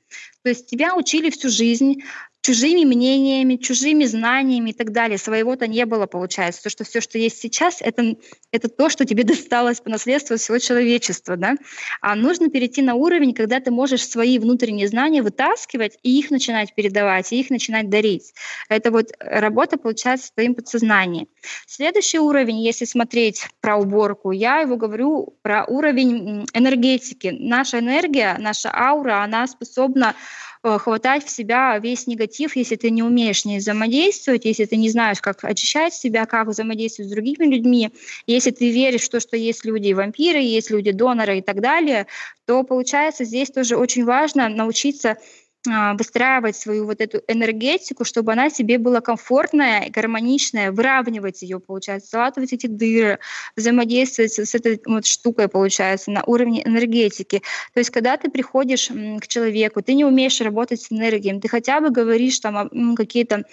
То 0.44 0.50
есть 0.50 0.68
тебя 0.68 0.96
учили 0.96 1.30
всю 1.30 1.50
жизнь, 1.50 2.04
чужими 2.42 2.84
мнениями, 2.86 3.56
чужими 3.56 4.06
знаниями 4.06 4.72
и 4.72 4.74
так 4.74 4.92
далее. 4.92 5.18
Своего-то 5.18 5.68
не 5.68 5.86
было, 5.86 6.08
получается. 6.08 6.64
То, 6.64 6.70
что 6.70 6.84
все, 6.84 7.00
что 7.00 7.18
есть 7.18 7.40
сейчас, 7.40 7.82
это, 7.82 8.16
это 8.52 8.68
то, 8.68 8.90
что 8.90 9.06
тебе 9.06 9.24
досталось 9.32 9.80
по 9.80 9.90
наследству 9.90 10.38
всего 10.38 10.58
человечества. 10.58 11.38
Да? 11.38 11.56
А 12.02 12.16
нужно 12.16 12.50
перейти 12.50 12.82
на 12.82 12.96
уровень, 12.96 13.34
когда 13.34 13.60
ты 13.60 13.72
можешь 13.72 14.08
свои 14.08 14.40
внутренние 14.40 14.88
знания 14.88 15.22
вытаскивать 15.22 15.98
и 16.02 16.18
их 16.18 16.32
начинать 16.32 16.74
передавать, 16.74 17.32
и 17.32 17.40
их 17.40 17.50
начинать 17.50 17.90
дарить. 17.90 18.34
Это 18.70 18.92
вот 18.92 19.12
работа, 19.20 19.78
получается, 19.78 20.30
в 20.30 20.34
твоем 20.34 20.56
подсознании. 20.56 21.28
Следующий 21.68 22.20
уровень, 22.20 22.60
если 22.60 22.86
смотреть 22.86 23.48
про 23.62 23.78
уборку, 23.78 24.32
я 24.32 24.60
его 24.62 24.78
говорю 24.78 25.36
про 25.44 25.66
уровень 25.66 26.46
энергетики. 26.54 27.36
Наша 27.40 27.80
энергия, 27.80 28.36
наша 28.40 28.72
аура, 28.74 29.24
она 29.24 29.46
способна 29.46 30.16
хватать 30.64 31.26
в 31.26 31.30
себя 31.30 31.78
весь 31.80 32.06
негатив, 32.08 32.56
если 32.56 32.76
ты 32.76 32.92
не 32.92 33.02
умеешь 33.02 33.42
с 33.42 33.46
ней 33.46 33.58
взаимодействовать, 33.58 34.46
если 34.46 34.66
ты 34.66 34.76
не 34.76 34.90
знаешь, 34.90 35.20
как 35.20 35.44
очищать 35.44 35.94
себя, 35.94 36.26
как 36.26 36.48
взаимодействовать 36.48 37.10
с 37.10 37.14
другими 37.14 37.46
людьми, 37.46 37.90
если 38.28 38.52
ты 38.52 38.72
веришь 38.72 39.04
в 39.04 39.10
то, 39.10 39.20
что 39.20 39.36
есть 39.36 39.66
люди-вампиры, 39.66 40.40
есть 40.40 40.70
люди-доноры 40.70 41.40
и 41.40 41.42
так 41.42 41.62
далее, 41.62 42.06
то 42.46 42.64
получается 42.64 43.24
здесь 43.24 43.50
тоже 43.50 43.76
очень 43.76 44.06
важно 44.06 44.50
научиться 44.50 45.18
выстраивать 45.66 46.56
свою 46.56 46.86
вот 46.86 47.02
эту 47.02 47.22
энергетику, 47.28 48.04
чтобы 48.04 48.32
она 48.32 48.50
себе 48.50 48.80
была 48.80 49.00
комфортная, 49.00 49.90
гармоничная, 49.90 50.72
выравнивать 50.72 51.44
ее, 51.44 51.60
получается, 51.60 52.10
залатывать 52.12 52.54
эти 52.54 52.66
дыры, 52.66 53.20
взаимодействовать 53.56 54.34
с 54.34 54.56
этой 54.56 54.82
вот 54.86 55.06
штукой, 55.06 55.48
получается, 55.48 56.10
на 56.10 56.24
уровне 56.24 56.66
энергетики. 56.66 57.44
То 57.74 57.80
есть, 57.80 57.92
когда 57.92 58.18
ты 58.18 58.32
приходишь 58.32 58.90
к 59.22 59.28
человеку, 59.28 59.84
ты 59.84 59.94
не 59.94 60.04
умеешь 60.04 60.42
работать 60.42 60.82
с 60.82 60.92
энергией, 60.92 61.40
ты 61.40 61.48
хотя 61.48 61.80
бы 61.80 61.92
говоришь 61.92 62.40
там 62.40 62.96
какие-то 62.96 63.44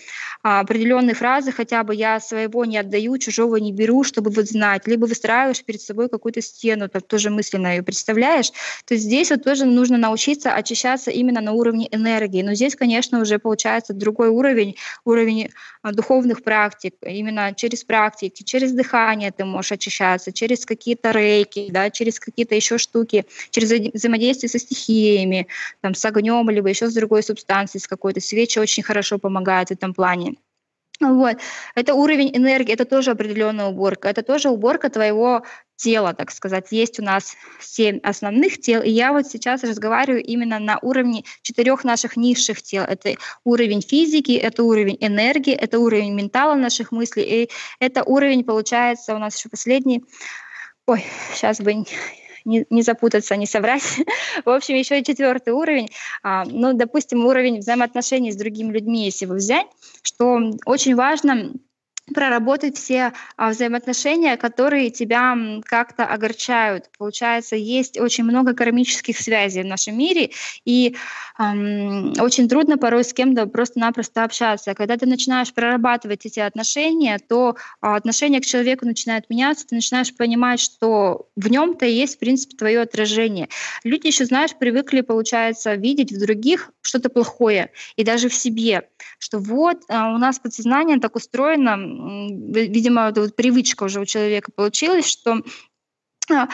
а, 0.43 0.61
определенные 0.61 1.15
фразы, 1.15 1.53
хотя 1.53 1.85
бы 1.85 1.95
я 1.95 2.21
своего 2.21 2.65
не 2.65 2.79
отдаю, 2.79 3.19
чужого 3.19 3.57
не 3.57 3.73
беру, 3.73 4.03
чтобы 4.03 4.31
вот 4.31 4.47
знать, 4.47 4.87
либо 4.87 5.05
выстраиваешь 5.05 5.63
перед 5.63 5.83
собой 5.83 6.09
какую-то 6.09 6.41
стену, 6.41 6.89
так 6.89 7.07
тоже 7.07 7.29
мысленно 7.29 7.77
ее 7.77 7.83
представляешь. 7.83 8.51
То 8.87 8.97
здесь 8.97 9.31
вот 9.31 9.45
тоже 9.45 9.67
нужно 9.67 9.99
научиться 9.99 10.55
очищаться 10.55 11.11
именно 11.11 11.43
на 11.43 11.53
уровне 11.53 11.87
энергии. 11.91 11.98
Но 11.99 12.55
здесь, 12.55 12.77
конечно, 12.77 13.21
уже 13.21 13.39
получается 13.39 13.93
другой 13.93 14.29
уровень, 14.29 14.77
уровень 15.05 15.51
а, 15.83 15.93
духовных 15.93 16.43
практик. 16.43 16.95
Именно 17.03 17.55
через 17.55 17.85
практики, 17.85 18.43
через 18.43 18.73
дыхание 18.73 19.31
ты 19.31 19.45
можешь 19.45 19.73
очищаться, 19.73 20.33
через 20.33 20.65
какие-то 20.65 21.11
рейки, 21.11 21.69
да, 21.71 21.91
через 21.91 22.21
какие-то 22.21 22.55
еще 22.55 22.79
штуки, 22.79 23.25
через 23.51 23.93
взаимодействие 23.93 24.51
со 24.51 24.59
стихиями, 24.59 25.47
там, 25.81 25.95
с 25.95 26.05
огнем, 26.05 26.49
либо 26.51 26.69
еще 26.69 26.89
с 26.89 26.95
другой 26.95 27.23
субстанцией, 27.23 27.83
с 27.83 27.87
какой-то. 27.87 28.21
Свечи 28.21 28.59
очень 28.59 28.83
хорошо 28.83 29.19
помогают 29.19 29.69
в 29.69 29.73
этом 29.73 29.95
плане. 29.95 30.35
Вот. 31.01 31.37
Это 31.77 31.95
уровень 31.95 32.37
энергии, 32.37 32.73
это 32.73 32.85
тоже 32.85 33.13
определенная 33.13 33.67
уборка, 33.67 34.09
это 34.09 34.23
тоже 34.23 34.49
уборка 34.49 34.91
твоего 34.91 35.45
тела, 35.79 36.13
так 36.13 36.31
сказать. 36.31 36.67
Есть 36.71 37.01
у 37.01 37.03
нас 37.03 37.37
семь 37.61 38.01
основных 38.03 38.61
тел, 38.61 38.83
и 38.83 38.91
я 38.91 39.13
вот 39.13 39.27
сейчас 39.27 39.63
разговариваю 39.65 40.23
именно 40.23 40.59
на 40.59 40.79
уровне 40.83 41.25
четырех 41.43 41.85
наших 41.85 42.17
низших 42.17 42.61
тел. 42.61 42.85
Это 42.85 43.15
уровень 43.45 43.81
физики, 43.81 44.33
это 44.33 44.65
уровень 44.65 44.99
энергии, 45.01 45.55
это 45.55 45.79
уровень 45.79 46.13
ментала 46.15 46.55
наших 46.55 46.93
мыслей, 46.93 47.23
и 47.23 47.51
это 47.81 48.03
уровень, 48.03 48.45
получается, 48.45 49.15
у 49.15 49.19
нас 49.19 49.39
еще 49.39 49.49
последний. 49.49 50.05
Ой, 50.87 51.05
сейчас 51.33 51.61
бы 51.61 51.85
не, 52.45 52.83
запутаться, 52.83 53.37
не 53.37 53.47
соврать. 53.47 53.83
В 54.45 54.51
общем, 54.51 54.75
еще 54.75 55.01
и 55.01 55.05
четвертый 55.05 55.53
уровень, 55.53 55.89
а, 56.23 56.45
ну, 56.45 56.73
допустим, 56.73 57.25
уровень 57.25 57.59
взаимоотношений 57.59 58.33
с 58.33 58.37
другими 58.37 58.73
людьми, 58.73 59.05
если 59.05 59.27
вы 59.27 59.37
взять, 59.37 59.67
что 60.03 60.41
очень 60.65 60.95
важно 60.95 61.53
проработать 62.15 62.77
все 62.77 63.13
а, 63.37 63.51
взаимоотношения, 63.51 64.37
которые 64.37 64.91
тебя 64.91 65.37
как-то 65.65 66.05
огорчают. 66.05 66.91
Получается, 66.99 67.57
есть 67.57 67.99
очень 67.99 68.25
много 68.25 68.55
кармических 68.55 69.17
связей 69.19 69.63
в 69.63 69.67
нашем 69.67 69.99
мире, 69.99 70.31
и 70.65 70.97
эм, 71.39 72.13
очень 72.21 72.49
трудно 72.49 72.79
порой 72.79 73.05
с 73.05 73.13
кем-то 73.13 73.47
просто-напросто 73.47 74.25
общаться. 74.25 74.75
Когда 74.75 74.97
ты 74.97 75.07
начинаешь 75.07 75.53
прорабатывать 75.53 76.27
эти 76.27 76.41
отношения, 76.41 77.19
то 77.19 77.57
а, 77.81 77.97
отношение 77.97 78.41
к 78.41 78.47
человеку 78.47 78.87
начинает 78.87 79.29
меняться, 79.31 79.67
ты 79.67 79.75
начинаешь 79.75 80.15
понимать, 80.15 80.61
что 80.61 81.29
в 81.37 81.51
нем-то 81.51 81.87
есть, 81.87 82.17
в 82.17 82.19
принципе, 82.19 82.57
твое 82.57 82.81
отражение. 82.81 83.49
Люди 83.85 84.07
еще, 84.09 84.25
знаешь, 84.25 84.55
привыкли, 84.59 85.01
получается, 85.01 85.75
видеть 85.75 86.13
в 86.13 86.21
других 86.21 86.71
что-то 86.83 87.09
плохое, 87.11 87.71
и 87.97 88.05
даже 88.05 88.29
в 88.29 88.35
себе, 88.35 88.89
что 89.19 89.39
вот 89.39 89.79
а, 89.89 90.15
у 90.15 90.19
нас 90.19 90.39
подсознание 90.39 90.99
так 90.99 91.17
устроено, 91.17 91.77
видимо, 91.99 93.13
вот 93.15 93.37
привычка 93.37 93.85
уже 93.85 94.01
у 94.01 94.05
человека 94.05 94.53
получилась, 94.55 95.07
что 95.07 95.43
а, 96.31 96.49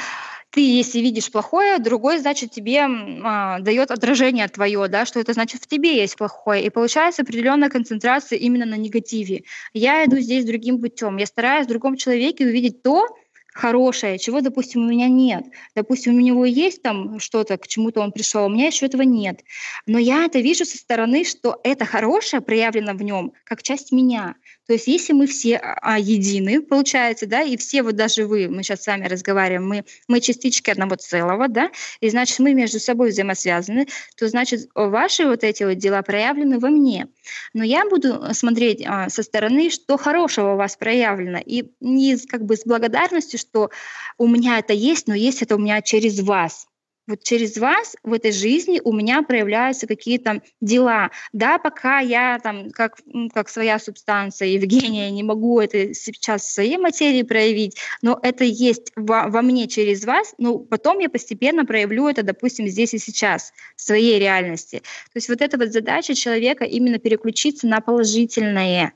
ты, 0.51 0.61
если 0.61 1.01
видишь 1.01 1.33
плохое, 1.33 1.79
другой, 1.79 2.19
значит, 2.19 2.53
тебе 2.53 2.83
а, 2.83 3.59
дает 3.59 3.91
отражение 3.91 4.47
твое, 4.49 4.87
да, 4.89 5.05
что 5.05 5.19
это 5.19 5.33
значит 5.33 5.63
в 5.63 5.67
тебе 5.67 5.97
есть 5.97 6.17
плохое. 6.17 6.65
И 6.65 6.71
получается 6.71 7.23
определенная 7.23 7.69
концентрация 7.69 8.39
именно 8.39 8.65
на 8.65 8.77
негативе. 8.77 9.43
Я 9.73 10.05
иду 10.05 10.19
здесь 10.19 10.45
другим 10.45 10.81
путем. 10.81 11.17
Я 11.17 11.27
стараюсь 11.27 11.67
в 11.67 11.71
другом 11.71 11.97
человеке 11.97 12.47
увидеть 12.47 12.83
то, 12.83 13.07
хорошее, 13.55 14.19
чего, 14.19 14.41
допустим, 14.41 14.85
у 14.85 14.89
меня 14.91 15.09
нет. 15.09 15.45
Допустим, 15.77 16.17
у 16.17 16.21
него 16.21 16.45
есть 16.45 16.83
там 16.83 17.21
что-то, 17.21 17.57
к 17.57 17.69
чему-то 17.69 18.01
он 18.01 18.11
пришел, 18.11 18.43
а 18.43 18.47
у 18.47 18.49
меня 18.49 18.67
еще 18.67 18.87
этого 18.87 19.03
нет. 19.03 19.41
Но 19.87 19.99
я 19.99 20.25
это 20.25 20.41
вижу 20.41 20.65
со 20.65 20.77
стороны, 20.77 21.25
что 21.25 21.61
это 21.63 21.85
хорошее 21.85 22.43
проявлено 22.43 22.95
в 22.95 23.03
нем 23.03 23.33
как 23.45 23.63
часть 23.63 23.93
меня. 23.93 24.35
То 24.67 24.73
есть 24.73 24.87
если 24.87 25.13
мы 25.13 25.27
все 25.27 25.57
а, 25.57 25.79
а, 25.83 25.99
едины, 25.99 26.63
получается, 26.63 27.27
да, 27.27 27.43
и 27.43 27.57
все 27.57 27.83
вот 27.83 27.97
даже 27.97 28.27
вы, 28.27 28.49
мы 28.49 28.63
сейчас 28.63 28.83
с 28.83 28.87
вами 28.87 29.07
разговариваем, 29.07 29.69
мы, 29.69 29.85
мы 30.09 30.21
частички 30.21 30.71
одного 30.71 30.97
целого, 30.97 31.49
да, 31.49 31.71
и 32.01 32.09
значит 32.09 32.39
мы 32.39 32.55
между 32.55 32.81
собой 32.81 33.11
взаимосвязаны, 33.11 33.87
то 34.17 34.27
значит 34.27 34.69
ваши 34.75 35.27
вот 35.27 35.45
эти 35.45 35.65
вот 35.65 35.77
дела 35.77 36.03
проявлены 36.03 36.59
во 36.59 36.71
мне. 36.71 37.09
Но 37.53 37.65
я 37.65 37.89
буду 37.89 38.23
смотреть 38.33 38.85
а, 38.87 39.09
со 39.09 39.23
стороны, 39.23 39.71
что 39.71 39.97
хорошего 39.97 40.55
у 40.55 40.57
вас 40.57 40.77
проявлено, 40.77 41.39
и 41.45 41.73
не 41.81 42.17
как 42.19 42.45
бы 42.45 42.57
с 42.57 42.65
благодарностью, 42.65 43.39
что 43.39 43.71
у 44.19 44.27
меня 44.27 44.59
это 44.59 44.73
есть, 44.73 45.07
но 45.07 45.15
есть 45.15 45.43
это 45.43 45.57
у 45.57 45.59
меня 45.59 45.83
через 45.83 46.21
вас 46.21 46.67
вот 47.07 47.23
через 47.23 47.59
вас 47.59 47.97
в 48.03 48.13
этой 48.13 48.33
жизни 48.33 48.81
у 48.83 48.93
меня 48.93 49.23
проявляются 49.23 49.87
какие-то 49.87 50.43
дела. 50.61 51.11
Да, 51.33 51.59
пока 51.59 52.01
я 52.01 52.39
там, 52.43 52.71
как, 52.71 52.99
как 53.33 53.49
своя 53.49 53.79
субстанция 53.79 54.49
Евгения, 54.49 55.11
не 55.11 55.23
могу 55.23 55.61
это 55.61 55.93
сейчас 55.95 56.43
в 56.43 56.53
своей 56.53 56.79
материи 56.79 57.23
проявить, 57.23 57.77
но 58.03 58.19
это 58.23 58.45
есть 58.45 58.93
во, 58.97 59.29
во 59.29 59.43
мне 59.43 59.69
через 59.69 60.05
вас, 60.05 60.35
но 60.39 60.59
потом 60.59 60.99
я 60.99 61.11
постепенно 61.11 61.65
проявлю 61.65 62.09
это, 62.09 62.23
допустим, 62.23 62.67
здесь 62.69 62.95
и 62.95 62.99
сейчас, 62.99 63.53
в 63.77 63.83
своей 63.83 64.19
реальности. 64.19 64.79
То 64.79 65.17
есть 65.17 65.29
вот 65.29 65.41
эта 65.41 65.59
вот 65.59 65.73
задача 65.73 66.15
человека 66.15 66.65
именно 66.65 66.99
переключиться 66.99 67.67
на 67.67 67.81
положительное. 67.81 68.95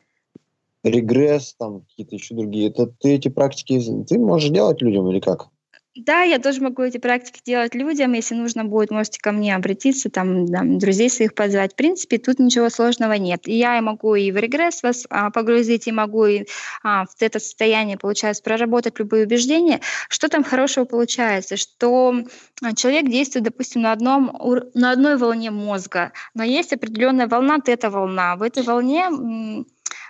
Регресс, 0.85 1.55
там 1.59 1.83
какие-то 1.83 2.15
еще 2.15 2.35
другие. 2.35 2.71
Это 2.71 2.87
ты 2.87 3.15
эти 3.15 3.29
практики, 3.29 3.81
ты 4.07 4.19
можешь 4.19 4.51
делать 4.51 4.81
людям 4.81 5.11
или 5.11 5.21
как? 5.21 5.49
Да, 5.97 6.23
я 6.23 6.39
тоже 6.39 6.61
могу 6.63 6.83
эти 6.83 6.99
практики 6.99 7.41
делать 7.45 7.75
людям. 7.75 8.13
Если 8.13 8.35
нужно 8.35 8.65
будет, 8.65 8.91
можете 8.91 9.19
ко 9.21 9.33
мне 9.33 9.57
обратиться, 9.57 10.09
там, 10.11 10.47
там 10.47 10.79
друзей 10.79 11.11
своих 11.11 11.35
позвать. 11.35 11.73
В 11.73 11.77
принципе, 11.77 12.19
тут 12.19 12.39
ничего 12.39 12.69
сложного 12.71 13.15
нет. 13.15 13.49
И 13.49 13.59
я 13.59 13.81
могу 13.83 14.15
и 14.15 14.31
в 14.31 14.37
регресс 14.37 14.83
вас 14.85 15.07
а, 15.11 15.31
погрузить, 15.31 15.89
и 15.89 15.93
могу 15.93 16.27
и 16.27 16.45
а, 16.85 17.05
в 17.07 17.21
это 17.21 17.41
состояние, 17.41 17.99
получается, 17.99 18.45
проработать 18.45 18.99
любые 19.01 19.25
убеждения. 19.25 19.81
Что 20.09 20.29
там 20.29 20.45
хорошего 20.45 20.85
получается? 20.85 21.57
Что 21.57 22.15
а, 22.63 22.75
человек 22.75 23.11
действует, 23.11 23.47
допустим, 23.47 23.83
на, 23.83 23.91
одном, 23.91 24.31
на 24.75 24.93
одной 24.93 25.17
волне 25.17 25.51
мозга, 25.51 26.13
но 26.35 26.45
есть 26.45 26.73
определенная 26.73 27.27
волна, 27.27 27.59
тета-волна. 27.59 28.37
В 28.37 28.43
этой 28.43 28.63
волне 28.63 29.09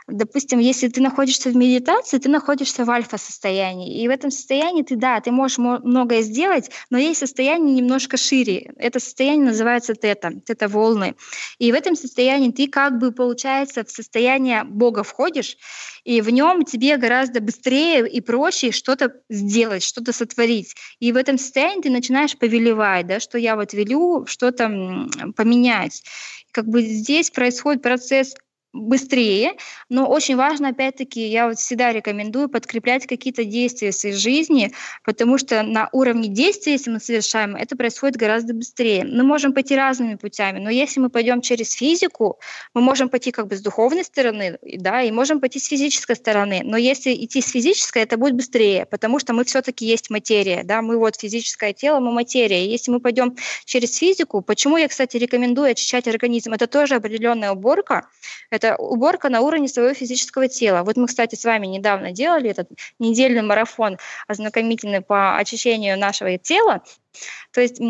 допустим, 0.08 0.58
если 0.58 0.88
ты 0.88 1.00
находишься 1.00 1.50
в 1.50 1.56
медитации, 1.56 2.18
ты 2.18 2.28
находишься 2.28 2.84
в 2.84 2.90
альфа-состоянии. 2.90 4.02
И 4.02 4.08
в 4.08 4.10
этом 4.10 4.30
состоянии 4.30 4.82
ты, 4.82 4.96
да, 4.96 5.20
ты 5.20 5.30
можешь 5.30 5.58
многое 5.58 6.22
сделать, 6.22 6.70
но 6.90 6.98
есть 6.98 7.20
состояние 7.20 7.74
немножко 7.74 8.16
шире. 8.16 8.72
Это 8.76 9.00
состояние 9.00 9.46
называется 9.46 9.94
тета, 9.94 10.32
тета-волны. 10.44 11.14
И 11.58 11.70
в 11.70 11.74
этом 11.74 11.94
состоянии 11.94 12.50
ты 12.50 12.68
как 12.68 12.98
бы, 12.98 13.12
получается, 13.12 13.84
в 13.84 13.90
состояние 13.90 14.64
Бога 14.64 15.02
входишь, 15.02 15.56
и 16.04 16.20
в 16.22 16.30
нем 16.30 16.64
тебе 16.64 16.96
гораздо 16.96 17.40
быстрее 17.40 18.08
и 18.08 18.20
проще 18.20 18.72
что-то 18.72 19.12
сделать, 19.28 19.82
что-то 19.82 20.12
сотворить. 20.12 20.74
И 21.00 21.12
в 21.12 21.16
этом 21.16 21.36
состоянии 21.38 21.82
ты 21.82 21.90
начинаешь 21.90 22.36
повелевать, 22.36 23.06
да, 23.06 23.20
что 23.20 23.36
я 23.36 23.56
вот 23.56 23.74
велю 23.74 24.24
что-то 24.26 24.68
поменять. 25.36 26.02
Как 26.50 26.66
бы 26.66 26.82
здесь 26.82 27.30
происходит 27.30 27.82
процесс 27.82 28.34
быстрее, 28.72 29.54
но 29.88 30.06
очень 30.06 30.36
важно, 30.36 30.68
опять-таки, 30.68 31.26
я 31.26 31.48
вот 31.48 31.58
всегда 31.58 31.92
рекомендую 31.92 32.48
подкреплять 32.48 33.06
какие-то 33.06 33.44
действия 33.44 33.92
своей 33.92 34.14
жизни, 34.14 34.72
потому 35.04 35.38
что 35.38 35.62
на 35.62 35.88
уровне 35.92 36.28
действия, 36.28 36.72
если 36.72 36.90
мы 36.90 37.00
совершаем, 37.00 37.56
это 37.56 37.76
происходит 37.76 38.16
гораздо 38.16 38.54
быстрее. 38.54 39.04
Мы 39.04 39.22
можем 39.22 39.54
пойти 39.54 39.74
разными 39.74 40.16
путями, 40.16 40.58
но 40.58 40.70
если 40.70 41.00
мы 41.00 41.08
пойдем 41.08 41.40
через 41.40 41.72
физику, 41.72 42.38
мы 42.74 42.80
можем 42.82 43.08
пойти 43.08 43.30
как 43.30 43.48
бы 43.48 43.56
с 43.56 43.60
духовной 43.60 44.04
стороны, 44.04 44.58
да, 44.62 45.02
и 45.02 45.10
можем 45.10 45.40
пойти 45.40 45.58
с 45.58 45.66
физической 45.66 46.16
стороны, 46.16 46.60
но 46.64 46.76
если 46.76 47.14
идти 47.14 47.40
с 47.40 47.50
физической, 47.50 48.02
это 48.02 48.16
будет 48.16 48.34
быстрее, 48.34 48.86
потому 48.86 49.18
что 49.18 49.32
мы 49.32 49.44
все-таки 49.44 49.86
есть 49.86 50.10
материя, 50.10 50.62
да, 50.64 50.82
мы 50.82 50.98
вот 50.98 51.16
физическое 51.16 51.72
тело, 51.72 52.00
мы 52.00 52.12
материя. 52.12 52.66
Если 52.66 52.90
мы 52.90 53.00
пойдем 53.00 53.36
через 53.64 53.96
физику, 53.96 54.42
почему 54.42 54.76
я, 54.76 54.88
кстати, 54.88 55.16
рекомендую 55.16 55.70
очищать 55.70 56.06
организм, 56.06 56.52
это 56.52 56.66
тоже 56.66 56.96
определенная 56.96 57.52
уборка, 57.52 58.08
это 58.58 58.76
уборка 58.76 59.28
на 59.28 59.40
уровне 59.40 59.68
своего 59.68 59.94
физического 59.94 60.48
тела. 60.48 60.82
Вот 60.82 60.96
мы, 60.96 61.06
кстати, 61.06 61.34
с 61.34 61.44
вами 61.44 61.66
недавно 61.66 62.12
делали 62.12 62.50
этот 62.50 62.68
недельный 62.98 63.42
марафон 63.42 63.98
ознакомительный 64.26 65.00
по 65.00 65.36
очищению 65.38 65.98
нашего 65.98 66.36
тела. 66.38 66.82
То 67.52 67.60
есть 67.60 67.80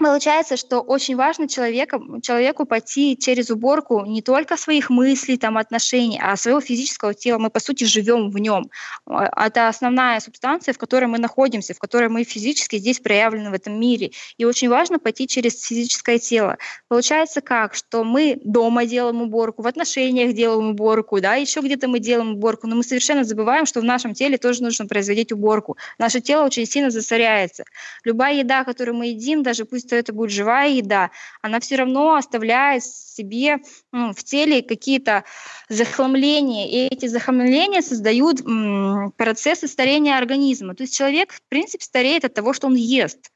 Получается, 0.00 0.56
что 0.56 0.80
очень 0.80 1.14
важно 1.14 1.46
человека, 1.46 2.00
человеку 2.22 2.64
пойти 2.64 3.18
через 3.18 3.50
уборку 3.50 4.06
не 4.06 4.22
только 4.22 4.56
своих 4.56 4.88
мыслей, 4.88 5.36
там, 5.36 5.58
отношений, 5.58 6.18
а 6.22 6.36
своего 6.36 6.62
физического 6.62 7.12
тела. 7.12 7.36
Мы, 7.36 7.50
по 7.50 7.60
сути, 7.60 7.84
живем 7.84 8.30
в 8.30 8.38
нем. 8.38 8.70
А, 9.04 9.46
это 9.46 9.68
основная 9.68 10.18
субстанция, 10.20 10.72
в 10.72 10.78
которой 10.78 11.04
мы 11.04 11.18
находимся, 11.18 11.74
в 11.74 11.78
которой 11.78 12.08
мы 12.08 12.24
физически 12.24 12.76
здесь 12.76 12.98
проявлены 12.98 13.50
в 13.50 13.52
этом 13.52 13.78
мире. 13.78 14.12
И 14.38 14.46
очень 14.46 14.70
важно 14.70 14.98
пойти 14.98 15.26
через 15.26 15.62
физическое 15.62 16.18
тело. 16.18 16.56
Получается 16.88 17.42
как? 17.42 17.74
Что 17.74 18.02
мы 18.02 18.40
дома 18.42 18.86
делаем 18.86 19.20
уборку, 19.20 19.60
в 19.60 19.66
отношениях 19.66 20.32
делаем 20.32 20.70
уборку, 20.70 21.20
да, 21.20 21.34
еще 21.34 21.60
где-то 21.60 21.88
мы 21.88 21.98
делаем 21.98 22.32
уборку, 22.32 22.66
но 22.66 22.74
мы 22.74 22.84
совершенно 22.84 23.24
забываем, 23.24 23.66
что 23.66 23.80
в 23.80 23.84
нашем 23.84 24.14
теле 24.14 24.38
тоже 24.38 24.62
нужно 24.62 24.86
производить 24.86 25.30
уборку. 25.30 25.76
Наше 25.98 26.22
тело 26.22 26.46
очень 26.46 26.64
сильно 26.64 26.88
засоряется. 26.88 27.64
Любая 28.04 28.36
еда, 28.36 28.64
которую 28.64 28.96
мы 28.96 29.08
едим, 29.08 29.42
даже 29.42 29.66
пусть 29.66 29.89
что 29.90 29.96
это 29.96 30.12
будет 30.12 30.30
живая 30.30 30.68
еда, 30.68 31.10
она 31.42 31.58
все 31.58 31.74
равно 31.74 32.14
оставляет 32.14 32.84
себе 32.84 33.58
ну, 33.90 34.12
в 34.12 34.22
теле 34.22 34.62
какие-то 34.62 35.24
захламления, 35.68 36.68
и 36.68 36.94
эти 36.94 37.06
захламления 37.06 37.82
создают 37.82 38.40
м, 38.42 39.12
процессы 39.16 39.66
старения 39.66 40.16
организма. 40.16 40.76
То 40.76 40.84
есть 40.84 40.96
человек, 40.96 41.32
в 41.32 41.42
принципе, 41.48 41.84
стареет 41.84 42.24
от 42.24 42.34
того, 42.34 42.52
что 42.52 42.68
он 42.68 42.76
ест. 42.76 43.32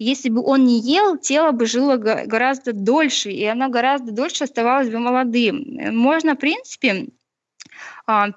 Если 0.00 0.28
бы 0.28 0.42
он 0.44 0.64
не 0.64 0.80
ел, 0.80 1.16
тело 1.18 1.52
бы 1.52 1.66
жило 1.66 1.96
гораздо 1.96 2.72
дольше, 2.72 3.30
и 3.30 3.44
оно 3.44 3.68
гораздо 3.68 4.10
дольше 4.10 4.42
оставалось 4.42 4.88
бы 4.88 4.98
молодым. 4.98 5.64
Можно, 5.94 6.34
в 6.34 6.38
принципе, 6.38 7.10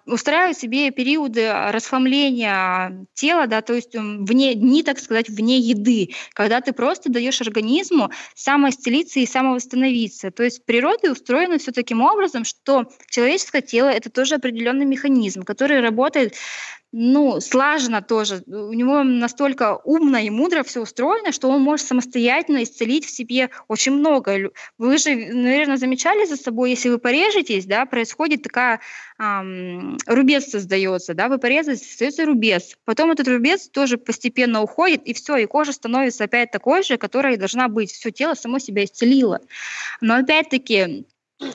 устраивать 0.05 0.57
себе 0.57 0.91
периоды 0.91 1.51
расхламления 1.71 3.05
тела, 3.13 3.47
да, 3.47 3.61
то 3.61 3.73
есть 3.73 3.93
вне 3.93 4.53
дни, 4.53 4.83
так 4.83 4.99
сказать, 4.99 5.29
вне 5.29 5.59
еды, 5.59 6.11
когда 6.33 6.61
ты 6.61 6.73
просто 6.73 7.11
даешь 7.11 7.41
организму 7.41 8.11
самоисцелиться 8.35 9.19
и 9.19 9.25
самовосстановиться. 9.25 10.31
То 10.31 10.43
есть 10.43 10.65
природа 10.65 11.11
устроена 11.11 11.57
все 11.57 11.71
таким 11.71 12.01
образом, 12.01 12.45
что 12.45 12.85
человеческое 13.09 13.61
тело 13.61 13.89
это 13.89 14.09
тоже 14.09 14.35
определенный 14.35 14.85
механизм, 14.85 15.43
который 15.43 15.81
работает 15.81 16.35
ну, 16.97 17.41
слаженно 17.41 18.01
тоже. 18.01 18.41
У 18.47 18.71
него 18.71 19.03
настолько 19.03 19.75
умно 19.83 20.17
и 20.17 20.29
мудро 20.29 20.63
все 20.63 20.81
устроено, 20.81 21.33
что 21.33 21.49
он 21.49 21.61
может 21.61 21.85
самостоятельно 21.85 22.63
исцелить 22.63 23.03
в 23.03 23.09
себе 23.09 23.49
очень 23.67 23.91
много. 23.91 24.49
Вы 24.77 24.97
же, 24.97 25.13
наверное, 25.13 25.75
замечали 25.75 26.25
за 26.25 26.37
собой, 26.37 26.69
если 26.69 26.87
вы 26.87 26.97
порежетесь, 26.97 27.65
да, 27.65 27.85
происходит 27.85 28.43
такая 28.43 28.79
эм, 29.19 29.97
рубец 30.05 30.45
создается, 30.45 31.13
да, 31.13 31.27
вы 31.27 31.37
порезались, 31.37 31.81
остается 31.81 32.25
рубец. 32.25 32.77
Потом 32.85 33.11
этот 33.11 33.27
рубец 33.27 33.67
тоже 33.67 33.97
постепенно 33.97 34.61
уходит, 34.61 35.03
и 35.03 35.13
все, 35.13 35.35
и 35.35 35.47
кожа 35.47 35.73
становится 35.73 36.23
опять 36.23 36.51
такой 36.51 36.81
же, 36.81 36.95
которая 36.95 37.35
должна 37.35 37.67
быть. 37.67 37.91
Все 37.91 38.09
тело 38.09 38.35
само 38.35 38.57
себя 38.57 38.85
исцелило. 38.85 39.41
Но 39.99 40.15
опять-таки 40.15 41.03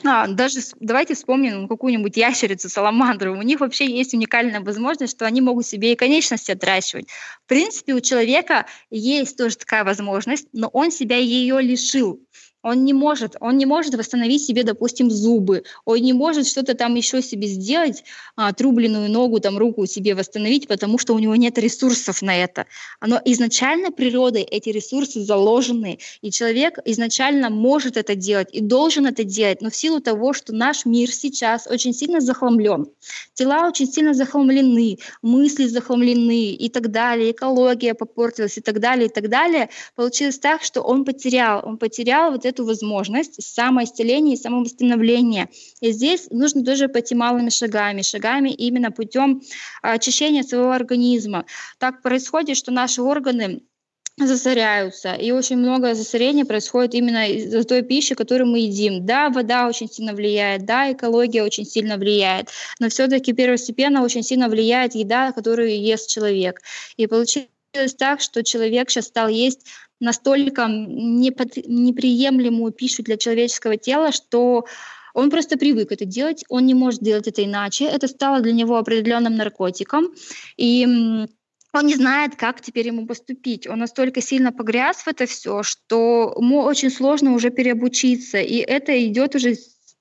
а, 0.03 0.27
даже 0.27 0.59
давайте 0.79 1.15
вспомним 1.15 1.67
какую-нибудь 1.67 2.15
ящерицу, 2.15 2.69
саламандру. 2.69 3.37
У 3.37 3.41
них 3.41 3.59
вообще 3.59 3.85
есть 3.85 4.13
уникальная 4.13 4.61
возможность, 4.61 5.15
что 5.15 5.25
они 5.25 5.41
могут 5.41 5.65
себе 5.65 5.93
и 5.93 5.95
конечности 5.95 6.51
отращивать. 6.51 7.07
В 7.45 7.47
принципе, 7.47 7.93
у 7.93 7.99
человека 7.99 8.67
есть 8.89 9.37
тоже 9.37 9.57
такая 9.57 9.83
возможность, 9.83 10.47
но 10.53 10.67
он 10.67 10.91
себя 10.91 11.17
ее 11.17 11.61
лишил 11.61 12.23
он 12.63 12.85
не 12.85 12.93
может, 12.93 13.35
он 13.39 13.57
не 13.57 13.65
может 13.65 13.95
восстановить 13.95 14.45
себе, 14.45 14.63
допустим, 14.63 15.09
зубы, 15.09 15.63
он 15.85 15.99
не 15.99 16.13
может 16.13 16.47
что-то 16.47 16.75
там 16.75 16.95
еще 16.95 17.21
себе 17.21 17.47
сделать, 17.47 18.03
а, 18.35 18.49
отрубленную 18.49 19.09
ногу, 19.09 19.39
там 19.39 19.57
руку 19.57 19.85
себе 19.85 20.15
восстановить, 20.15 20.67
потому 20.67 20.97
что 20.97 21.13
у 21.13 21.19
него 21.19 21.35
нет 21.35 21.57
ресурсов 21.57 22.21
на 22.21 22.35
это. 22.35 22.65
Но 23.05 23.19
изначально 23.25 23.91
природой 23.91 24.43
эти 24.43 24.69
ресурсы 24.69 25.21
заложены, 25.21 25.99
и 26.21 26.31
человек 26.31 26.77
изначально 26.85 27.49
может 27.49 27.97
это 27.97 28.15
делать 28.15 28.49
и 28.51 28.61
должен 28.61 29.07
это 29.07 29.23
делать, 29.23 29.61
но 29.61 29.69
в 29.69 29.75
силу 29.75 29.99
того, 29.99 30.33
что 30.33 30.53
наш 30.53 30.85
мир 30.85 31.11
сейчас 31.11 31.67
очень 31.67 31.93
сильно 31.93 32.21
захламлен, 32.21 32.87
тела 33.33 33.67
очень 33.67 33.91
сильно 33.91 34.13
захламлены, 34.13 34.99
мысли 35.21 35.67
захламлены 35.67 36.51
и 36.51 36.69
так 36.69 36.91
далее, 36.91 37.31
экология 37.31 37.93
попортилась 37.93 38.57
и 38.57 38.61
так 38.61 38.79
далее, 38.79 39.07
и 39.07 39.09
так 39.09 39.29
далее, 39.29 39.69
получилось 39.95 40.39
так, 40.39 40.63
что 40.63 40.81
он 40.81 41.05
потерял, 41.05 41.61
он 41.65 41.77
потерял 41.77 42.31
вот 42.31 42.45
эту 42.51 42.65
возможность 42.65 43.41
самоисцеления 43.41 44.35
и 44.35 44.37
самовосстановления. 44.37 45.49
И 45.79 45.91
здесь 45.91 46.27
нужно 46.29 46.63
тоже 46.63 46.87
пойти 46.87 47.15
малыми 47.15 47.49
шагами, 47.49 48.01
шагами 48.01 48.49
именно 48.49 48.91
путем 48.91 49.41
очищения 49.81 50.43
своего 50.43 50.71
организма. 50.71 51.45
Так 51.79 52.01
происходит, 52.01 52.57
что 52.57 52.71
наши 52.71 53.01
органы 53.01 53.61
засоряются. 54.17 55.13
И 55.13 55.31
очень 55.31 55.57
много 55.57 55.93
засорения 55.93 56.45
происходит 56.45 56.93
именно 56.93 57.29
из-за 57.29 57.63
той 57.63 57.81
пищи, 57.81 58.15
которую 58.15 58.49
мы 58.49 58.59
едим. 58.59 59.05
Да, 59.05 59.29
вода 59.29 59.67
очень 59.67 59.89
сильно 59.89 60.13
влияет, 60.13 60.65
да, 60.65 60.91
экология 60.91 61.43
очень 61.43 61.65
сильно 61.65 61.97
влияет, 61.97 62.49
но 62.79 62.89
все-таки 62.89 63.33
первостепенно 63.33 64.03
очень 64.03 64.23
сильно 64.23 64.49
влияет 64.49 64.95
еда, 64.95 65.31
которую 65.31 65.79
ест 65.79 66.09
человек. 66.09 66.61
И 66.97 67.07
получилось 67.07 67.47
так, 67.97 68.21
что 68.21 68.43
человек 68.43 68.89
сейчас 68.89 69.07
стал 69.07 69.29
есть 69.29 69.65
настолько 70.01 70.67
неприемлемую 70.67 72.73
пищу 72.73 73.03
для 73.03 73.17
человеческого 73.17 73.77
тела, 73.77 74.11
что 74.11 74.65
он 75.13 75.29
просто 75.29 75.57
привык 75.57 75.91
это 75.91 76.05
делать, 76.05 76.43
он 76.49 76.65
не 76.65 76.73
может 76.73 77.01
делать 77.01 77.27
это 77.27 77.43
иначе. 77.43 77.85
Это 77.85 78.07
стало 78.07 78.41
для 78.41 78.53
него 78.53 78.77
определенным 78.77 79.35
наркотиком. 79.35 80.13
И 80.57 81.27
он 81.73 81.85
не 81.85 81.95
знает, 81.95 82.35
как 82.35 82.61
теперь 82.61 82.87
ему 82.87 83.05
поступить. 83.05 83.67
Он 83.67 83.79
настолько 83.79 84.21
сильно 84.21 84.51
погряз 84.51 85.03
в 85.03 85.07
это 85.07 85.25
все, 85.25 85.63
что 85.63 86.33
ему 86.37 86.61
очень 86.61 86.89
сложно 86.89 87.33
уже 87.33 87.49
переобучиться. 87.49 88.39
И 88.39 88.57
это 88.57 89.07
идет 89.07 89.35
уже 89.35 89.55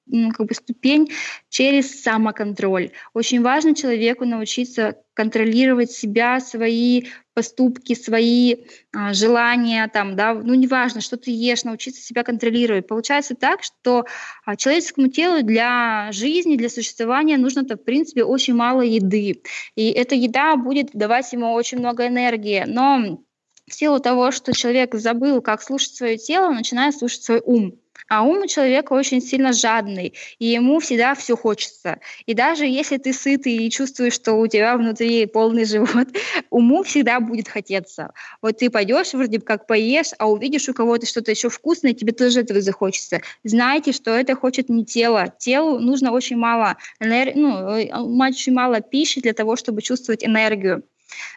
ну, 0.07 0.33
как 0.33 0.47
бы 0.47 0.55
ступень 0.55 1.11
через 1.49 2.03
самоконтроль. 2.03 2.91
Очень 3.15 3.43
важно 3.43 3.77
человеку 3.77 4.25
научиться 4.25 4.97
контролировать 5.15 5.93
себя, 5.93 6.41
свои 6.41 7.05
поступки, 7.41 7.95
свои 7.95 8.57
а, 8.93 9.15
желания, 9.15 9.89
там, 9.89 10.15
да, 10.15 10.35
ну 10.35 10.53
неважно, 10.53 11.01
что 11.01 11.17
ты 11.17 11.31
ешь, 11.31 11.65
научиться 11.65 12.03
себя 12.03 12.23
контролировать. 12.23 12.87
Получается 12.87 13.35
так, 13.35 13.63
что 13.63 14.05
а, 14.45 14.57
человеческому 14.57 15.09
телу 15.09 15.43
для 15.43 16.11
жизни, 16.13 16.57
для 16.57 16.69
существования 16.69 17.39
нужно-то, 17.39 17.77
в 17.77 17.83
принципе, 17.85 18.25
очень 18.25 18.55
мало 18.55 18.83
еды. 18.83 19.43
И 19.75 19.91
эта 19.91 20.15
еда 20.15 20.57
будет 20.57 20.91
давать 20.93 21.33
ему 21.33 21.55
очень 21.55 21.79
много 21.79 22.07
энергии. 22.07 22.65
Но 22.67 23.23
в 23.67 23.75
силу 23.75 24.01
того, 24.01 24.33
что 24.33 24.53
человек 24.53 24.95
забыл, 24.95 25.41
как 25.41 25.63
слушать 25.63 25.95
свое 25.95 26.19
тело, 26.19 26.51
начинает 26.51 26.95
слушать 26.95 27.23
свой 27.23 27.41
ум. 27.43 27.79
А 28.09 28.23
ум 28.23 28.43
у 28.43 28.47
человека 28.47 28.93
очень 28.93 29.21
сильно 29.21 29.53
жадный, 29.53 30.15
и 30.39 30.47
ему 30.47 30.81
всегда 30.81 31.15
все 31.15 31.37
хочется. 31.37 31.99
И 32.27 32.35
даже 32.35 32.67
если 32.67 32.97
ты 32.97 33.13
сытый 33.13 33.57
и 33.57 33.71
чувствуешь, 33.71 34.15
что 34.15 34.35
у 34.35 34.47
тебя 34.47 34.77
внутри 34.77 35.27
полный 35.27 35.65
живот, 35.65 36.09
уму 36.51 36.83
всегда 36.83 37.21
будет 37.21 37.49
хотеться. 37.49 38.13
Вот 38.43 38.59
ты 38.59 38.71
пойдешь, 38.71 39.13
вроде 39.13 39.39
бы 39.39 39.45
как 39.45 39.67
поешь, 39.67 40.11
а 40.19 40.31
увидишь 40.31 40.69
у 40.69 40.75
кого-то 40.75 41.07
что-то 41.07 41.31
еще 41.31 41.49
вкусное, 41.49 41.95
тебе 41.95 42.13
тоже 42.13 42.41
этого 42.41 42.61
захочется. 42.61 43.21
Знайте, 43.45 43.93
что 43.93 44.11
это 44.11 44.35
хочет 44.35 44.69
не 44.69 44.85
тело. 44.85 45.33
Телу 45.39 45.79
нужно 45.79 46.13
очень 46.13 46.37
мало 46.37 46.77
энергии, 47.01 47.39
ну, 47.39 47.77
э, 47.77 47.91
очень 48.29 48.53
мало 48.53 48.81
пищи 48.81 49.21
для 49.21 49.33
того, 49.33 49.57
чтобы 49.57 49.83
чувствовать 49.83 50.25
энергию 50.25 50.83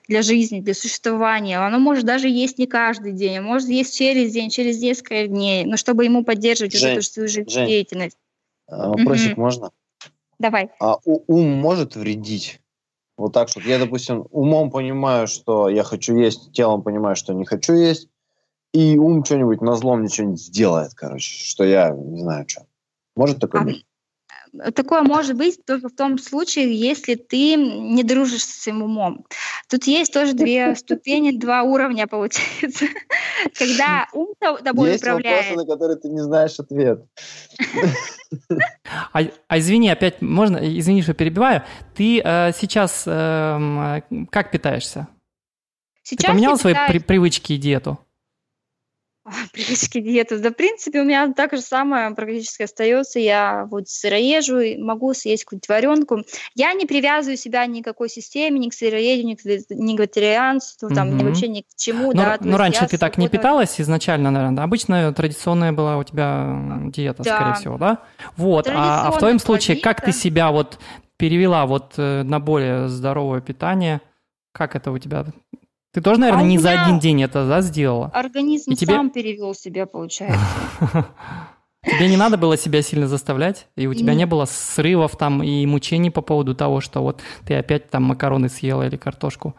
для 0.08 0.22
жизни, 0.22 0.60
для 0.60 0.74
существования. 0.74 1.60
Оно 1.60 1.80
может 1.80 2.06
даже 2.06 2.28
есть 2.28 2.58
не 2.58 2.68
каждый 2.68 3.14
день, 3.14 3.42
может 3.42 3.70
есть 3.70 3.98
через 3.98 4.32
день, 4.32 4.50
через 4.50 4.82
несколько 4.82 5.28
дней, 5.28 5.66
но 5.66 5.78
чтобы 5.78 6.06
ему 6.06 6.24
поддерживать 6.24 6.74
Жень, 6.74 6.94
эту 6.94 7.02
свою 7.02 7.28
жизнедеятельность. 7.28 8.18
Жень, 8.70 8.80
вопросик 8.80 9.32
mm-hmm. 9.32 9.40
можно? 9.40 9.72
Давай. 10.40 10.70
А 10.80 10.98
ум 11.06 11.52
может 11.52 11.96
вредить? 11.96 12.60
Вот 13.18 13.32
так 13.34 13.50
что 13.50 13.62
я, 13.62 13.78
допустим, 13.78 14.26
умом 14.32 14.72
понимаю, 14.72 15.28
что 15.28 15.70
я 15.70 15.84
хочу 15.84 16.16
есть, 16.18 16.52
телом 16.52 16.82
понимаю, 16.82 17.16
что 17.16 17.34
не 17.34 17.46
хочу 17.46 17.74
есть, 17.74 18.10
и 18.74 18.98
ум 18.98 19.24
что-нибудь 19.24 19.62
на 19.62 19.76
злом 19.76 20.00
мне 20.00 20.10
что-нибудь 20.10 20.42
сделает, 20.42 20.94
короче, 20.96 21.46
что 21.46 21.64
я 21.64 21.92
не 21.92 22.22
знаю 22.22 22.46
что. 22.48 22.66
Может 23.16 23.40
такое 23.40 23.62
а, 23.62 23.66
быть? 23.66 23.86
Такое 24.76 25.02
может 25.02 25.36
быть 25.36 25.66
только 25.66 25.90
в 25.90 25.96
том 25.96 26.18
случае, 26.18 26.78
если 26.78 27.16
ты 27.16 27.56
не 27.56 28.04
дружишь 28.04 28.44
с 28.44 28.64
своим 28.64 28.84
умом. 28.84 29.26
Тут 29.70 29.86
есть 29.86 30.14
тоже 30.14 30.34
две 30.34 30.76
ступени, 30.76 31.32
два 31.32 31.64
уровня 31.64 32.08
получается. 32.08 32.86
Когда 33.58 34.08
ум 34.14 34.34
тобой 34.40 34.92
есть 34.92 35.04
управляет... 35.04 35.46
Есть 35.46 35.50
вопросы, 35.50 35.68
на 35.68 35.74
которые 35.74 35.98
ты 35.98 36.10
не 36.10 36.22
знаешь 36.22 36.60
ответ. 36.60 37.06
А, 39.12 39.22
а 39.48 39.60
извини, 39.60 39.90
опять 39.90 40.22
можно, 40.22 40.58
извини, 40.58 41.02
что 41.02 41.14
перебиваю. 41.14 41.64
Ты 41.96 42.22
э, 42.24 42.52
сейчас 42.56 43.04
э, 43.06 44.02
как 44.30 44.52
питаешься? 44.52 45.08
Сейчас 46.04 46.26
ты 46.26 46.32
поменял 46.32 46.58
свои 46.58 46.76
при, 46.88 47.00
привычки 47.00 47.54
и 47.54 47.58
диету? 47.58 48.00
привычки 49.54 50.00
диеты. 50.00 50.38
Да, 50.40 50.50
в 50.50 50.56
принципе, 50.56 51.02
у 51.02 51.06
меня 51.06 51.32
так 51.34 51.54
же 51.54 51.62
самое 51.62 52.12
практически 52.12 52.64
остается. 52.64 53.20
Я 53.20 53.68
вот 53.70 53.88
сыроежу, 53.88 54.60
могу 54.80 55.14
съесть 55.14 55.46
какую-нибудь 55.46 55.70
варенку. 55.70 56.24
Я 56.56 56.74
не 56.74 56.86
привязываю 56.86 57.38
себя 57.38 57.66
ни 57.66 57.82
к 57.82 57.86
какой 57.86 58.10
системе, 58.10 58.60
ни 58.60 58.70
к 58.70 58.74
сыроедению, 58.74 59.38
ни 59.70 59.96
к 59.96 60.04
вегетарианству, 60.04 60.90
там, 60.90 61.10
угу. 61.10 61.18
ни 61.18 61.24
вообще 61.24 61.48
ни 61.48 61.62
к 61.62 61.68
чему. 61.78 62.08
Но, 62.08 62.24
да, 62.24 62.38
но 62.42 62.58
раньше 62.58 62.86
ты 62.88 62.98
так 62.98 63.18
не 63.18 63.30
питалась 63.30 63.80
изначально, 63.80 64.32
наверное? 64.32 64.64
Обычно 64.64 65.14
традиционная 65.14 65.72
была 65.72 65.98
у 65.98 66.04
тебя 66.04 66.82
диета, 66.88 67.24
да. 67.24 67.36
скорее 67.36 67.54
всего, 67.56 67.78
да? 67.78 68.00
Вот, 68.36 68.68
а, 68.68 69.08
а 69.08 69.12
в 69.12 69.20
твоем 69.20 69.40
случае, 69.40 69.76
диета. 69.76 69.90
как 69.90 70.06
ты 70.06 70.12
себя 70.12 70.52
вот 70.52 70.80
перевела 71.18 71.66
вот 71.66 71.94
э, 71.98 72.24
на 72.24 72.40
более 72.40 72.90
здоровое 72.90 73.40
питание? 73.40 74.02
Как 74.52 74.76
это 74.76 74.92
у 74.92 74.98
тебя 74.98 75.26
ты 75.94 76.02
тоже, 76.02 76.20
наверное, 76.20 76.44
а 76.44 76.48
не 76.48 76.58
за 76.58 76.72
один 76.72 77.00
день 77.00 77.22
это 77.22 77.48
да, 77.48 77.62
сделала? 77.62 78.08
Организм 78.08 78.72
и 78.72 78.76
тебе... 78.76 78.96
сам 78.96 79.12
перевел 79.12 79.54
себя, 79.54 79.86
получается. 79.86 80.40
Тебе 81.84 82.08
не 82.08 82.16
надо 82.16 82.38
было 82.38 82.58
себя 82.58 82.82
сильно 82.82 83.08
заставлять, 83.08 83.68
и 83.76 83.88
у 83.88 83.94
тебя 83.94 84.14
не 84.14 84.26
было 84.26 84.46
срывов 84.46 85.18
там 85.18 85.44
и 85.44 85.66
мучений 85.66 86.12
по 86.12 86.22
поводу 86.22 86.56
того, 86.56 86.80
что 86.80 87.02
вот 87.02 87.22
ты 87.46 87.56
опять 87.56 87.90
там 87.90 88.04
макароны 88.04 88.48
съела 88.48 88.88
или 88.88 88.96
картошку. 88.96 89.56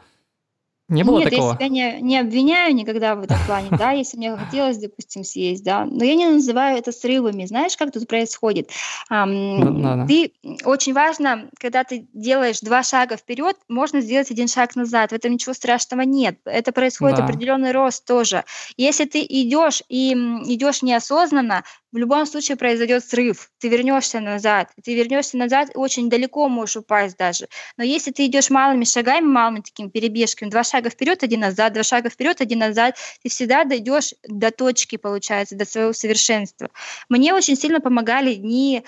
Не 0.88 1.02
было 1.02 1.20
Нет, 1.20 1.30
такого? 1.30 1.52
я 1.52 1.56
себя 1.56 1.68
не, 1.68 2.00
не 2.02 2.18
обвиняю 2.18 2.74
никогда 2.74 3.14
в 3.14 3.22
этом 3.22 3.38
плане, 3.46 3.68
да, 3.70 3.92
если 3.92 4.18
мне 4.18 4.36
хотелось, 4.36 4.76
допустим, 4.76 5.24
съесть, 5.24 5.64
да, 5.64 5.86
но 5.86 6.04
я 6.04 6.14
не 6.14 6.26
называю 6.26 6.76
это 6.76 6.92
срывами. 6.92 7.46
Знаешь, 7.46 7.74
как 7.76 7.90
тут 7.90 8.06
происходит? 8.06 8.68
Да. 9.08 10.06
Ты 10.06 10.32
очень 10.64 10.92
важно, 10.92 11.48
когда 11.58 11.84
ты 11.84 12.06
делаешь 12.12 12.60
два 12.60 12.82
шага 12.82 13.16
вперед, 13.16 13.56
можно 13.66 14.02
сделать 14.02 14.30
один 14.30 14.46
шаг 14.46 14.76
назад. 14.76 15.12
В 15.12 15.14
этом 15.14 15.32
ничего 15.32 15.54
страшного 15.54 16.02
нет. 16.02 16.38
Это 16.44 16.70
происходит 16.70 17.16
да. 17.16 17.24
определенный 17.24 17.72
рост 17.72 18.04
тоже. 18.04 18.44
Если 18.76 19.06
ты 19.06 19.22
идешь 19.22 19.82
и 19.88 20.12
идешь 20.12 20.82
неосознанно, 20.82 21.64
в 21.94 21.96
любом 21.96 22.26
случае 22.26 22.56
произойдет 22.56 23.04
срыв. 23.04 23.52
Ты 23.58 23.68
вернешься 23.68 24.18
назад. 24.18 24.68
Ты 24.82 24.96
вернешься 24.96 25.36
назад, 25.36 25.70
очень 25.74 26.10
далеко 26.10 26.48
можешь 26.48 26.78
упасть 26.78 27.16
даже. 27.16 27.46
Но 27.76 27.84
если 27.84 28.10
ты 28.10 28.26
идешь 28.26 28.50
малыми 28.50 28.82
шагами, 28.82 29.24
малыми 29.24 29.60
такими 29.60 29.88
перебежками, 29.88 30.50
два 30.50 30.64
шага 30.64 30.90
вперед, 30.90 31.22
один 31.22 31.40
назад, 31.40 31.72
два 31.72 31.84
шага 31.84 32.10
вперед, 32.10 32.40
один 32.40 32.58
назад, 32.58 32.96
ты 33.22 33.28
всегда 33.28 33.62
дойдешь 33.62 34.12
до 34.26 34.50
точки, 34.50 34.96
получается, 34.96 35.54
до 35.54 35.64
своего 35.64 35.92
совершенства. 35.92 36.68
Мне 37.08 37.32
очень 37.32 37.54
сильно 37.54 37.78
помогали 37.80 38.34
дни, 38.34 38.82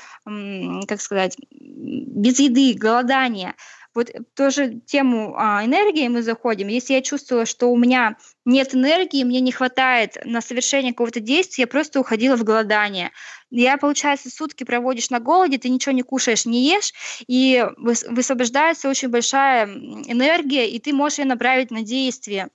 как 0.88 1.00
сказать, 1.00 1.36
без 1.48 2.40
еды, 2.40 2.74
голодания 2.74 3.54
вот 3.96 4.10
тоже 4.34 4.80
тему 4.86 5.34
а, 5.36 5.64
энергии 5.64 6.06
мы 6.08 6.22
заходим. 6.22 6.68
Если 6.68 6.92
я 6.92 7.02
чувствовала, 7.02 7.46
что 7.46 7.72
у 7.72 7.76
меня 7.76 8.16
нет 8.44 8.74
энергии, 8.74 9.24
мне 9.24 9.40
не 9.40 9.50
хватает 9.50 10.18
на 10.24 10.40
совершение 10.40 10.92
какого-то 10.92 11.20
действия, 11.20 11.62
я 11.62 11.66
просто 11.66 11.98
уходила 11.98 12.36
в 12.36 12.44
голодание. 12.44 13.10
Я, 13.50 13.78
получается, 13.78 14.30
сутки 14.30 14.64
проводишь 14.64 15.10
на 15.10 15.18
голоде, 15.18 15.58
ты 15.58 15.70
ничего 15.70 15.92
не 15.92 16.02
кушаешь, 16.02 16.46
не 16.46 16.68
ешь, 16.68 16.92
и 17.26 17.66
высвобождается 17.78 18.88
очень 18.88 19.08
большая 19.08 19.66
энергия, 19.66 20.68
и 20.68 20.78
ты 20.78 20.92
можешь 20.92 21.18
ее 21.18 21.24
направить 21.24 21.70
на 21.70 21.82
действие. 21.82 22.48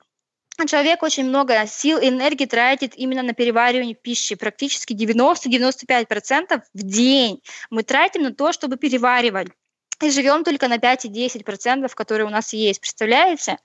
Человек 0.68 1.02
очень 1.02 1.26
много 1.26 1.66
сил 1.66 1.98
и 1.98 2.10
энергии 2.10 2.46
тратит 2.46 2.94
именно 2.96 3.24
на 3.24 3.34
переваривание 3.34 3.96
пищи. 3.96 4.36
Практически 4.36 4.94
90-95% 4.94 6.62
в 6.74 6.84
день 6.84 7.42
мы 7.72 7.82
тратим 7.82 8.22
на 8.22 8.34
то, 8.34 8.52
чтобы 8.52 8.78
переваривать 8.78 9.48
и 10.04 10.12
живем 10.12 10.44
только 10.44 10.68
на 10.68 10.78
5-10%, 10.78 11.90
которые 11.94 12.28
у 12.28 12.30
нас 12.30 12.54
есть. 12.54 12.82
Представляете? 12.82 13.58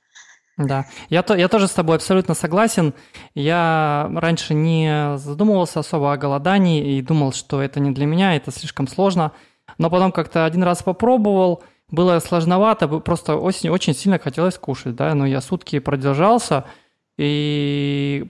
Да, 0.57 0.87
я, 1.11 1.23
то, 1.23 1.35
я 1.35 1.49
тоже 1.49 1.69
с 1.69 1.73
тобой 1.73 1.97
абсолютно 1.97 2.35
согласен. 2.35 2.95
Я 3.35 4.11
раньше 4.15 4.55
не 4.55 5.19
задумывался 5.19 5.81
особо 5.81 6.13
о 6.13 6.17
голодании 6.17 6.97
и 6.97 7.03
думал, 7.03 7.33
что 7.33 7.61
это 7.61 7.79
не 7.79 7.91
для 7.91 8.07
меня, 8.07 8.37
это 8.37 8.51
слишком 8.51 8.89
сложно. 8.89 9.33
Но 9.77 9.91
потом 9.91 10.13
как-то 10.13 10.47
один 10.47 10.63
раз 10.63 10.83
попробовал, 10.83 11.63
было 11.91 12.19
сложновато, 12.21 12.89
просто 12.89 13.37
очень, 13.37 13.69
очень 13.69 13.95
сильно 13.95 14.19
хотелось 14.19 14.59
кушать, 14.59 14.97
да, 14.97 15.15
но 15.15 15.27
я 15.27 15.41
сутки 15.41 15.79
продержался, 15.79 16.65
и 17.17 18.27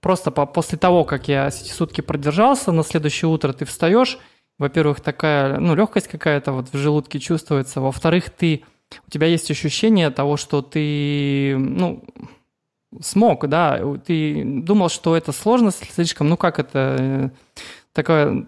просто 0.00 0.30
по, 0.30 0.46
после 0.46 0.78
того, 0.78 1.04
как 1.04 1.28
я 1.28 1.50
сутки 1.50 2.00
продержался, 2.00 2.72
на 2.72 2.82
следующее 2.82 3.28
утро 3.28 3.52
ты 3.52 3.64
встаешь, 3.64 4.18
во-первых, 4.58 5.00
такая, 5.00 5.58
ну, 5.58 5.74
легкость 5.74 6.08
какая-то 6.08 6.52
вот 6.52 6.72
в 6.72 6.76
желудке 6.76 7.18
чувствуется. 7.18 7.80
Во-вторых, 7.80 8.30
ты, 8.30 8.62
у 9.06 9.10
тебя 9.10 9.26
есть 9.26 9.50
ощущение 9.50 10.10
того, 10.10 10.36
что 10.36 10.62
ты, 10.62 11.56
ну, 11.58 12.04
смог, 13.00 13.48
да, 13.48 13.80
ты 14.06 14.42
думал, 14.44 14.88
что 14.88 15.16
это 15.16 15.32
сложно 15.32 15.70
слишком, 15.72 16.28
ну, 16.28 16.36
как 16.36 16.58
это, 16.58 17.32
такое, 17.94 18.46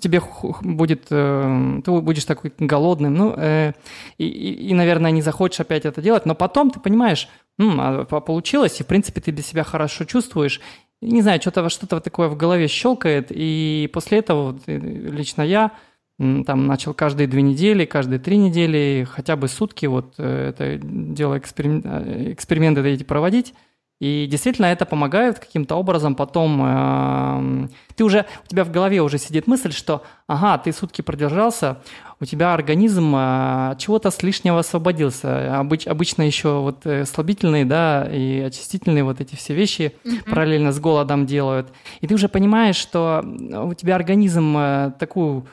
тебе 0.00 0.22
будет, 0.62 1.06
э, 1.10 1.80
ты 1.84 1.90
будешь 1.90 2.24
такой 2.24 2.52
голодным, 2.58 3.14
ну, 3.14 3.34
э, 3.36 3.72
и, 4.18 4.26
и, 4.26 4.74
наверное, 4.74 5.10
не 5.10 5.22
захочешь 5.22 5.60
опять 5.60 5.84
это 5.84 6.00
делать, 6.02 6.26
но 6.26 6.34
потом 6.34 6.70
ты 6.70 6.80
понимаешь, 6.80 7.28
м, 7.58 7.78
а 7.80 8.04
получилось, 8.04 8.80
и, 8.80 8.84
в 8.84 8.86
принципе, 8.86 9.20
ты 9.20 9.32
для 9.32 9.42
себя 9.42 9.64
хорошо 9.64 10.04
чувствуешь, 10.04 10.60
не 11.00 11.22
знаю, 11.22 11.40
что-то 11.40 11.68
что-то 11.68 12.00
такое 12.00 12.28
в 12.28 12.36
голове 12.36 12.68
щелкает, 12.68 13.28
и 13.30 13.90
после 13.92 14.18
этого 14.18 14.58
э, 14.66 14.76
лично 14.78 15.42
я 15.42 15.72
там 16.18 16.66
начал 16.66 16.94
каждые 16.94 17.26
две 17.26 17.42
недели, 17.42 17.84
каждые 17.84 18.18
три 18.18 18.38
недели, 18.38 19.06
хотя 19.08 19.36
бы 19.36 19.48
сутки 19.48 19.84
вот 19.84 20.14
э, 20.16 20.48
это 20.48 20.78
дело 20.82 21.38
эксперимент, 21.38 21.84
э, 21.86 22.32
эксперименты 22.32 22.82
эти 22.88 23.02
проводить, 23.02 23.52
и 23.98 24.26
действительно 24.30 24.66
это 24.66 24.84
помогает 24.84 25.38
каким-то 25.38 25.76
образом 25.76 26.14
потом. 26.14 26.60
Э, 26.62 27.68
ты 27.94 28.04
уже, 28.04 28.26
у 28.44 28.48
тебя 28.48 28.64
в 28.64 28.70
голове 28.70 29.00
уже 29.00 29.18
сидит 29.18 29.46
мысль, 29.46 29.72
что 29.72 30.02
ага, 30.26 30.58
ты 30.58 30.72
сутки 30.72 31.00
продержался, 31.00 31.78
у 32.20 32.26
тебя 32.26 32.52
организм 32.52 33.14
э, 33.16 33.74
чего-то 33.78 34.10
с 34.10 34.22
лишнего 34.22 34.58
освободился. 34.58 35.60
Обыч, 35.60 35.86
обычно 35.86 36.22
еще 36.22 36.60
вот 36.60 36.84
э, 36.84 37.06
слабительные, 37.06 37.64
да, 37.64 38.06
и 38.10 38.40
очистительные 38.40 39.04
вот 39.04 39.20
эти 39.20 39.34
все 39.34 39.54
вещи 39.54 39.94
mm-hmm. 40.04 40.28
параллельно 40.28 40.72
с 40.72 40.78
голодом 40.78 41.24
делают. 41.24 41.68
И 42.02 42.06
ты 42.06 42.14
уже 42.14 42.28
понимаешь, 42.28 42.76
что 42.76 43.24
у 43.24 43.72
тебя 43.72 43.96
организм 43.96 44.56
э, 44.58 44.92
такую 44.98 45.46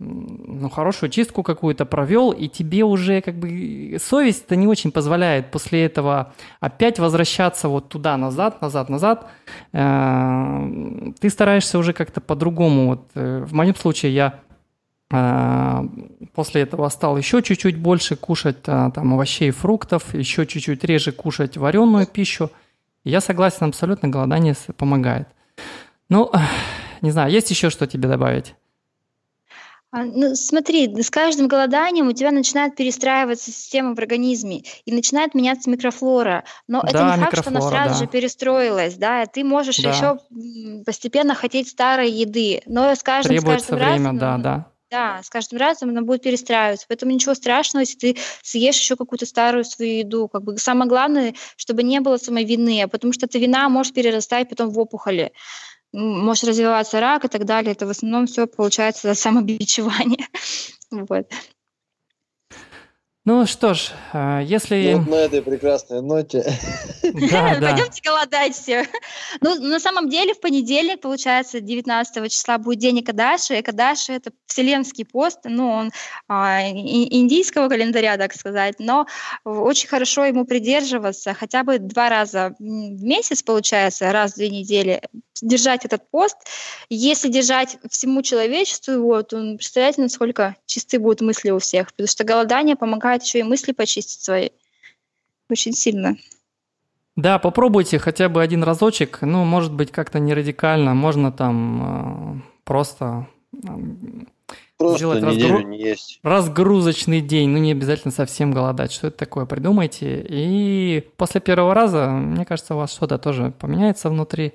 ну, 0.00 0.68
хорошую 0.70 1.10
чистку 1.10 1.42
какую-то 1.42 1.84
провел, 1.86 2.32
и 2.32 2.48
тебе 2.48 2.84
уже 2.84 3.20
как 3.20 3.36
бы 3.36 3.96
совесть-то 4.00 4.56
не 4.56 4.66
очень 4.66 4.90
позволяет 4.90 5.50
после 5.50 5.84
этого 5.84 6.32
опять 6.60 6.98
возвращаться 6.98 7.68
вот 7.68 7.88
туда, 7.88 8.16
назад, 8.16 8.60
назад, 8.60 8.88
назад. 8.88 9.30
Э, 9.72 11.12
ты 11.20 11.30
стараешься 11.30 11.78
уже 11.78 11.92
как-то 11.92 12.20
по-другому. 12.20 12.86
Вот, 12.88 13.10
э, 13.14 13.44
в 13.46 13.54
моем 13.54 13.76
случае 13.76 14.14
я 14.14 14.40
э, 15.12 15.82
после 16.34 16.62
этого 16.62 16.88
стал 16.88 17.16
еще 17.16 17.40
чуть-чуть 17.40 17.78
больше 17.78 18.16
кушать 18.16 18.62
там 18.62 19.14
овощей 19.14 19.48
и 19.48 19.52
фруктов, 19.52 20.12
еще 20.12 20.44
чуть-чуть 20.44 20.82
реже 20.82 21.12
кушать 21.12 21.56
вареную 21.56 22.06
пищу. 22.06 22.50
Я 23.04 23.20
согласен, 23.20 23.66
абсолютно 23.66 24.08
голодание 24.08 24.56
помогает. 24.76 25.28
Ну, 26.08 26.32
не 27.00 27.12
знаю, 27.12 27.30
есть 27.30 27.50
еще 27.50 27.70
что 27.70 27.86
тебе 27.86 28.08
добавить? 28.08 28.56
А, 29.94 30.02
ну, 30.02 30.34
смотри, 30.34 30.92
с 31.00 31.08
каждым 31.08 31.46
голоданием 31.46 32.08
у 32.08 32.12
тебя 32.12 32.32
начинает 32.32 32.74
перестраиваться 32.74 33.52
система 33.52 33.94
в 33.94 33.98
организме 34.00 34.64
и 34.84 34.92
начинает 34.92 35.34
меняться 35.34 35.70
микрофлора. 35.70 36.42
Но 36.66 36.82
да, 36.82 36.88
это 36.88 37.16
не 37.16 37.22
факт, 37.22 37.38
что 37.38 37.50
она 37.50 37.60
сразу 37.60 37.94
да. 37.94 38.00
же 38.00 38.06
перестроилась, 38.08 38.96
да. 38.96 39.24
Ты 39.26 39.44
можешь 39.44 39.76
да. 39.76 39.90
еще 39.90 40.82
постепенно 40.84 41.36
хотеть 41.36 41.68
старой 41.68 42.10
еды, 42.10 42.62
но 42.66 42.92
с 42.92 43.04
каждым, 43.04 43.36
Требуется 43.36 43.66
с 43.66 43.70
каждым 43.70 43.88
время, 43.88 44.04
разом, 44.06 44.18
да, 44.18 44.38
да. 44.38 44.66
Да, 44.90 45.22
с 45.22 45.30
каждым 45.30 45.60
разом 45.60 45.90
она 45.90 46.02
будет 46.02 46.22
перестраиваться. 46.22 46.86
Поэтому 46.88 47.12
ничего 47.12 47.34
страшного, 47.34 47.82
если 47.82 47.98
ты 47.98 48.16
съешь 48.42 48.76
еще 48.76 48.96
какую-то 48.96 49.26
старую 49.26 49.64
свою 49.64 49.98
еду. 49.98 50.26
Как 50.26 50.42
бы 50.42 50.58
самое 50.58 50.88
главное, 50.88 51.34
чтобы 51.56 51.84
не 51.84 52.00
было 52.00 52.16
самой 52.16 52.44
вины, 52.44 52.84
потому 52.88 53.12
что 53.12 53.26
эта 53.26 53.38
вина 53.38 53.68
может 53.68 53.94
перерастать 53.94 54.48
потом 54.48 54.70
в 54.70 54.78
опухоли 54.80 55.32
может 55.94 56.44
развиваться 56.44 57.00
рак 57.00 57.24
и 57.24 57.28
так 57.28 57.44
далее. 57.44 57.72
Это 57.72 57.86
в 57.86 57.90
основном 57.90 58.26
все 58.26 58.46
получается 58.46 59.14
самобичевание. 59.14 60.26
Вот. 60.90 61.26
Ну 63.26 63.46
что 63.46 63.72
ж, 63.72 63.90
а, 64.12 64.40
если... 64.40 64.92
Ну, 64.92 64.98
вот 64.98 65.08
на 65.08 65.14
этой 65.14 65.40
прекрасной 65.40 66.02
ноте. 66.02 66.44
Да, 67.30 67.58
да. 67.60 67.70
Пойдемте 67.70 68.02
голодать 68.02 68.54
все. 68.54 68.86
Ну, 69.40 69.54
на 69.60 69.78
самом 69.78 70.08
деле, 70.08 70.34
в 70.34 70.40
понедельник, 70.40 71.00
получается, 71.00 71.60
19 71.60 72.32
числа 72.32 72.58
будет 72.58 72.80
день 72.80 73.00
Экадаши. 73.00 73.60
Экадаши– 73.60 74.12
это 74.14 74.32
вселенский 74.46 75.04
пост, 75.04 75.40
ну, 75.44 75.70
он 75.70 75.92
а, 76.28 76.62
индийского 76.62 77.68
календаря, 77.68 78.16
так 78.16 78.34
сказать, 78.34 78.76
но 78.78 79.06
очень 79.44 79.88
хорошо 79.88 80.24
ему 80.24 80.44
придерживаться, 80.44 81.34
хотя 81.34 81.62
бы 81.62 81.78
два 81.78 82.08
раза 82.08 82.54
в 82.58 83.04
месяц, 83.04 83.42
получается, 83.42 84.12
раз 84.12 84.32
в 84.32 84.36
две 84.36 84.50
недели, 84.50 85.00
держать 85.40 85.84
этот 85.84 86.08
пост. 86.10 86.36
Если 86.88 87.28
держать 87.28 87.78
всему 87.90 88.22
человечеству, 88.22 89.02
вот, 89.02 89.32
он, 89.32 89.56
представляете, 89.56 90.02
насколько 90.02 90.56
чисты 90.66 90.98
будут 90.98 91.20
мысли 91.20 91.50
у 91.50 91.58
всех, 91.58 91.88
потому 91.88 92.06
что 92.08 92.24
голодание 92.24 92.76
помогает 92.76 93.13
еще 93.22 93.40
и 93.40 93.44
мысли 93.44 93.72
почистить 93.72 94.20
свои 94.20 94.48
очень 95.48 95.72
сильно. 95.72 96.16
Да, 97.16 97.38
попробуйте 97.38 97.98
хотя 97.98 98.28
бы 98.28 98.42
один 98.42 98.64
разочек. 98.64 99.20
Ну, 99.22 99.44
может 99.44 99.72
быть, 99.72 99.92
как-то 99.92 100.18
не 100.18 100.34
радикально. 100.34 100.94
Можно 100.94 101.30
там 101.30 102.40
э, 102.40 102.40
просто 102.64 103.28
Просто 104.76 104.98
сделать 104.98 105.22
разгру... 105.22 105.60
не 105.60 105.78
есть. 105.78 106.18
разгрузочный 106.22 107.20
день. 107.20 107.50
Ну, 107.50 107.58
не 107.58 107.72
обязательно 107.72 108.12
совсем 108.12 108.52
голодать. 108.52 108.92
Что 108.92 109.06
это 109.08 109.18
такое? 109.18 109.46
Придумайте. 109.46 110.24
И 110.28 111.08
после 111.16 111.40
первого 111.40 111.74
раза, 111.74 112.08
мне 112.08 112.44
кажется, 112.44 112.74
у 112.74 112.78
вас 112.78 112.92
что-то 112.92 113.18
тоже 113.18 113.52
поменяется 113.58 114.10
внутри. 114.10 114.54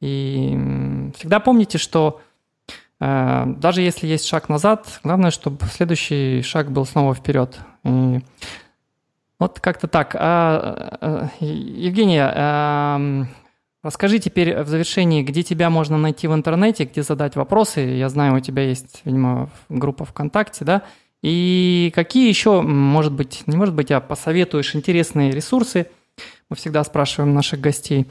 И 0.00 0.58
всегда 1.16 1.38
помните, 1.38 1.78
что 1.78 2.20
э, 2.20 2.29
даже 3.00 3.80
если 3.80 4.06
есть 4.06 4.26
шаг 4.26 4.50
назад, 4.50 5.00
главное, 5.02 5.30
чтобы 5.30 5.64
следующий 5.66 6.42
шаг 6.42 6.70
был 6.70 6.84
снова 6.84 7.14
вперед. 7.14 7.58
И 7.84 8.20
вот 9.40 9.58
как-то 9.58 9.88
так. 9.88 10.14
А, 10.14 10.98
а, 11.00 11.28
Евгения, 11.40 12.30
а, 12.32 13.24
расскажи 13.82 14.18
теперь 14.18 14.62
в 14.62 14.68
завершении, 14.68 15.22
где 15.22 15.42
тебя 15.42 15.70
можно 15.70 15.96
найти 15.96 16.28
в 16.28 16.34
интернете, 16.34 16.84
где 16.84 17.02
задать 17.02 17.36
вопросы. 17.36 17.80
Я 17.80 18.10
знаю, 18.10 18.36
у 18.36 18.40
тебя 18.40 18.64
есть, 18.64 19.00
видимо, 19.06 19.48
группа 19.70 20.04
ВКонтакте, 20.04 20.66
да? 20.66 20.82
И 21.22 21.90
какие 21.94 22.28
еще, 22.28 22.60
может 22.60 23.14
быть, 23.14 23.42
не 23.46 23.56
может 23.56 23.74
быть, 23.74 23.90
а 23.90 24.00
посоветуешь 24.00 24.74
интересные 24.74 25.30
ресурсы? 25.30 25.86
Мы 26.50 26.56
всегда 26.56 26.84
спрашиваем 26.84 27.32
наших 27.32 27.60
гостей. 27.60 28.06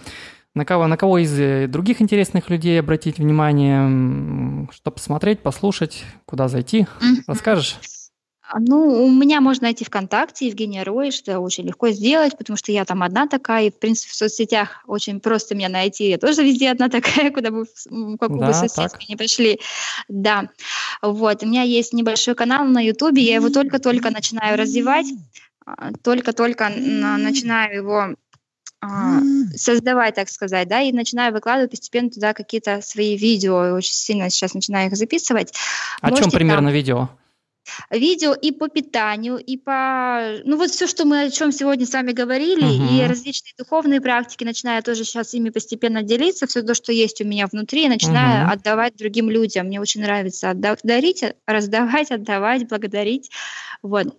На 0.56 0.66
кого, 0.66 0.88
на 0.88 0.97
кого 0.97 1.20
из 1.20 1.39
э, 1.39 1.68
других 1.68 2.02
интересных 2.02 2.50
людей 2.50 2.80
обратить 2.80 3.20
внимание, 3.20 4.68
что 4.72 4.91
посмотреть, 4.91 5.41
послушать, 5.41 6.04
куда 6.26 6.47
зайти? 6.47 6.88
Расскажешь? 7.28 7.78
А, 8.52 8.60
ну, 8.60 9.06
у 9.06 9.12
меня 9.12 9.41
можно 9.41 9.66
найти 9.66 9.86
ВКонтакте 9.86 10.47
Евгения 10.47 10.82
Рой, 10.82 11.12
что 11.12 11.39
очень 11.39 11.66
легко 11.66 11.89
сделать, 11.89 12.36
потому 12.36 12.58
что 12.58 12.72
я 12.72 12.84
там 12.84 13.04
одна 13.04 13.28
такая, 13.28 13.68
и, 13.68 13.70
в 13.70 13.78
принципе, 13.78 14.12
в 14.12 14.16
соцсетях 14.16 14.84
очень 14.88 15.20
просто 15.20 15.54
меня 15.54 15.70
найти. 15.70 16.10
Я 16.10 16.18
тоже 16.18 16.43
везде 16.43 16.72
одна 16.72 16.89
такая, 16.89 17.30
куда 17.32 17.52
бы, 17.52 17.66
какую 18.20 18.39
да, 18.39 18.47
бы 18.47 18.54
соцсеть 18.56 19.08
не 19.08 19.16
пошли. 19.16 19.60
Да. 20.08 20.50
Вот. 21.04 21.43
У 21.43 21.45
меня 21.45 21.62
есть 21.62 21.93
небольшой 21.93 22.34
канал 22.34 22.66
на 22.66 22.82
Ютубе, 22.82 23.22
я 23.22 23.36
его 23.36 23.50
только-только 23.50 24.10
начинаю 24.10 24.58
развивать, 24.58 25.08
а, 25.64 25.91
только-только 26.04 26.70
начинаю 26.70 27.76
его 27.76 28.16
создавать, 29.55 30.15
так 30.15 30.30
сказать, 30.30 30.67
да, 30.67 30.82
и 30.82 30.91
начинаю 30.91 31.34
выкладывать 31.34 31.71
постепенно 31.71 32.09
туда 32.09 32.34
какие-то 32.34 32.82
свои 32.82 33.17
видео, 33.17 33.75
очень 33.75 33.93
сильно 33.93 34.30
сейчас 34.30 34.53
начинаю 34.53 34.88
их 34.88 34.95
записывать. 34.95 35.53
О 36.01 36.09
Можете 36.09 36.30
чем 36.30 36.32
примерно 36.32 36.67
там... 36.67 36.73
видео? 36.73 37.09
видео 37.89 38.34
и 38.34 38.51
по 38.51 38.67
питанию, 38.67 39.38
и 39.38 39.57
по... 39.57 40.39
Ну 40.43 40.57
вот 40.57 40.71
все, 40.71 40.88
что 40.88 41.05
мы 41.05 41.23
о 41.23 41.30
чем 41.30 41.51
сегодня 41.51 41.86
с 41.86 41.93
вами 41.93 42.11
говорили, 42.11 42.63
uh-huh. 42.63 43.05
и 43.05 43.07
различные 43.07 43.53
духовные 43.57 44.01
практики, 44.01 44.43
начинаю 44.43 44.84
тоже 44.84 45.03
сейчас 45.03 45.34
ими 45.34 45.49
постепенно 45.49 46.01
делиться, 46.03 46.47
все 46.47 46.61
то, 46.61 46.73
что 46.73 46.91
есть 46.91 47.21
у 47.21 47.25
меня 47.25 47.47
внутри, 47.47 47.88
начинаю 47.88 48.47
uh-huh. 48.47 48.53
отдавать 48.53 48.95
другим 48.97 49.30
людям. 49.30 49.67
Мне 49.67 49.80
очень 49.80 50.01
нравится 50.01 50.51
отдав... 50.51 50.80
дарить, 50.84 51.23
раздавать, 51.45 52.11
отдавать, 52.11 52.67
благодарить. 52.67 53.30
Вот. 53.82 54.15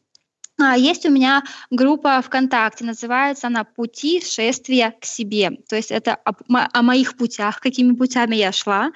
А, 0.60 0.76
есть 0.76 1.06
у 1.06 1.10
меня 1.10 1.42
группа 1.70 2.20
ВКонтакте, 2.22 2.84
называется 2.84 3.46
она 3.46 3.64
«Пути 3.64 4.22
шествия 4.22 4.94
к 5.00 5.04
себе». 5.04 5.52
То 5.68 5.76
есть 5.76 5.90
это 5.90 6.14
о, 6.14 6.32
о 6.48 6.82
моих 6.82 7.16
путях, 7.16 7.60
какими 7.60 7.94
путями 7.94 8.36
я 8.36 8.52
шла. 8.52 8.92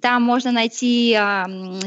Там 0.00 0.22
можно 0.22 0.52
найти 0.52 1.16
э, 1.18 1.44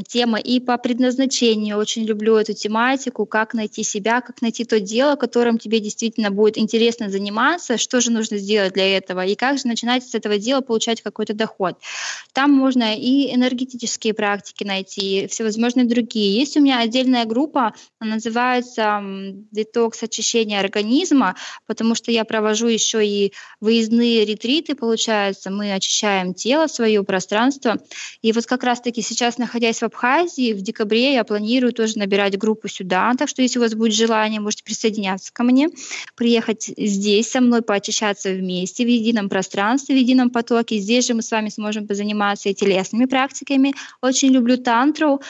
темы 0.07 0.39
и 0.41 0.59
по 0.59 0.77
предназначению. 0.77 1.77
Очень 1.77 2.05
люблю 2.05 2.35
эту 2.35 2.53
тематику, 2.53 3.25
как 3.25 3.53
найти 3.53 3.83
себя, 3.83 4.21
как 4.21 4.41
найти 4.41 4.65
то 4.65 4.79
дело, 4.79 5.15
которым 5.15 5.57
тебе 5.57 5.79
действительно 5.79 6.31
будет 6.31 6.57
интересно 6.57 7.09
заниматься, 7.09 7.77
что 7.77 8.01
же 8.01 8.11
нужно 8.11 8.38
сделать 8.38 8.73
для 8.73 8.97
этого, 8.97 9.25
и 9.25 9.35
как 9.35 9.57
же 9.57 9.67
начинать 9.67 10.07
с 10.07 10.15
этого 10.15 10.38
дела 10.38 10.61
получать 10.61 11.01
какой-то 11.01 11.33
доход. 11.33 11.77
Там 12.33 12.51
можно 12.51 12.95
и 12.95 13.33
энергетические 13.33 14.13
практики 14.13 14.63
найти, 14.63 15.27
всевозможные 15.27 15.85
другие. 15.85 16.38
Есть 16.39 16.57
у 16.57 16.61
меня 16.61 16.79
отдельная 16.79 17.25
группа, 17.25 17.73
она 17.99 18.15
называется 18.15 19.01
«Детокс 19.51 20.03
очищения 20.03 20.59
организма», 20.59 21.35
потому 21.65 21.95
что 21.95 22.11
я 22.11 22.25
провожу 22.25 22.67
еще 22.67 23.05
и 23.05 23.33
выездные 23.59 24.25
ретриты, 24.25 24.75
получается, 24.75 25.49
мы 25.49 25.73
очищаем 25.73 26.33
тело, 26.33 26.67
свое 26.67 27.03
пространство, 27.03 27.76
И 28.21 28.32
вот 28.32 28.45
как 28.45 28.63
раз-таки 28.63 29.01
сейчас, 29.01 29.38
находясь 29.38 29.80
в 29.80 29.84
Абхазии, 29.84 30.53
в 30.53 30.61
декабре 30.61 31.13
я 31.13 31.23
планирую 31.23 31.73
тоже 31.73 31.97
набирать 31.97 32.38
группу 32.38 32.67
сюда. 32.67 33.13
Так 33.17 33.30
что, 33.30 33.41
если 33.41 33.59
у 33.59 33.61
вас 33.61 33.73
будет 33.73 33.93
желание, 33.93 34.39
можете 34.39 34.63
присоединяться 34.63 35.32
ко 35.34 35.43
мне, 35.43 35.69
приехать 36.15 36.71
здесь 36.78 37.30
со 37.30 37.41
мной, 37.41 37.61
поочищаться 37.61 38.32
вместе 38.32 38.86
в 38.86 38.88
едином 38.88 39.30
пространстве, 39.30 39.95
в 39.95 39.99
едином 39.99 40.30
потоке. 40.30 40.78
Здесь 40.78 41.07
же 41.07 41.13
мы 41.13 41.21
с 41.21 41.32
вами 41.32 41.49
сможем 41.49 41.88
позаниматься 41.88 42.49
и 42.49 42.53
телесными 42.53 43.05
практиками. 43.05 43.73
Очень 44.01 44.30
люблю 44.30 44.57
тантру 44.57 45.21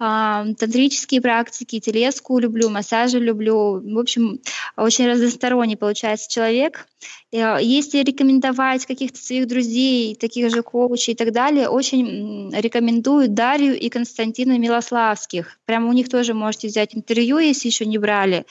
тантрические 0.00 1.20
практики, 1.20 1.78
телеску 1.78 2.38
люблю, 2.38 2.70
массажи 2.70 3.18
люблю. 3.18 3.80
В 3.80 3.98
общем, 3.98 4.40
очень 4.74 5.06
разносторонний 5.06 5.76
получается 5.76 6.30
человек. 6.30 6.86
Э, 7.32 7.58
если 7.60 7.98
рекомендовать 7.98 8.86
каких-то 8.86 9.18
своих 9.18 9.46
друзей, 9.46 10.14
таких 10.14 10.50
же 10.50 10.62
коучей 10.62 11.14
и 11.14 11.16
так 11.16 11.32
далее, 11.32 11.68
очень 11.68 12.52
рекомендую 12.54 13.28
Дарью 13.28 13.78
и 13.78 13.88
Константина 13.88 14.58
Милославских. 14.58 15.58
Прямо 15.64 15.88
у 15.88 15.92
них 15.92 16.08
тоже 16.08 16.34
можете 16.34 16.68
взять 16.68 16.94
интервью, 16.94 17.38
если 17.38 17.68
еще 17.68 17.86
не 17.86 17.98
брали. 17.98 18.44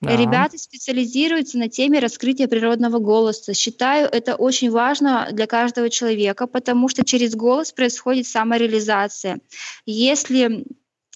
Да. 0.00 0.16
Ребята 0.16 0.58
специализируются 0.58 1.58
на 1.58 1.68
теме 1.68 1.98
раскрытия 1.98 2.46
природного 2.46 2.98
голоса. 2.98 3.52
Считаю, 3.52 4.08
это 4.08 4.36
очень 4.36 4.70
важно 4.70 5.28
для 5.32 5.46
каждого 5.46 5.90
человека, 5.90 6.46
потому 6.46 6.88
что 6.88 7.04
через 7.04 7.34
голос 7.34 7.72
происходит 7.72 8.26
самореализация. 8.26 9.40
Если 9.86 10.64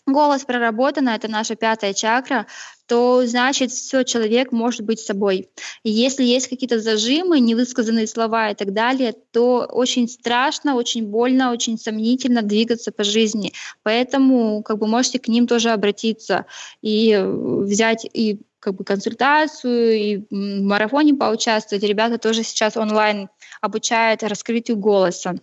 голос 0.07 0.45
проработан, 0.45 1.09
это 1.09 1.29
наша 1.29 1.55
пятая 1.55 1.95
чакра, 1.95 2.47
то 2.87 3.25
значит 3.27 3.71
все, 3.71 4.03
человек 4.03 4.53
может 4.53 4.83
быть 4.83 5.01
собой. 5.01 5.49
И 5.83 5.91
если 5.91 6.25
есть 6.25 6.49
какие-то 6.49 6.81
зажимы, 6.81 7.41
невысказанные 7.41 8.07
слова 8.07 8.51
и 8.51 8.55
так 8.55 8.73
далее, 8.73 9.15
то 9.33 9.67
очень 9.71 10.09
страшно, 10.09 10.75
очень 10.75 11.07
больно, 11.07 11.53
очень 11.53 11.79
сомнительно 11.79 12.43
двигаться 12.43 12.93
по 12.93 13.05
жизни. 13.05 13.53
Поэтому 13.83 14.63
как 14.63 14.79
бы 14.79 14.87
можете 14.87 15.19
к 15.19 15.29
ним 15.29 15.47
тоже 15.47 15.71
обратиться 15.71 16.47
и 16.83 17.17
взять 17.25 18.07
и 18.13 18.41
как 18.59 18.77
бы 18.77 18.85
консультацию, 18.85 19.93
и 19.93 20.17
в 20.31 20.63
марафоне 20.63 21.15
поучаствовать. 21.15 21.83
Ребята 21.83 22.19
тоже 22.19 22.45
сейчас 22.45 22.77
онлайн 22.77 23.29
обучают 23.61 24.23
раскрытию 24.23 24.77
голоса. 24.77 25.35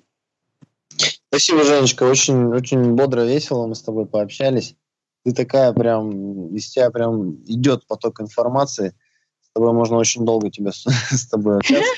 Спасибо, 1.30 1.64
Женечка. 1.64 2.04
Очень, 2.04 2.48
очень 2.48 2.94
бодро, 2.96 3.22
весело 3.22 3.68
мы 3.68 3.76
с 3.76 3.84
тобой 3.84 4.08
пообщались. 4.08 4.76
Ты 5.24 5.34
такая 5.34 5.74
прям, 5.74 6.56
из 6.56 6.70
тебя 6.70 6.90
прям 6.90 7.36
идет 7.46 7.86
поток 7.88 8.20
информации. 8.22 8.96
С 9.42 9.52
тобой 9.54 9.74
можно 9.74 9.98
очень 9.98 10.26
долго 10.26 10.50
тебя 10.50 10.72
с, 10.72 10.86
с 11.12 11.28
тобой 11.28 11.58
общаться. 11.58 11.92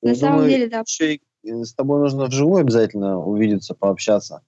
На 0.00 0.14
самом 0.14 0.48
деле, 0.48 0.68
да. 0.68 0.84
Еще 0.86 1.16
и 1.16 1.20
с 1.64 1.74
тобой 1.74 2.00
нужно 2.00 2.26
вживую 2.26 2.60
обязательно 2.60 3.18
увидеться, 3.18 3.74
пообщаться. 3.74 4.42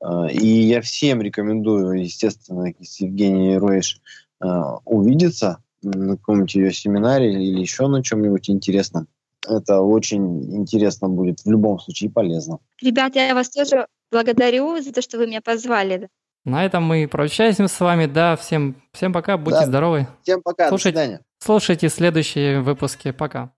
А, 0.00 0.26
и 0.26 0.46
я 0.46 0.80
всем 0.80 1.22
рекомендую, 1.22 2.02
естественно, 2.02 2.72
с 2.80 3.00
Евгенией 3.00 3.58
Роиш 3.58 4.00
а, 4.40 4.78
увидеться 4.84 5.62
на 5.82 6.16
каком-нибудь 6.16 6.54
ее 6.54 6.72
семинаре 6.72 7.32
или 7.32 7.60
еще 7.60 7.86
на 7.86 8.02
чем-нибудь 8.02 8.50
интересном. 8.50 9.06
Это 9.48 9.80
очень 9.80 10.56
интересно 10.56 11.08
будет, 11.08 11.40
в 11.40 11.50
любом 11.50 11.78
случае 11.78 12.10
полезно. 12.10 12.58
Ребят, 12.82 13.16
я 13.16 13.34
вас 13.34 13.50
тоже 13.50 13.86
благодарю 14.10 14.80
за 14.80 14.92
то, 14.92 15.02
что 15.02 15.18
вы 15.18 15.26
меня 15.26 15.40
позвали. 15.40 16.08
На 16.44 16.64
этом 16.64 16.82
мы 16.82 17.08
прощаемся 17.08 17.66
с 17.68 17.80
вами. 17.80 18.06
Да, 18.06 18.36
всем, 18.36 18.76
всем 18.92 19.12
пока, 19.12 19.36
будьте 19.36 19.60
да. 19.60 19.66
здоровы. 19.66 20.06
Всем 20.22 20.42
пока, 20.42 20.68
слушайте, 20.68 20.98
до 20.98 21.00
свидания. 21.00 21.20
Слушайте 21.40 21.88
следующие 21.88 22.60
выпуски. 22.60 23.10
Пока. 23.10 23.52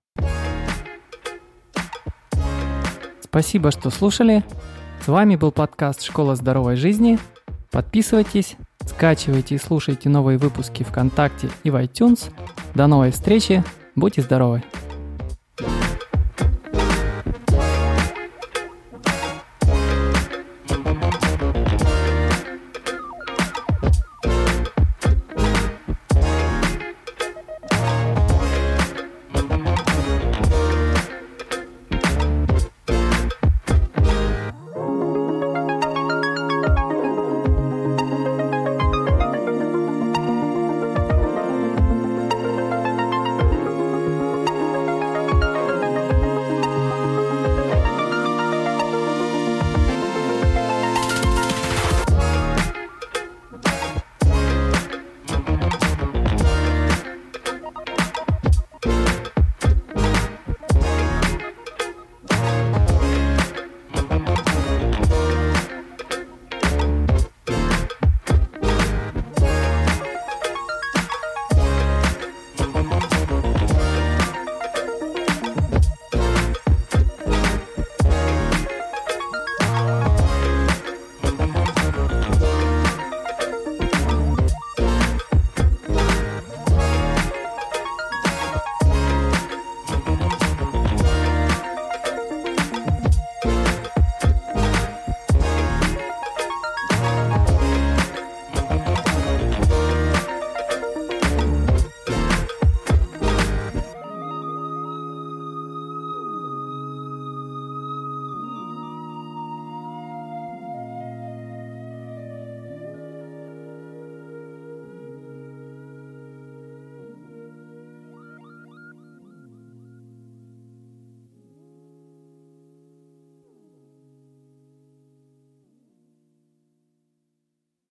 Спасибо, 3.20 3.70
что 3.70 3.91
слушали. 3.91 4.45
С 5.05 5.09
вами 5.09 5.36
был 5.36 5.53
подкаст 5.53 6.03
«Школа 6.03 6.34
здоровой 6.34 6.76
жизни». 6.76 7.18
Подписывайтесь, 7.70 8.57
скачивайте 8.84 9.55
и 9.55 9.59
слушайте 9.59 10.09
новые 10.09 10.38
выпуски 10.38 10.82
ВКонтакте 10.82 11.49
и 11.62 11.70
в 11.70 11.76
iTunes. 11.76 12.32
До 12.74 12.88
новой 12.88 13.12
встречи. 13.12 13.62
Будьте 13.95 14.22
здоровы! 14.22 14.64